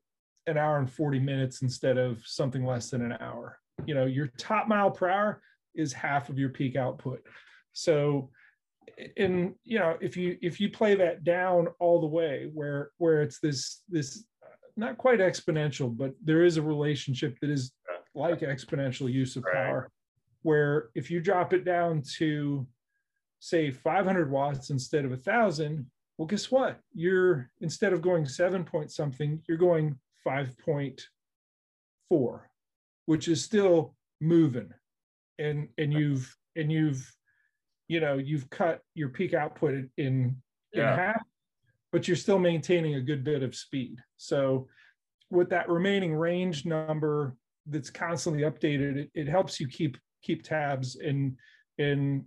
[0.49, 4.29] an hour and 40 minutes instead of something less than an hour you know your
[4.39, 5.43] top mile per hour
[5.75, 7.23] is half of your peak output
[7.73, 8.31] so
[9.17, 13.23] and you know if you if you play that down all the way where where
[13.23, 14.47] it's this this uh,
[14.77, 17.73] not quite exponential, but there is a relationship that is
[18.15, 19.55] like exponential use of Right.
[19.55, 19.91] power,
[20.43, 22.67] where if you drop it down to
[23.41, 26.81] say 500 watts instead of a thousand, well, guess what?
[26.95, 32.41] You're instead of going seven point something, you're going 5.4,
[33.07, 34.71] which is still moving.
[35.39, 37.11] And and you've and you've
[37.89, 40.37] you know you've cut your peak output in in
[40.73, 40.97] Yeah.
[40.97, 41.23] half
[41.93, 43.99] but you're still maintaining a good bit of speed.
[44.19, 44.69] So
[45.31, 50.97] with that remaining range number that's constantly updated, it, it helps you keep keep tabs
[50.97, 51.37] and
[51.79, 52.25] and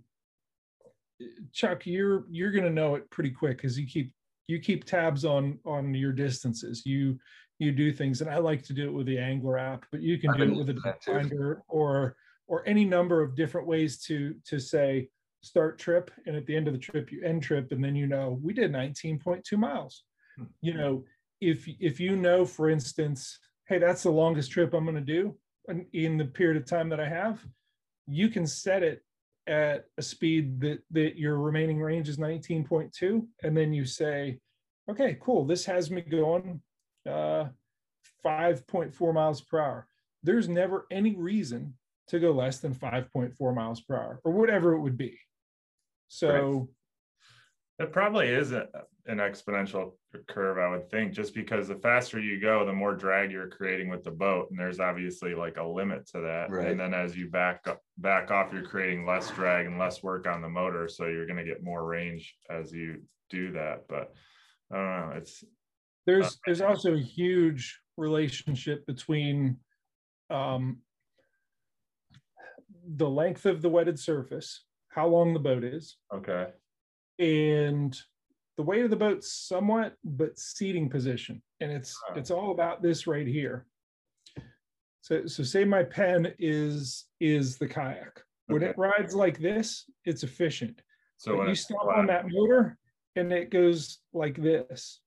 [1.52, 4.12] Chuck, you're you're gonna know it pretty quick because you keep
[4.48, 6.84] you keep tabs on on your distances.
[6.84, 7.18] You
[7.60, 10.18] you do things, and I like to do it with the Angler app, but you
[10.18, 12.16] can I've do it with a finder or
[12.48, 15.08] or any number of different ways to to say
[15.42, 18.06] start trip and at the end of the trip you end trip and then you
[18.06, 20.04] know we did 19.2 miles
[20.36, 20.44] Hmm.
[20.60, 21.04] you know
[21.40, 23.38] if if you know for instance
[23.68, 25.36] hey that's the longest trip i'm going to do
[25.68, 27.44] in, in the period of time that i have
[28.06, 29.02] you can set it
[29.46, 34.38] at a speed that that your remaining range is 19.2 and then you say
[34.90, 36.60] okay cool this has me going
[37.10, 37.48] uh
[38.24, 39.88] 5.4 miles per hour
[40.22, 41.74] there's never any reason
[42.08, 45.18] to go less than 5.4 miles per hour or whatever it would be
[46.08, 46.68] so
[47.78, 48.66] It probably is a,
[49.06, 49.92] an exponential
[50.28, 53.88] curve, I would think, just because the faster you go, the more drag you're creating
[53.88, 56.50] with the boat, and there's obviously like a limit to that.
[56.50, 56.66] Right.
[56.68, 60.26] And then as you back up, back off, you're creating less drag and less work
[60.26, 63.84] on the motor, so you're going to get more range as you do that.
[63.88, 64.12] But
[64.70, 65.16] I don't know.
[65.16, 65.42] It's
[66.06, 69.58] there's there's also a huge relationship between
[70.30, 70.78] um,
[72.96, 76.48] the length of the wetted surface, how long the boat is, okay.
[77.18, 77.98] and
[78.56, 81.42] the weight of the boat somewhat, but seating position.
[81.60, 83.66] And it's it's all about this right here.
[85.02, 88.22] So so say my pen is is the kayak.
[88.46, 88.70] When Okay.
[88.70, 90.82] it rides like this, it's efficient.
[91.18, 92.78] So when you stop flat, on that motor
[93.16, 95.00] and it goes like this.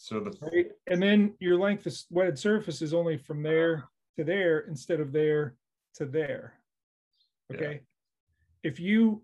[0.00, 0.70] So the right?
[0.86, 5.12] And then your length of wetted surface is only from there to there instead of
[5.12, 5.56] there
[5.96, 6.54] to there.
[7.50, 7.56] Yeah.
[7.56, 7.80] Okay.
[8.62, 9.22] If you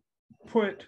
[0.48, 0.84] put,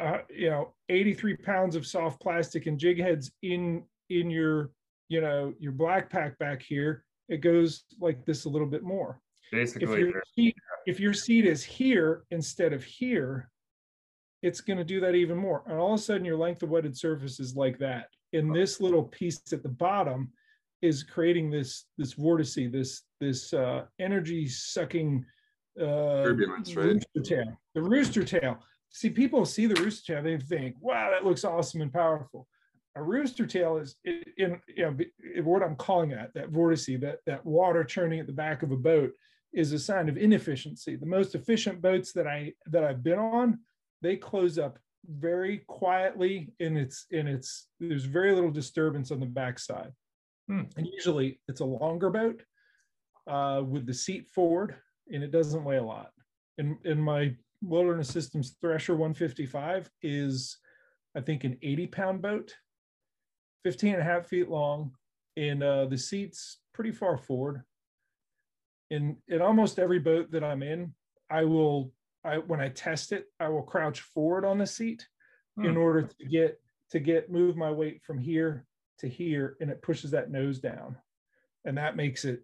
[0.00, 4.70] uh, you know, 83 pounds of soft plastic and jig heads in in your,
[5.08, 9.20] you know, your black pack back here, it goes like this a little bit more.
[9.50, 10.54] If basically your seat,
[10.86, 13.50] if your seat is here instead of here,
[14.42, 15.62] it's going to do that even more.
[15.66, 18.08] And all of a sudden, your length of wetted surface is like that.
[18.32, 20.30] And this little piece at the bottom
[20.82, 25.24] is creating this this vortice, this this uh, energy sucking
[25.80, 26.86] uh, Turbulence, right?
[26.86, 27.60] rooster tail.
[27.74, 28.58] The rooster tail.
[28.90, 32.46] See, people see the rooster tail, they think, "Wow, that looks awesome and powerful."
[32.96, 34.96] A rooster tail is in, in you know
[35.42, 38.76] what I'm calling that that vortice, that that water churning at the back of a
[38.76, 39.12] boat
[39.52, 40.96] is a sign of inefficiency.
[40.96, 43.60] The most efficient boats that I that I've been on,
[44.02, 49.26] they close up very quietly and it's and it's there's very little disturbance on the
[49.26, 49.92] backside.
[50.48, 50.62] Hmm.
[50.76, 52.42] And usually it's a longer boat
[53.26, 54.76] uh, with the seat forward
[55.12, 56.10] and it doesn't weigh a lot.
[56.58, 60.58] And in my Wilderness Systems Thresher 155 is
[61.16, 62.54] I think an 80 pound boat,
[63.64, 64.92] 15 and a half feet long,
[65.36, 67.62] and uh, the seats pretty far forward.
[68.90, 70.94] In in almost every boat that I'm in,
[71.30, 71.92] I will
[72.24, 75.06] I when I test it, I will crouch forward on the seat
[75.62, 75.78] in Hmm.
[75.78, 78.66] order to get to get move my weight from here
[78.98, 80.96] to here, and it pushes that nose down,
[81.64, 82.42] and that makes it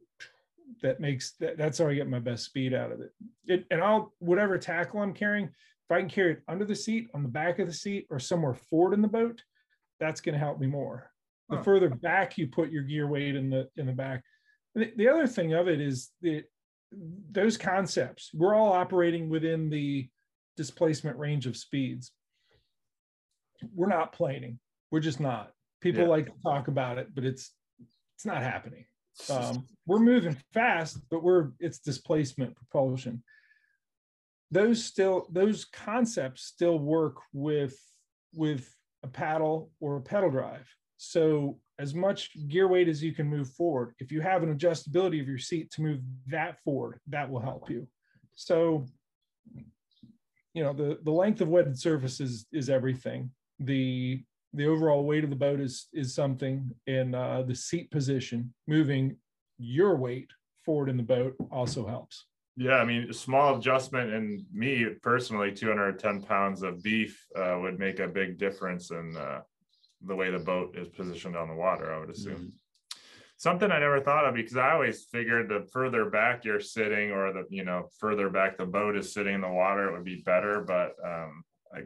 [0.82, 3.12] that makes that that's how I get my best speed out of it.
[3.46, 7.09] It and I'll whatever tackle I'm carrying, if I can carry it under the seat,
[7.14, 9.42] on the back of the seat, or somewhere forward in the boat,
[10.01, 11.10] that's going to help me more.
[11.51, 14.24] The further back you put your gear weight in the in the back.
[14.74, 16.44] The, the other thing of it is that
[17.31, 20.09] those concepts, we're all operating within the
[20.57, 22.12] displacement range of speeds.
[23.75, 24.59] We're not planing.
[24.91, 25.53] We're just not.
[25.81, 26.09] People Yeah.
[26.09, 27.55] like to talk about it, but it's
[28.15, 28.87] it's not happening.
[29.29, 33.23] Um, we're moving fast, but we're it's displacement propulsion.
[34.51, 37.77] Those still those concepts still work with
[38.33, 38.73] with
[39.03, 40.69] a paddle or a pedal drive.
[40.97, 45.20] So as much gear weight as you can move forward, if you have an adjustability
[45.20, 47.88] of your seat to move that forward, that will help you.
[48.34, 48.86] So
[50.55, 53.30] you know the the length of wetted surface is is everything.
[53.59, 54.22] The
[54.52, 59.16] the overall weight of the boat is is something, and uh, the seat position, moving
[59.59, 60.30] your weight
[60.64, 62.26] forward in the boat, also helps.
[62.56, 67.80] Yeah, I mean, a small adjustment in me personally, 210 pounds of beef uh, would
[67.80, 69.40] make a big difference in uh,
[70.06, 72.52] the way the boat is positioned on the water, I would assume.
[73.36, 77.32] Something I never thought of because I always figured the further back you're sitting or
[77.32, 80.22] the, you know, further back the boat is sitting in the water, it would be
[80.24, 80.62] better.
[80.62, 81.44] But um,
[81.74, 81.81] I,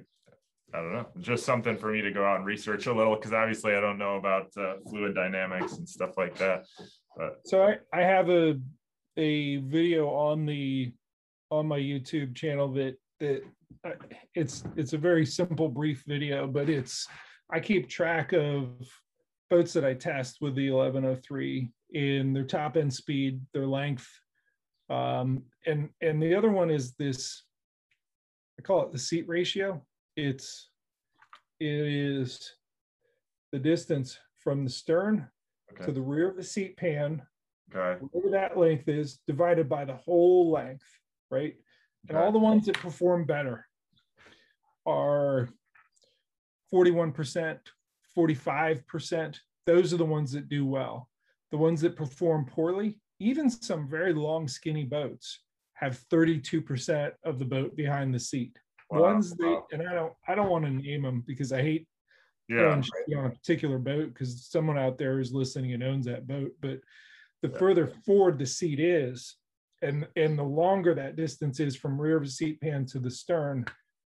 [0.74, 3.32] I don't know, just something for me to go out and research a little because
[3.32, 6.66] obviously I don't know about uh, fluid dynamics and stuff like that.
[7.16, 8.60] But So I, I have a
[9.16, 10.92] a video on the
[11.50, 13.42] on my YouTube channel that that
[13.84, 13.90] uh,
[14.34, 17.08] it's it's a very simple brief video, but it's
[17.50, 18.76] I keep track of
[19.50, 24.08] boats that I test with the 1103 in their top end speed, their length,
[24.90, 27.44] um, and and the other one is this.
[28.58, 29.82] I call it the seat ratio.
[30.16, 30.70] It's
[31.60, 32.52] it is
[33.52, 35.28] the distance from the stern
[35.84, 37.22] to the rear of the seat pan
[37.74, 40.86] okay, whatever that length is divided by the whole length,
[41.30, 41.54] right?
[42.08, 43.66] And all the ones that perform better
[44.86, 45.48] are
[46.72, 47.58] 41%,
[48.16, 49.36] 45%.
[49.66, 51.08] Those are the ones that do well.
[51.50, 55.40] The ones that perform poorly, even some very long, skinny boats,
[55.74, 58.58] have 32% of the boat behind the seat.
[58.90, 59.66] Wow, Ones that, wow.
[59.72, 61.86] and I don't, I don't want to name them because I hate
[62.48, 62.80] yeah,
[63.16, 66.52] on a particular boat because someone out there is listening and owns that boat.
[66.60, 66.80] But
[67.42, 67.58] the Yeah.
[67.58, 69.36] further forward the seat is,
[69.82, 73.10] and and the longer that distance is from rear of the seat pan to the
[73.10, 73.66] stern,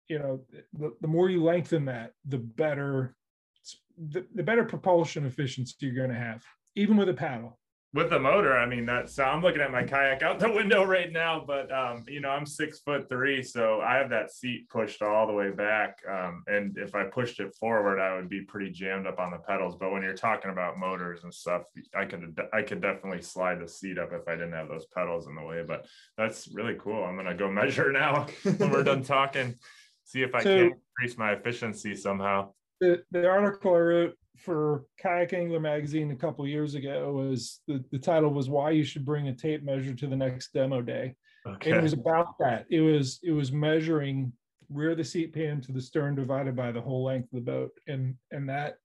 [0.10, 0.41] you know,
[0.73, 3.15] the, the more you lengthen that, the better
[3.98, 6.44] the, the better propulsion efficiency you're going to have,
[6.76, 7.60] even with a paddle.
[7.94, 10.84] with the motor, I mean, that's so I'm looking at my kayak out the window
[10.84, 14.69] right now, but um, you know, I'm six foot three, so I have that seat
[14.69, 15.98] pushed all the way back.
[16.07, 19.40] Um, and if I pushed it forward, I would be pretty jammed up on the
[19.40, 19.76] pedals.
[19.76, 21.64] But when you're talking about motors and stuff,
[21.95, 25.27] I could I could definitely slide the seat up if I didn't have those pedals
[25.27, 25.64] in the way.
[25.68, 27.03] But that's really cool.
[27.03, 28.27] I'm gonna go measure now
[28.57, 29.56] when we're done talking,
[30.10, 32.52] see if I So- can increase my efficiency somehow.
[32.81, 37.84] The, the article I wrote for Kayak Angler magazine a couple years ago was the,
[37.91, 41.15] the title was why you should bring a tape measure to the next demo day.
[41.45, 41.72] Okay.
[41.72, 42.65] And it was about that.
[42.69, 44.31] It was it was measuring
[44.69, 47.52] rear of the seat pan to the stern divided by the whole length of the
[47.52, 48.76] boat, and and that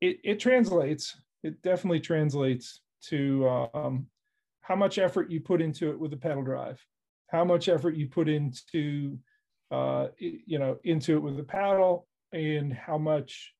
[0.00, 1.16] it it translates.
[1.42, 4.06] It definitely translates to um,
[4.60, 6.82] how much effort you put into it with the pedal drive,
[7.30, 9.18] how much effort you put into
[9.70, 13.52] uh, you know into it with the paddle, and how much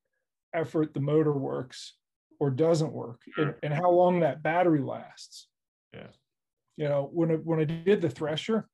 [0.54, 1.94] effort the motor works
[2.38, 5.48] or doesn't work, and, and how long that battery lasts.
[5.92, 6.06] Yeah.
[6.76, 8.68] you know when I, when I did the thresher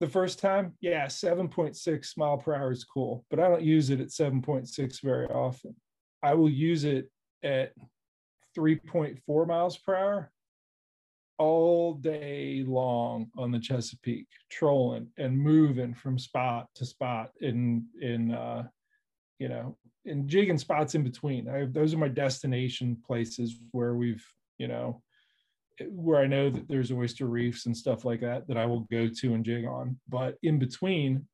[0.00, 4.00] the first time yeah 7.6 mile per hour is cool but I don't use it
[4.00, 5.76] at 7.6 very often.
[6.22, 7.10] I will use it
[7.42, 7.72] at
[8.56, 10.32] 3.4 miles per hour
[11.40, 18.32] all day long on the Chesapeake trolling and moving from spot to spot in in
[18.32, 18.64] uh
[19.38, 24.24] you know in jigging spots in between I those are my destination places where we've
[24.58, 25.02] you know
[25.88, 29.08] where I know that there's oyster reefs and stuff like that that I will go
[29.08, 29.98] to and jig on.
[30.10, 31.26] But in between,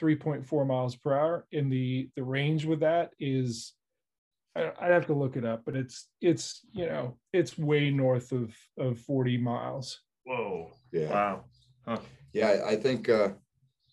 [0.00, 3.74] 3.4 miles per hour, in the the range with that is,
[4.56, 8.54] I'd have to look it up, but it's it's you know it's way north of
[8.78, 10.00] of 40 miles.
[10.24, 10.72] Whoa.
[10.92, 11.10] Yeah.
[11.10, 11.44] Wow.
[11.86, 11.98] Huh.
[12.32, 13.30] Yeah, I- I think uh,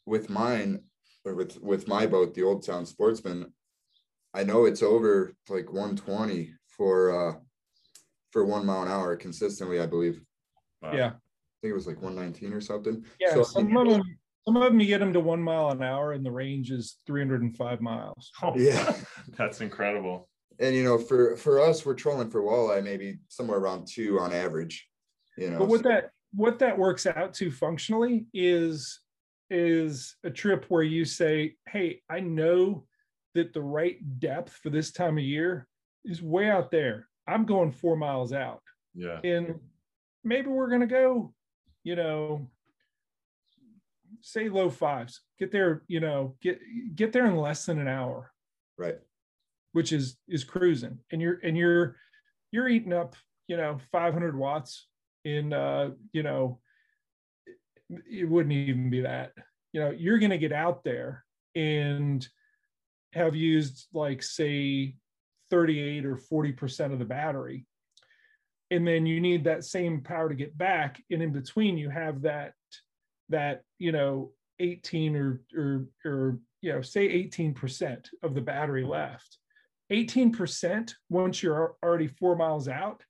[0.06, 0.84] with mine
[1.26, 3.54] or with with my boat, the Old Town Sportsman,
[4.34, 7.40] I know it's over like 120 for uh
[8.32, 9.80] for one mile an hour consistently.
[9.80, 10.22] I believe.
[10.82, 10.94] Wow.
[10.94, 13.04] Yeah, I think it was like 119 or something.
[13.20, 13.34] yeah.
[13.34, 14.04] So, some of them
[14.46, 16.98] some of them you get them to one mile an hour, and the range is
[17.06, 18.32] 305 miles.
[18.42, 18.96] Oh, Yeah.
[19.38, 20.30] That's incredible.
[20.60, 24.34] And you know, for for us, we're trolling for walleye maybe somewhere around two on
[24.34, 24.88] average.
[25.38, 29.00] You know, But what so- that what that works out to functionally is
[29.50, 32.86] is a trip where you say, "Hey, I know
[33.34, 35.68] that the right depth for this time of year
[36.04, 37.08] is way out there.
[37.28, 38.62] I'm going four miles out,
[38.94, 39.20] Yeah.
[39.24, 39.60] and
[40.24, 41.34] maybe we're gonna go,
[41.84, 42.50] you know,
[44.22, 45.22] say low fives.
[45.40, 46.60] Get there, you know, get
[46.96, 48.32] get there in less than an hour,
[48.78, 49.00] Right.
[49.78, 51.98] Which is is cruising, and you're and you're
[52.52, 53.16] you're eating up,
[53.48, 54.88] you know, 500 watts
[55.24, 56.60] in, uh, you know,
[57.88, 59.34] it, wouldn't even be that.
[59.74, 61.24] You know, you're going to get out there
[61.54, 62.28] and
[63.14, 64.96] have used like say
[65.52, 67.68] 38 or 40 percent of the battery.
[68.72, 71.04] And then you need that same power to get back.
[71.12, 72.54] And in between you have that
[73.30, 79.38] that you know 18 or or or you know say 18% of the battery left
[79.92, 83.04] 18% once you're already four miles out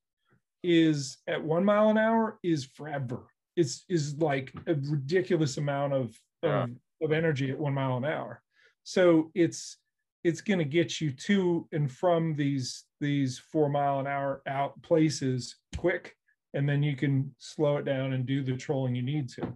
[0.63, 3.27] is at one mile an hour is forever.
[3.55, 6.69] It's is like a ridiculous amount of of,
[7.01, 8.41] of energy at one mile an hour.
[8.83, 9.77] So it's
[10.23, 14.81] it's going to get you to and from these these four mile an hour out
[14.83, 16.15] places quick
[16.53, 19.53] and then you can slow it down and do the trolling you need to.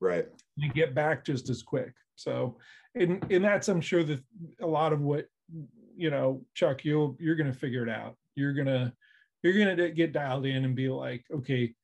[0.00, 0.26] Right.
[0.56, 1.92] you get back just as quick.
[2.16, 2.58] So
[2.94, 4.20] and and that's i'm sure that
[4.60, 5.26] a lot of what
[5.96, 8.16] you know chuck you'll you're going to figure it out.
[8.34, 8.92] You're going to
[9.42, 11.74] you're to get dialed in and be like okay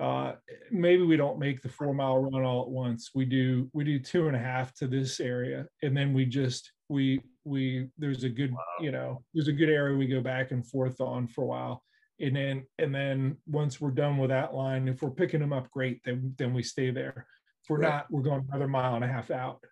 [0.00, 0.32] uh
[0.70, 3.10] maybe we don't make the four mile run all at once.
[3.14, 6.72] We do we do two and a half to this area and then we just
[6.88, 10.66] we we there's a good you know there's a good area we go back and
[10.66, 11.82] forth on for a while.
[12.20, 15.70] And then and then once we're done with that line if we're picking them up
[15.70, 17.26] great then then we stay there.
[17.62, 17.88] If we're Right.
[17.90, 19.62] not we're going another mile and a half out.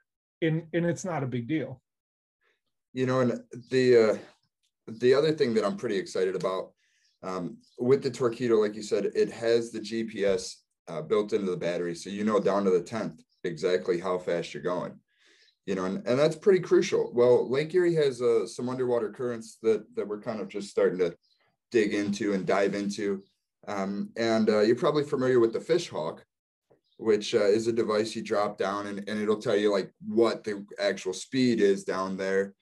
[0.40, 1.81] And and it's not a big deal
[2.93, 3.40] You know, and
[3.70, 4.19] the uh,
[4.86, 6.73] the other thing that I'm pretty excited about
[7.23, 10.56] um, with the Torqeedo, like you said, it has the GPS
[10.89, 14.52] uh, built into the battery, so you know down to the tenth exactly how fast
[14.55, 14.93] you're going.
[15.66, 17.12] You know, and, and that's pretty crucial.
[17.14, 20.98] Well, Lake Erie has uh, some underwater currents that that we're kind of just starting
[20.98, 21.16] to
[21.70, 23.23] dig into and dive into.
[23.66, 26.24] Um, and uh, you're probably familiar with the fish hawk,
[26.98, 30.44] which uh, is a device you drop down and, and it'll tell you like what
[30.44, 32.55] the actual speed is down there.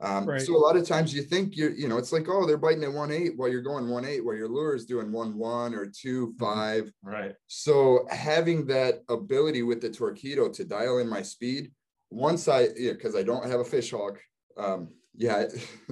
[0.00, 0.40] Um, Right.
[0.40, 2.84] So a lot of times you think you're, you know, it's like, oh, they're biting
[2.84, 5.74] at one eight while you're going one eight, while your lure is doing one one
[5.74, 6.90] or two five.
[7.02, 7.34] Right.
[7.46, 11.72] So having that ability with the Torqeedo to dial in my speed,
[12.10, 14.18] once I, yeah, because I don't have a fish hawk,
[14.56, 15.46] um, yeah,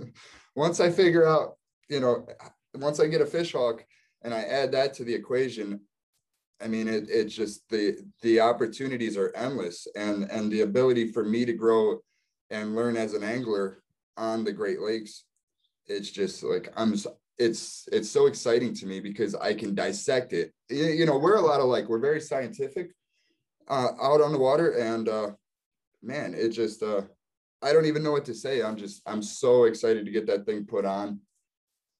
[0.54, 1.56] once I figure out,
[1.88, 2.26] you know,
[2.74, 3.84] once I get a fish hawk
[4.22, 5.80] and I add that to the equation,
[6.60, 11.24] I mean, it, it's just the the opportunities are endless, and and the ability for
[11.24, 11.98] me to grow
[12.50, 13.82] and learn as an angler
[14.16, 15.24] on the Great Lakes,
[15.86, 16.94] it's just like I'm.
[17.38, 20.54] It's it's so exciting to me because I can dissect it.
[20.70, 22.92] You, know, we're a lot of like we're very scientific
[23.68, 25.30] uh, out on the water, and uh,
[26.02, 27.02] man, it just uh,
[27.62, 28.62] I don't even know what to say.
[28.62, 31.20] I'm just I'm so excited to get that thing put on,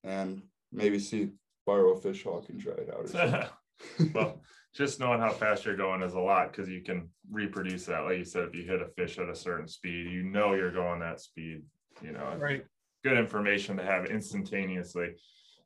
[0.04, 1.28] and maybe see
[1.66, 3.50] borrow a fish hawk and try it out.
[4.14, 4.40] Well,
[4.74, 8.04] just knowing how fast you're going is a lot because you can reproduce that.
[8.04, 10.72] Like you said, if you hit a fish at a certain speed, you know you're
[10.72, 11.62] going that speed.
[12.02, 12.64] You know, it's right
[13.04, 15.14] good information to have instantaneously.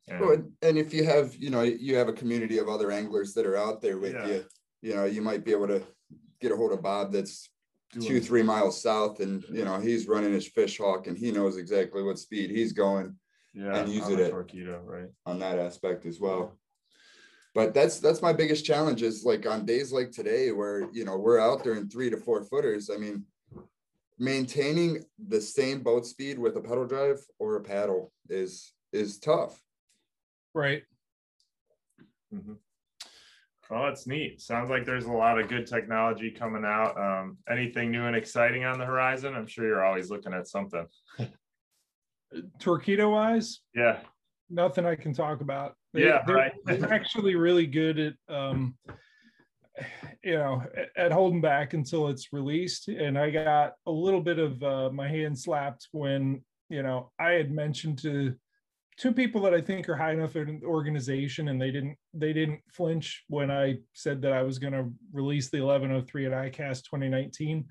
[0.08, 2.90] And Well, and- and if you have, you know, you have a community of other
[2.90, 4.26] anglers that are out there with Yeah.
[4.26, 4.44] you,
[4.82, 5.82] you know, you might be able to
[6.40, 7.48] get a hold of Bob that's
[7.98, 11.56] two, three miles south and, you know, he's running his fish hawk and he knows
[11.56, 13.16] exactly what speed he's going
[13.54, 15.08] yeah, and use on it the at- Torqeedo, right?
[15.24, 16.58] on that aspect as well.
[17.54, 21.16] But that's, that's my biggest challenge is like on days like today where, you know,
[21.16, 22.90] we're out there in three to four footers.
[22.90, 23.24] I mean,
[24.20, 29.60] maintaining the same boat speed with a pedal drive or a paddle is, is tough.
[30.54, 30.82] right
[32.32, 32.58] Mhm.
[33.68, 34.40] Well, that's neat.
[34.40, 36.96] Sounds like there's a lot of good technology coming out.
[36.96, 39.34] Um, anything new and exciting on the horizon?
[39.34, 40.86] I'm sure you're always looking at something.
[42.60, 44.00] Torqeedo wise Yeah.
[44.48, 45.74] nothing I can talk about.
[45.92, 46.52] They- Yeah, they're, right.
[46.64, 48.76] they're actually really good at, um,
[50.22, 50.62] you know,
[50.96, 52.88] at- holding back until it's released.
[52.88, 57.32] And I got a little bit of uh, my hand slapped when, you know, I
[57.32, 58.34] had mentioned to
[59.00, 62.32] two people that I think are high enough in the organization, and they didn't they
[62.32, 66.84] didn't flinch when I said that I was going to release the 1103 at ICAST
[66.84, 67.64] 2019,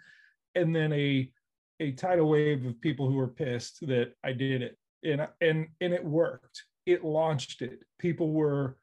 [0.56, 1.32] and then a
[1.80, 4.78] a tidal wave of people who were pissed that I did it.
[5.04, 6.64] And and and it worked.
[6.86, 7.80] It launched it.
[8.00, 8.78] People were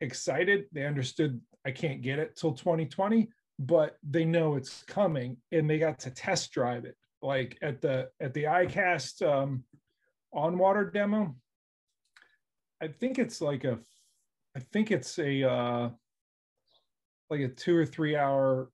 [0.00, 0.66] excited.
[0.72, 3.28] They understood i can't get it till 2020
[3.60, 6.96] but they know it's coming and they got to test drive it.
[7.22, 9.62] Like at the at the icast um
[10.32, 11.34] on water demo
[12.80, 13.78] i think it's like a
[14.56, 15.90] i think it's a uh
[17.28, 18.70] like a two or three hour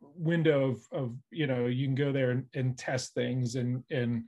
[0.00, 4.24] window of, of you know you can go there and, and test things and and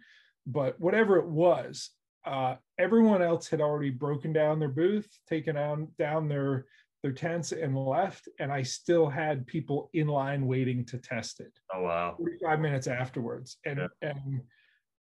[0.46, 1.90] but whatever it was
[2.24, 6.66] uh everyone else had already broken down their booth taken down down their
[7.02, 11.52] their tents and left, and I still had people in line waiting to test it.
[11.74, 12.14] Oh wow!
[12.16, 14.10] Forty-five minutes afterwards, and yeah.
[14.10, 14.40] and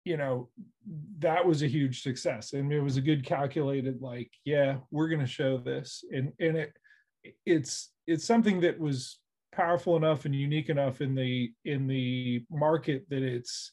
[0.03, 0.49] you know
[1.19, 5.21] that was a huge success, and it was a good calculated like, yeah, we're going
[5.21, 6.73] to show this, and and it
[7.45, 9.19] it's it's something that was
[9.51, 13.71] powerful enough and unique enough in the in the market that it's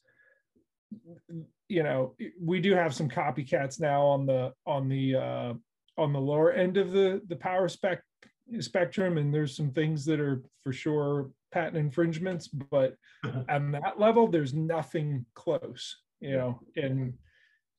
[1.68, 5.52] you know we do have some copycats now on the on the uh
[5.98, 8.00] on the lower end of the the power spec
[8.60, 13.42] spectrum and there's some things that are for sure patent infringements but uh-huh.
[13.48, 17.12] on that level there's nothing close you know and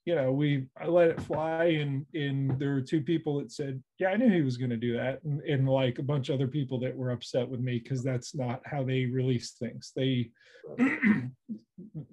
[0.05, 3.81] you know we i let it fly and and there were two people that said
[3.99, 6.35] yeah i knew he was going to do that and, and like a bunch of
[6.35, 9.91] other people that were upset with me because that's not how they release things.
[9.95, 10.31] They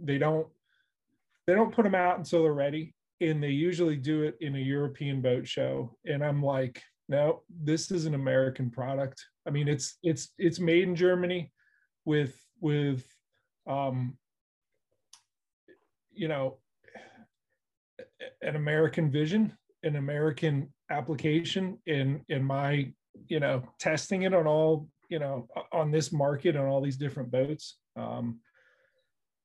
[0.03, 0.47] they don't
[1.47, 4.59] they don't put them out until they're ready and they usually do it in a
[4.59, 9.23] european boat show and i'm like no this is an american product.
[9.47, 11.53] I mean it's it's it's made in germany
[12.05, 13.05] with with
[13.67, 14.17] um
[16.13, 16.59] you know
[18.43, 22.93] an american vision an american application in in my
[23.29, 27.31] you know testing it on all you know on this market on all these different
[27.31, 27.79] boats.
[27.97, 28.41] Um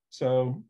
[0.09, 0.63] so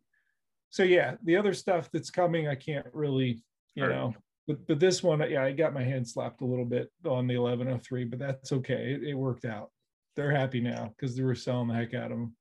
[0.70, 3.44] so yeah the other stuff that's coming i can't really
[3.76, 4.16] you know
[4.48, 7.38] but but this one, yeah, I got my hand slapped a little bit on the
[7.38, 8.94] 1103, but that's okay.
[8.94, 9.72] It, it worked out.
[10.16, 12.36] They're happy now because they were selling the heck out of them.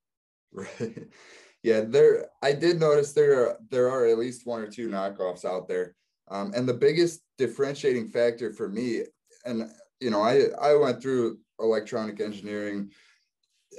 [0.52, 1.06] Right.
[1.64, 2.26] Yeah, there.
[2.42, 5.96] I did notice there are there are at least one or two knockoffs out there,
[6.30, 9.04] um, and the biggest differentiating factor for me,
[9.46, 12.90] and you know, I I went through electronic engineering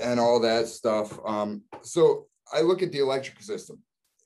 [0.02, 1.20] and all that stuff.
[1.28, 3.78] Um, so I look at the electrical system,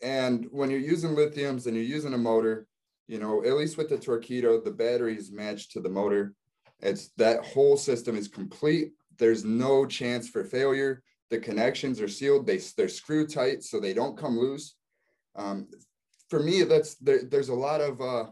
[0.02, 2.66] and when you're using lithiums and you're using a motor,
[3.10, 6.36] you know, at least with the Torqeedo, the battery is matched to the motor.
[6.80, 8.92] It's that whole system is complete.
[9.18, 11.02] There's no chance for failure.
[11.32, 12.46] The connections are sealed.
[12.46, 14.76] They they're screw tight so they don't come loose.
[15.36, 15.68] Um,
[16.30, 18.26] for me, that's there, there's a lot of uh,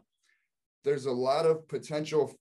[0.83, 2.31] there's a lot of potential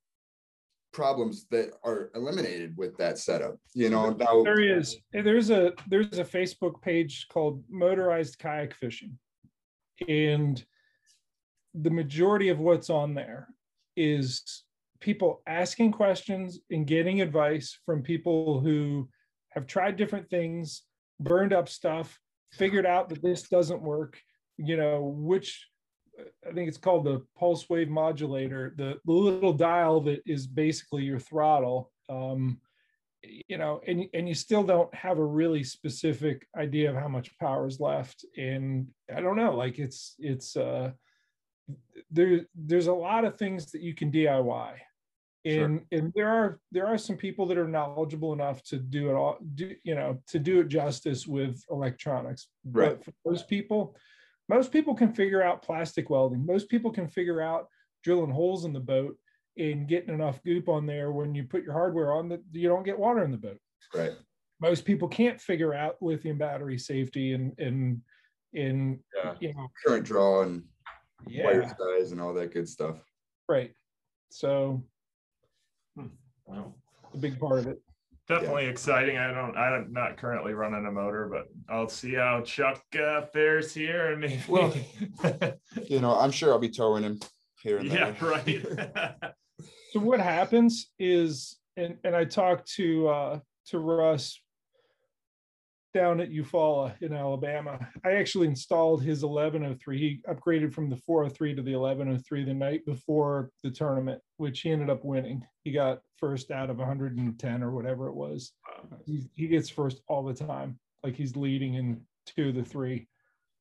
[0.93, 3.57] problems that are eliminated with that setup.
[3.73, 9.19] You know, now there is there's a there's a Facebook page called Motorized Kayak Fishing,
[10.07, 10.63] and
[11.81, 13.49] the majority of what's on there
[13.97, 14.65] is
[15.01, 19.09] people asking questions and getting advice from people who
[19.51, 20.83] have tried different things,
[21.21, 22.19] burned up stuff,
[22.53, 24.19] figured out that this doesn't work,
[24.57, 25.67] you know, which
[26.49, 31.05] I think it's called the pulse wave modulator, the, the little dial that is basically
[31.05, 31.91] your throttle.
[32.09, 32.61] Um,
[33.49, 37.37] you know, and and you still don't have a really specific idea of how much
[37.39, 38.25] power is left.
[38.37, 40.93] And I don't know, like it's it's uh
[42.11, 44.75] there there's a lot of things that you can DIY.
[45.45, 45.99] And, sure.
[46.01, 49.39] and there are there are some people that are knowledgeable enough to do it all
[49.55, 53.95] do, you know to do it justice with electronics right but for most people
[54.49, 57.69] most people can figure out plastic welding most people can figure out
[58.03, 59.17] drilling holes in the boat
[59.57, 62.85] and getting enough goop on there when you put your hardware on that you don't
[62.85, 63.59] get water in the boat
[63.95, 64.15] right
[64.61, 68.01] most people can't figure out lithium battery safety and and
[68.53, 69.35] in yeah.
[69.39, 70.65] you know current draw and
[71.27, 71.45] yeah.
[71.45, 72.97] wire size and all that good stuff.
[73.49, 73.73] Right.
[74.31, 74.83] So
[75.97, 76.07] hmm.
[76.47, 76.75] wow.
[77.13, 77.81] a big part of it.
[78.29, 78.71] Definitely yeah.
[78.71, 79.19] exciting.
[79.19, 79.57] I don't.
[79.57, 84.21] I'm not currently running a motor, but I'll see how Chuck uh, fares here, and
[84.21, 84.41] maybe.
[84.49, 84.75] Well,
[85.87, 87.21] you know, I'm sure I'll be towing him
[87.63, 88.31] here and yeah, there.
[88.31, 89.33] right.
[89.93, 94.41] so what happens is, and and I talked to uh, to Russ
[95.95, 97.79] down at Eufaula in Alabama.
[98.05, 99.99] I actually installed his 1103.
[99.99, 104.71] He upgraded from the 403 to the 1103 the night before the tournament, which he
[104.71, 105.45] ended up winning.
[105.65, 108.53] He got first out of 110 or whatever it was.
[109.07, 113.09] He, he gets first all the time, like he's leading in two of the three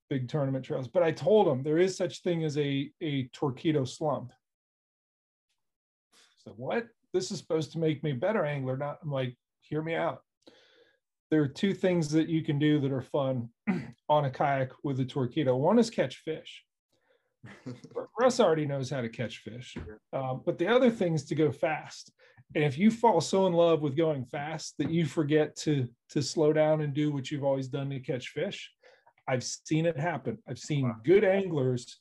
[0.10, 0.88] big tournament trails.
[0.88, 4.32] But I told him there is such thing as a a Torqeedo slump.
[6.44, 6.88] So what?
[7.14, 8.78] This is supposed to make me a better angler.
[8.78, 10.22] Not I'm like, hear me out
[11.32, 13.50] there are two things that you can do that are fun
[14.10, 15.58] on a kayak with a Torqeedo.
[15.58, 16.64] One is catch fish.
[18.20, 19.76] Russ already knows how to catch fish,
[20.14, 22.12] um, but the other thing is to go fast.
[22.54, 26.22] And if you fall so in love with going fast that you forget to to
[26.22, 28.72] slow down and do what you've always done to catch fish,
[29.28, 30.38] I've seen it happen.
[30.48, 30.96] I've seen wow.
[31.04, 32.00] good anglers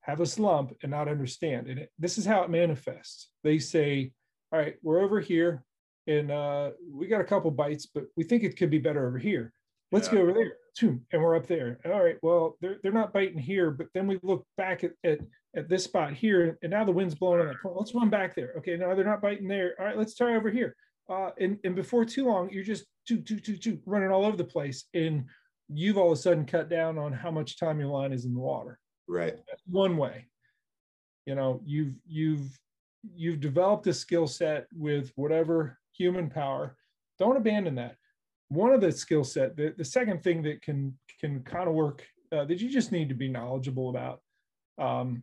[0.00, 1.68] have a slump and not understand.
[1.68, 3.30] And it, this is how it manifests.
[3.44, 4.12] They say,
[4.52, 5.64] "All right, we're over here
[6.06, 9.18] and uh, we got a couple bites, but we think it could be better over
[9.18, 9.52] here.
[9.92, 10.14] let's Yeah.
[10.14, 10.52] go over there.
[10.74, 11.78] Toom, And we're up there.
[11.84, 12.16] All right.
[12.22, 15.18] Well, they're they're not biting here, but then we look back at at,
[15.54, 17.76] at this spot here, and now the wind's blowing on that point.
[17.76, 18.54] Let's run back there.
[18.58, 19.74] Okay, no, they're not biting there.
[19.78, 20.74] All right, let's try over here.
[21.10, 24.36] Uh, and and before too long, you're just two two two two running all over
[24.36, 25.24] the place, and
[25.68, 28.32] you've all of a sudden cut down on how much time your line is in
[28.34, 29.34] the water Right.
[29.66, 30.26] one way
[31.26, 32.58] you know you've you've
[33.14, 36.76] you've developed a skill set with whatever human power
[37.18, 37.96] don't abandon that
[38.48, 42.06] one of the skill set the, the second thing that can can kind of work
[42.32, 44.20] uh, that you just need to be knowledgeable about
[44.78, 45.22] um,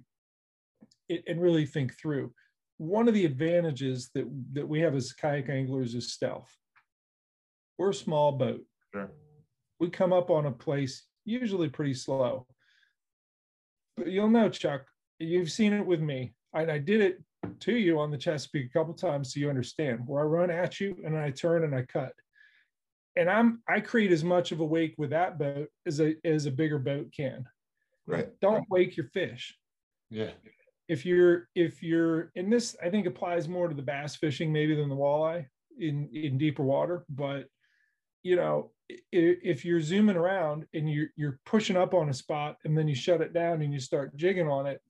[1.07, 2.31] it, and really think through
[2.77, 6.53] one of the advantages that that we have as kayak anglers is stealth
[7.77, 9.11] we're a small boat Sure.
[9.79, 12.45] we come up on a place usually pretty slow.
[13.95, 14.85] But you'll know, Chuck,
[15.19, 16.33] you've seen it with me.
[16.53, 17.21] And I did it
[17.59, 20.79] to you on the Chesapeake a couple times so you understand where I run at
[20.79, 22.13] you and I turn and I cut.
[23.15, 26.45] And I'm I create as much of a wake with that boat as a as
[26.45, 27.45] a bigger boat can.
[28.07, 28.29] Right.
[28.39, 29.57] Don't wake your fish.
[30.09, 30.31] Yeah.
[30.87, 34.75] If you're if you're and this I think applies more to the bass fishing maybe
[34.75, 35.45] than the walleye
[35.77, 37.45] in in deeper water, but
[38.23, 38.71] you know
[39.11, 42.95] if you're zooming around and you're you're pushing up on a spot and then you
[42.95, 44.81] shut it down and you start jigging on it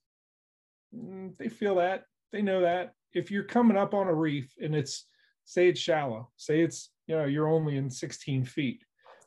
[0.96, 2.94] mm, they feel that they know that.
[3.14, 5.06] If you're coming up on a reef and it's
[5.46, 8.84] say it's shallow say it's you know you're only in 16 feet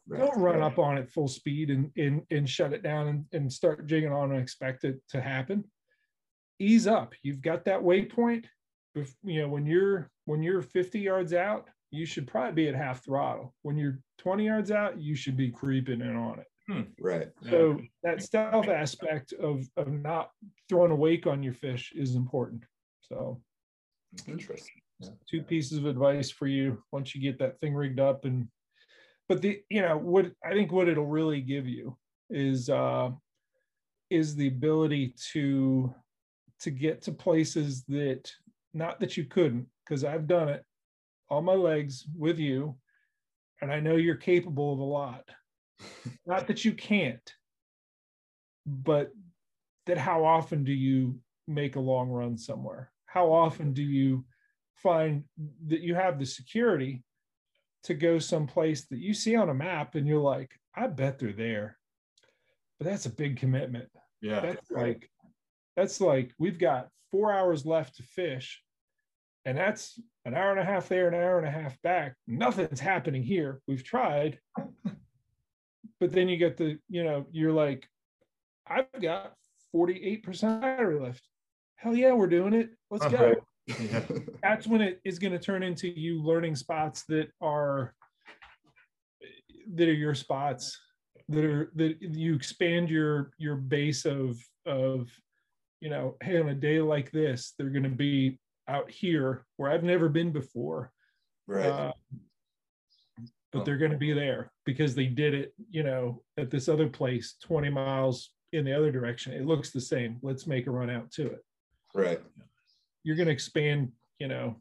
[0.09, 0.19] Right.
[0.21, 3.53] don't run up on it full speed and and, and shut it down and, and
[3.53, 5.65] start jigging on and expect it to happen.
[6.59, 7.15] Ease up.
[7.23, 8.45] You've got that waypoint.
[8.97, 12.75] Bef- you know when you're when you're 50 yards out you should probably be at
[12.75, 13.55] half throttle.
[13.63, 16.47] When you're 20 yards out you should be creeping in on it.
[16.69, 16.83] Hmm.
[17.01, 17.29] Right.
[17.51, 20.31] so that stealth aspect of of not
[20.69, 22.65] throwing a wake on your fish is important
[23.09, 23.41] so
[24.29, 24.83] Interesting.
[25.29, 28.25] two pieces of advice for you once you get that thing rigged up.
[28.25, 28.49] And
[29.33, 31.97] but the you know what i think what it'll really give you
[32.29, 33.09] is uh
[34.11, 35.95] is the ability to
[36.61, 38.31] to get to places that
[38.75, 40.63] not that you couldn't because i've done it
[41.31, 42.77] on my legs with you
[43.63, 45.25] and i know you're capable of a lot.
[46.27, 47.33] Not that you can't
[48.67, 49.11] but
[49.87, 51.19] that how often do you
[51.49, 54.25] make a long run somewhere how often do you
[54.77, 55.25] find
[55.67, 57.03] that you have the security
[57.85, 61.33] to go someplace that you see on a map and you're like i bet they're
[61.33, 61.77] there.
[62.79, 63.89] But that's a big commitment.
[64.23, 64.41] Yeah.
[64.41, 65.11] that's like
[65.77, 68.63] that's like we've got four hours left to fish
[69.45, 72.15] and that's an hour and a half there an hour and a half back.
[72.27, 73.61] Nothing's happening here.
[73.67, 74.39] We've tried.
[76.01, 77.87] But then you get the you know you're like
[78.67, 79.35] i've got
[79.73, 81.23] 48% battery left
[81.83, 82.71] hell yeah we're doing it.
[82.91, 83.29] Let's go.
[83.29, 83.81] Right.
[83.81, 84.01] Yeah.
[84.43, 87.95] that's when it is going to turn into you learning spots that are
[89.75, 90.79] that are your spots
[91.29, 94.37] that are that you expand your your base of
[94.67, 95.09] of
[95.81, 98.39] you know hey on a day like this they're going to be
[98.69, 100.91] out here where i've never been before.
[101.49, 101.67] Right.
[101.67, 101.93] uh,
[103.51, 106.89] but they're going to be there because they did it you know at this other
[106.89, 109.33] place 20 miles in the other direction.
[109.33, 110.19] It looks the same.
[110.23, 111.43] Let's make a run out to it
[111.95, 112.21] right.
[113.03, 114.57] you're going to expand, you know,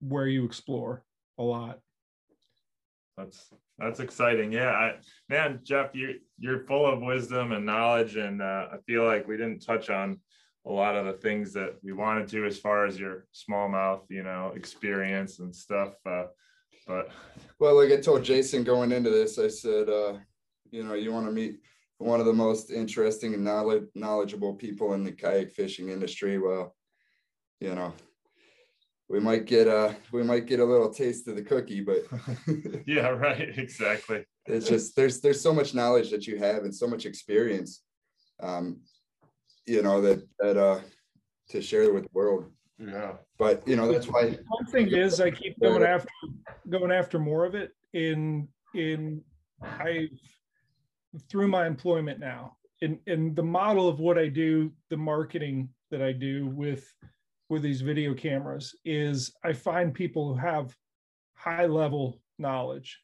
[0.00, 1.04] where you explore
[1.38, 1.80] a lot.
[3.16, 4.52] That's that's exciting.
[4.52, 4.94] Yeah, I,
[5.28, 9.36] man, Jeff, you you're full of wisdom and knowledge, and uh, I feel like we
[9.36, 10.20] didn't touch on
[10.66, 14.22] a lot of the things that we wanted to as far as your smallmouth, you
[14.22, 15.94] know, experience and stuff.
[16.06, 16.24] Uh,
[16.86, 17.10] but
[17.58, 20.18] Well, like I told Jason going into this, I said, uh,
[20.70, 21.60] you know, you want to meet
[21.98, 26.38] one of the most interesting and knowledge, knowledgeable people in the kayak fishing industry.
[26.38, 26.74] Well,
[27.60, 27.92] you know,
[29.08, 32.04] we might get a we might get a little taste of the cookie, but
[32.86, 34.24] yeah, right, exactly.
[34.46, 37.82] it's just there's there's so much knowledge that you have and so much experience,
[38.40, 38.80] um,
[39.66, 40.80] you know that that uh
[41.50, 42.52] to share with the world.
[42.78, 46.08] Yeah, But you know that's why One thing is I keep going after
[46.68, 49.24] going after more of it in in
[49.60, 50.08] I
[51.28, 52.56] through my employment now.
[52.80, 56.92] In in the model of what I do, the marketing that I do with
[57.48, 60.76] with these video cameras is I find people who have
[61.34, 62.98] high level knowledge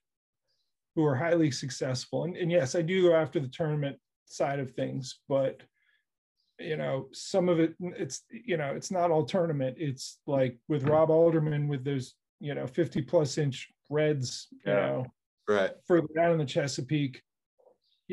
[0.95, 2.25] who are highly successful.
[2.25, 5.63] And, and yes, I do go after the tournament side of things, but
[6.61, 9.77] you know, some of it, it's, you know, it's not all tournament.
[9.79, 14.87] It's like with Rob Alderman with those, you know, 50 plus inch reds, you Yeah.
[14.87, 15.07] know,
[15.49, 17.23] right, further down in the Chesapeake,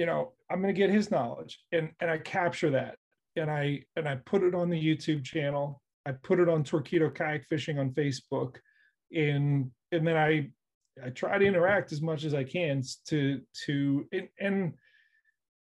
[0.02, 2.96] you know, I'm going to get his knowledge and and I capture that
[3.36, 5.80] and I and I put it on the YouTube channel.
[6.08, 8.56] I put it on Torqeedo Kayak Fishing on Facebook,
[9.16, 10.50] and and then I
[11.06, 14.74] I try to interact as much as I can to to and, and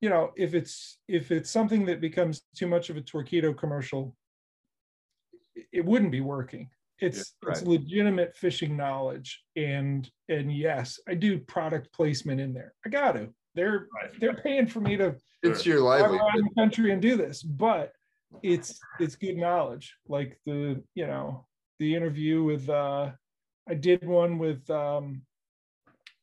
[0.01, 4.17] you know if it's if it's something that becomes too much of a Torqeedo commercial,
[5.73, 6.71] it wouldn't be working.
[7.01, 12.73] It's Yeah, it's legitimate fishing knowledge, and and yes, I do product placement in there.
[12.87, 13.35] I got to.
[13.55, 14.11] They're Right.
[14.21, 16.21] they're paying for me to It's your fly livelihood.
[16.21, 17.93] around the country and do this, but
[18.43, 19.95] it's it's good knowledge.
[20.09, 21.47] Like the you know
[21.79, 23.13] the interview with uh
[23.69, 25.23] I did one with um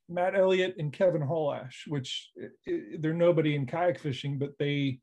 [0.08, 5.00] Matt Elliott and Kevin Holash, which i- i- they're nobody in kayak fishing, but they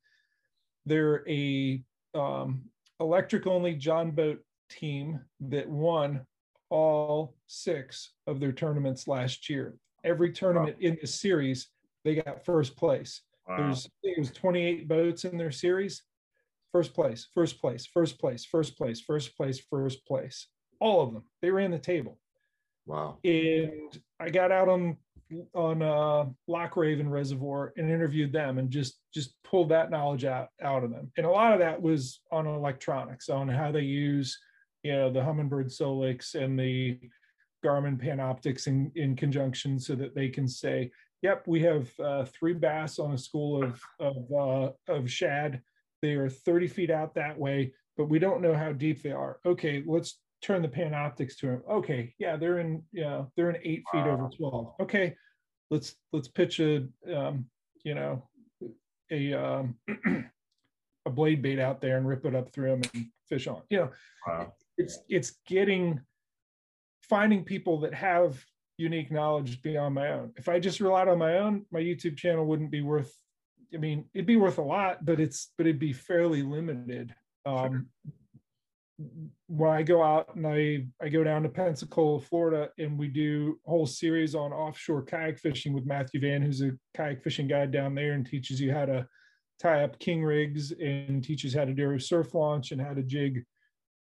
[0.85, 1.82] they're a
[2.15, 2.65] um,
[3.01, 4.40] electric only John boat
[4.70, 6.27] team that won
[6.70, 9.77] all six of their tournaments last year.
[10.03, 11.69] Every tournament in the series,
[12.07, 13.20] they got first place.
[13.49, 13.57] Wow.
[13.59, 16.03] There's it was 28 boats in their series.
[16.73, 20.47] First place, first place, first place, first place, first place, first place.
[20.81, 21.24] All of them.
[21.43, 22.19] They ran the table
[22.87, 23.19] Wow.
[23.24, 24.97] and I got out on
[25.55, 30.49] on uh Loch Raven Reservoir and interviewed them and just just pulled that knowledge out
[30.62, 31.11] out of them.
[31.16, 34.39] And a lot of that was on electronics, on how they use,
[34.85, 37.01] you know, the Humminbird Solix and the
[37.65, 40.93] Garmin Panoptix in in conjunction so that they can say,
[41.23, 45.63] yep, we have uh, three bass on a school of of uh, of shad.
[46.03, 49.41] They are 30 feet out that way, but we don't know how deep they are.
[49.47, 51.63] Okay, let's turn the Panoptix to them.
[51.71, 54.75] Okay, yeah, they're in, yeah, they're in eight feet over 12.
[54.81, 55.17] Okay,
[55.71, 57.47] let's let's pitch a um,
[57.85, 58.29] you know,
[59.11, 59.77] a um
[61.07, 63.63] a blade bait out there and rip it up through them and fish on.
[63.71, 63.91] You know,
[64.27, 64.53] Wow.
[64.77, 66.01] it's it's getting
[67.03, 68.45] finding people that have
[68.78, 70.32] unique knowledge beyond my own.
[70.36, 73.15] If I just relied on my own, my YouTube channel wouldn't be worth.
[73.74, 77.15] I mean, it'd be worth a lot, but it's but it'd be fairly limited.
[77.44, 77.89] Um,
[79.48, 83.59] when I go out and I I go down to Pensacola, Florida, and we do
[83.66, 87.70] a whole series on offshore kayak fishing with Matthew Van, who's a kayak fishing guide
[87.70, 89.07] down there, and teaches you how to
[89.61, 93.03] tie up king rigs and teaches how to do a surf launch and how to
[93.03, 93.44] jig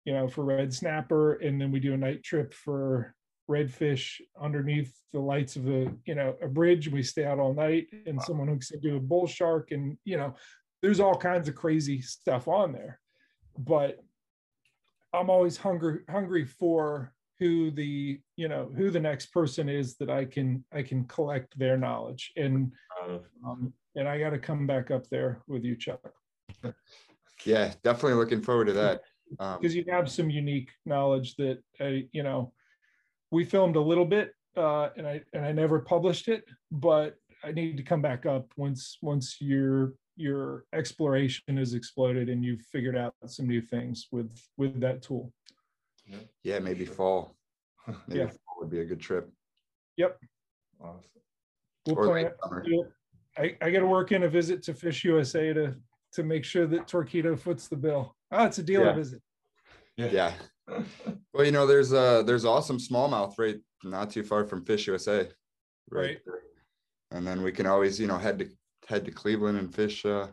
[0.05, 3.15] you know, for red snapper, and then we do a night trip for
[3.53, 6.89] redfish underneath the lights of a, you know, a bridge.
[6.89, 10.35] We stay out all night, and someone hooks into a bull shark, and you know,
[10.81, 13.01] there's all kinds of crazy stuff on there.
[13.59, 13.99] But
[15.13, 20.11] I'm always hungry hungry for who the you know who the next person is that
[20.11, 22.73] I can I can collect their knowledge and
[23.03, 26.01] Uh, um, and I got to come back up there with you, Chuck.
[27.45, 29.03] Yeah, definitely looking forward to that.
[29.41, 32.53] Um, because you have some unique knowledge that I, you know,
[33.33, 37.51] we filmed a little bit, uh, and I and I never published it, but I
[37.51, 42.97] need to come back up once once your your exploration has exploded and you've figured
[42.97, 45.33] out some new things with with that tool.
[46.45, 47.35] yeah, maybe fall.
[48.07, 48.27] Maybe Yeah.
[48.27, 49.29] fall would be a good trip.
[49.97, 50.21] Yep.
[50.81, 51.01] Awesome.
[51.87, 52.31] We'll Or plan.
[53.39, 55.75] I I got to work in a visit to Fish USA to
[56.13, 58.15] to make sure that Torqeedo foots the bill.
[58.31, 58.93] Oh, it's a dealer Yeah.
[58.93, 59.23] visit.
[59.97, 60.35] Yeah.
[60.69, 65.29] Well, you know, there's uh there's awesome smallmouth right not too far from Fish USA.
[65.91, 66.19] Right.
[66.25, 66.43] there.
[67.11, 68.49] And then we can always, you know, head to
[68.87, 70.29] head to Cleveland and fish uh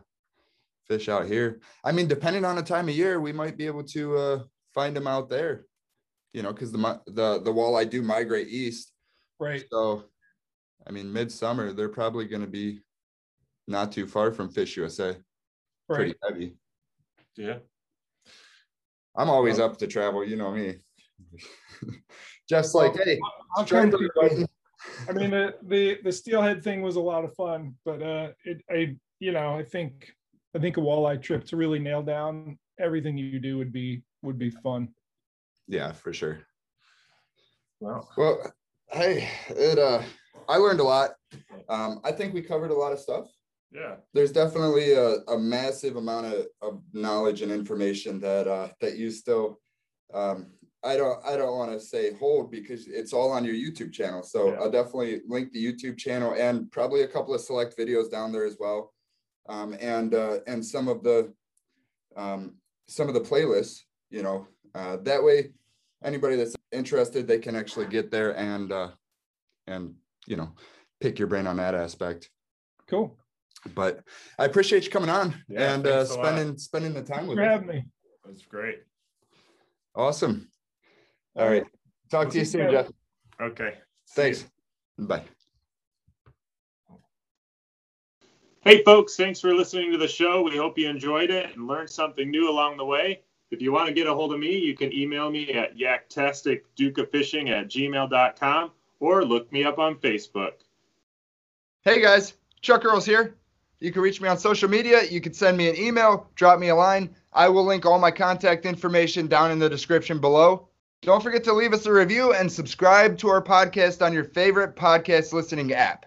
[0.86, 1.60] fish out here.
[1.84, 4.42] I mean, depending on the time of year, we might be able to uh
[4.74, 5.66] find them out there.
[6.32, 8.92] You know, because the the the walleye do migrate east.
[9.38, 9.64] Right.
[9.70, 10.04] So
[10.86, 12.80] I mean, midsummer, they're probably gonna be
[13.66, 15.16] not too far from Fish USA.
[15.88, 15.96] Right.
[15.96, 16.56] Pretty heavy.
[17.36, 17.58] Yeah.
[19.16, 20.76] I'm always up to travel, you know me.
[22.48, 23.18] Just like, hey,
[23.56, 24.48] I'll strike to.
[25.08, 28.62] I mean, the, the, the steelhead thing was a lot of fun, but, uh, it,
[28.70, 30.10] I, you know, I think,
[30.56, 34.38] I think a walleye trip to really nail down everything you do would be, would
[34.38, 34.88] be fun.
[35.68, 36.40] yeah, for sure.
[37.80, 38.52] Well, Well,
[38.90, 40.02] hey, it uh
[40.48, 41.10] I learned a lot.
[41.68, 43.26] Um, I think we covered a lot of stuff.
[43.72, 43.96] Yeah.
[44.12, 49.10] There's definitely a, a massive amount of, of knowledge and information that uh that you
[49.10, 49.60] still
[50.12, 50.52] um
[50.82, 54.22] I don't I don't want to say hold because it's all on your YouTube channel.
[54.22, 54.60] So Yeah.
[54.60, 58.46] I'll definitely link the YouTube channel and probably a couple of select videos down there
[58.46, 58.92] as well.
[59.48, 61.32] Um and uh and some of the
[62.16, 62.56] um
[62.88, 65.50] some of the playlists, you know, uh that way
[66.02, 68.90] anybody that's interested they can actually get there and uh
[69.66, 69.94] and
[70.26, 70.50] you know
[71.00, 72.30] pick your brain on that aspect
[72.88, 73.16] Cool.
[73.74, 74.02] But
[74.38, 76.26] i appreciate you coming on Yeah, and uh thanks lot.
[76.26, 77.84] spending spending the time Thanks with for us having me.
[78.24, 78.80] That's great.
[79.94, 80.48] awesome
[81.36, 81.64] all right
[82.10, 82.88] talk to you soon jeff
[83.40, 83.74] Okay.
[84.10, 84.46] Thanks
[84.98, 85.22] bye
[88.62, 90.42] Hey, folks, thanks for listening to the show.
[90.42, 93.22] We hope you enjoyed it and learned something new along the way.
[93.50, 97.48] If you want to get a hold of me, you can email me at yaktasticdukafishing
[97.48, 98.70] at gmail.com
[99.00, 100.52] or look me up on Facebook.
[101.84, 103.34] Hey guys, Chuck Earls here.
[103.80, 105.04] You can reach me on social media.
[105.04, 107.14] You can send me an email, drop me a line.
[107.32, 110.68] I will link all my contact information down in the description below.
[111.02, 114.76] Don't forget to leave us a review and subscribe to our podcast on your favorite
[114.76, 116.04] podcast listening app.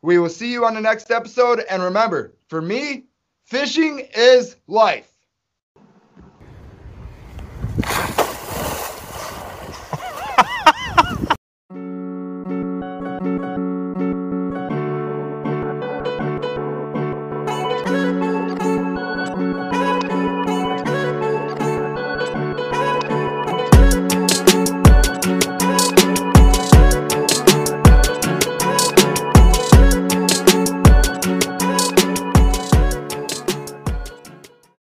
[0.00, 1.64] We will see you on the next episode.
[1.68, 3.06] And remember, for me,
[3.46, 5.10] fishing is life.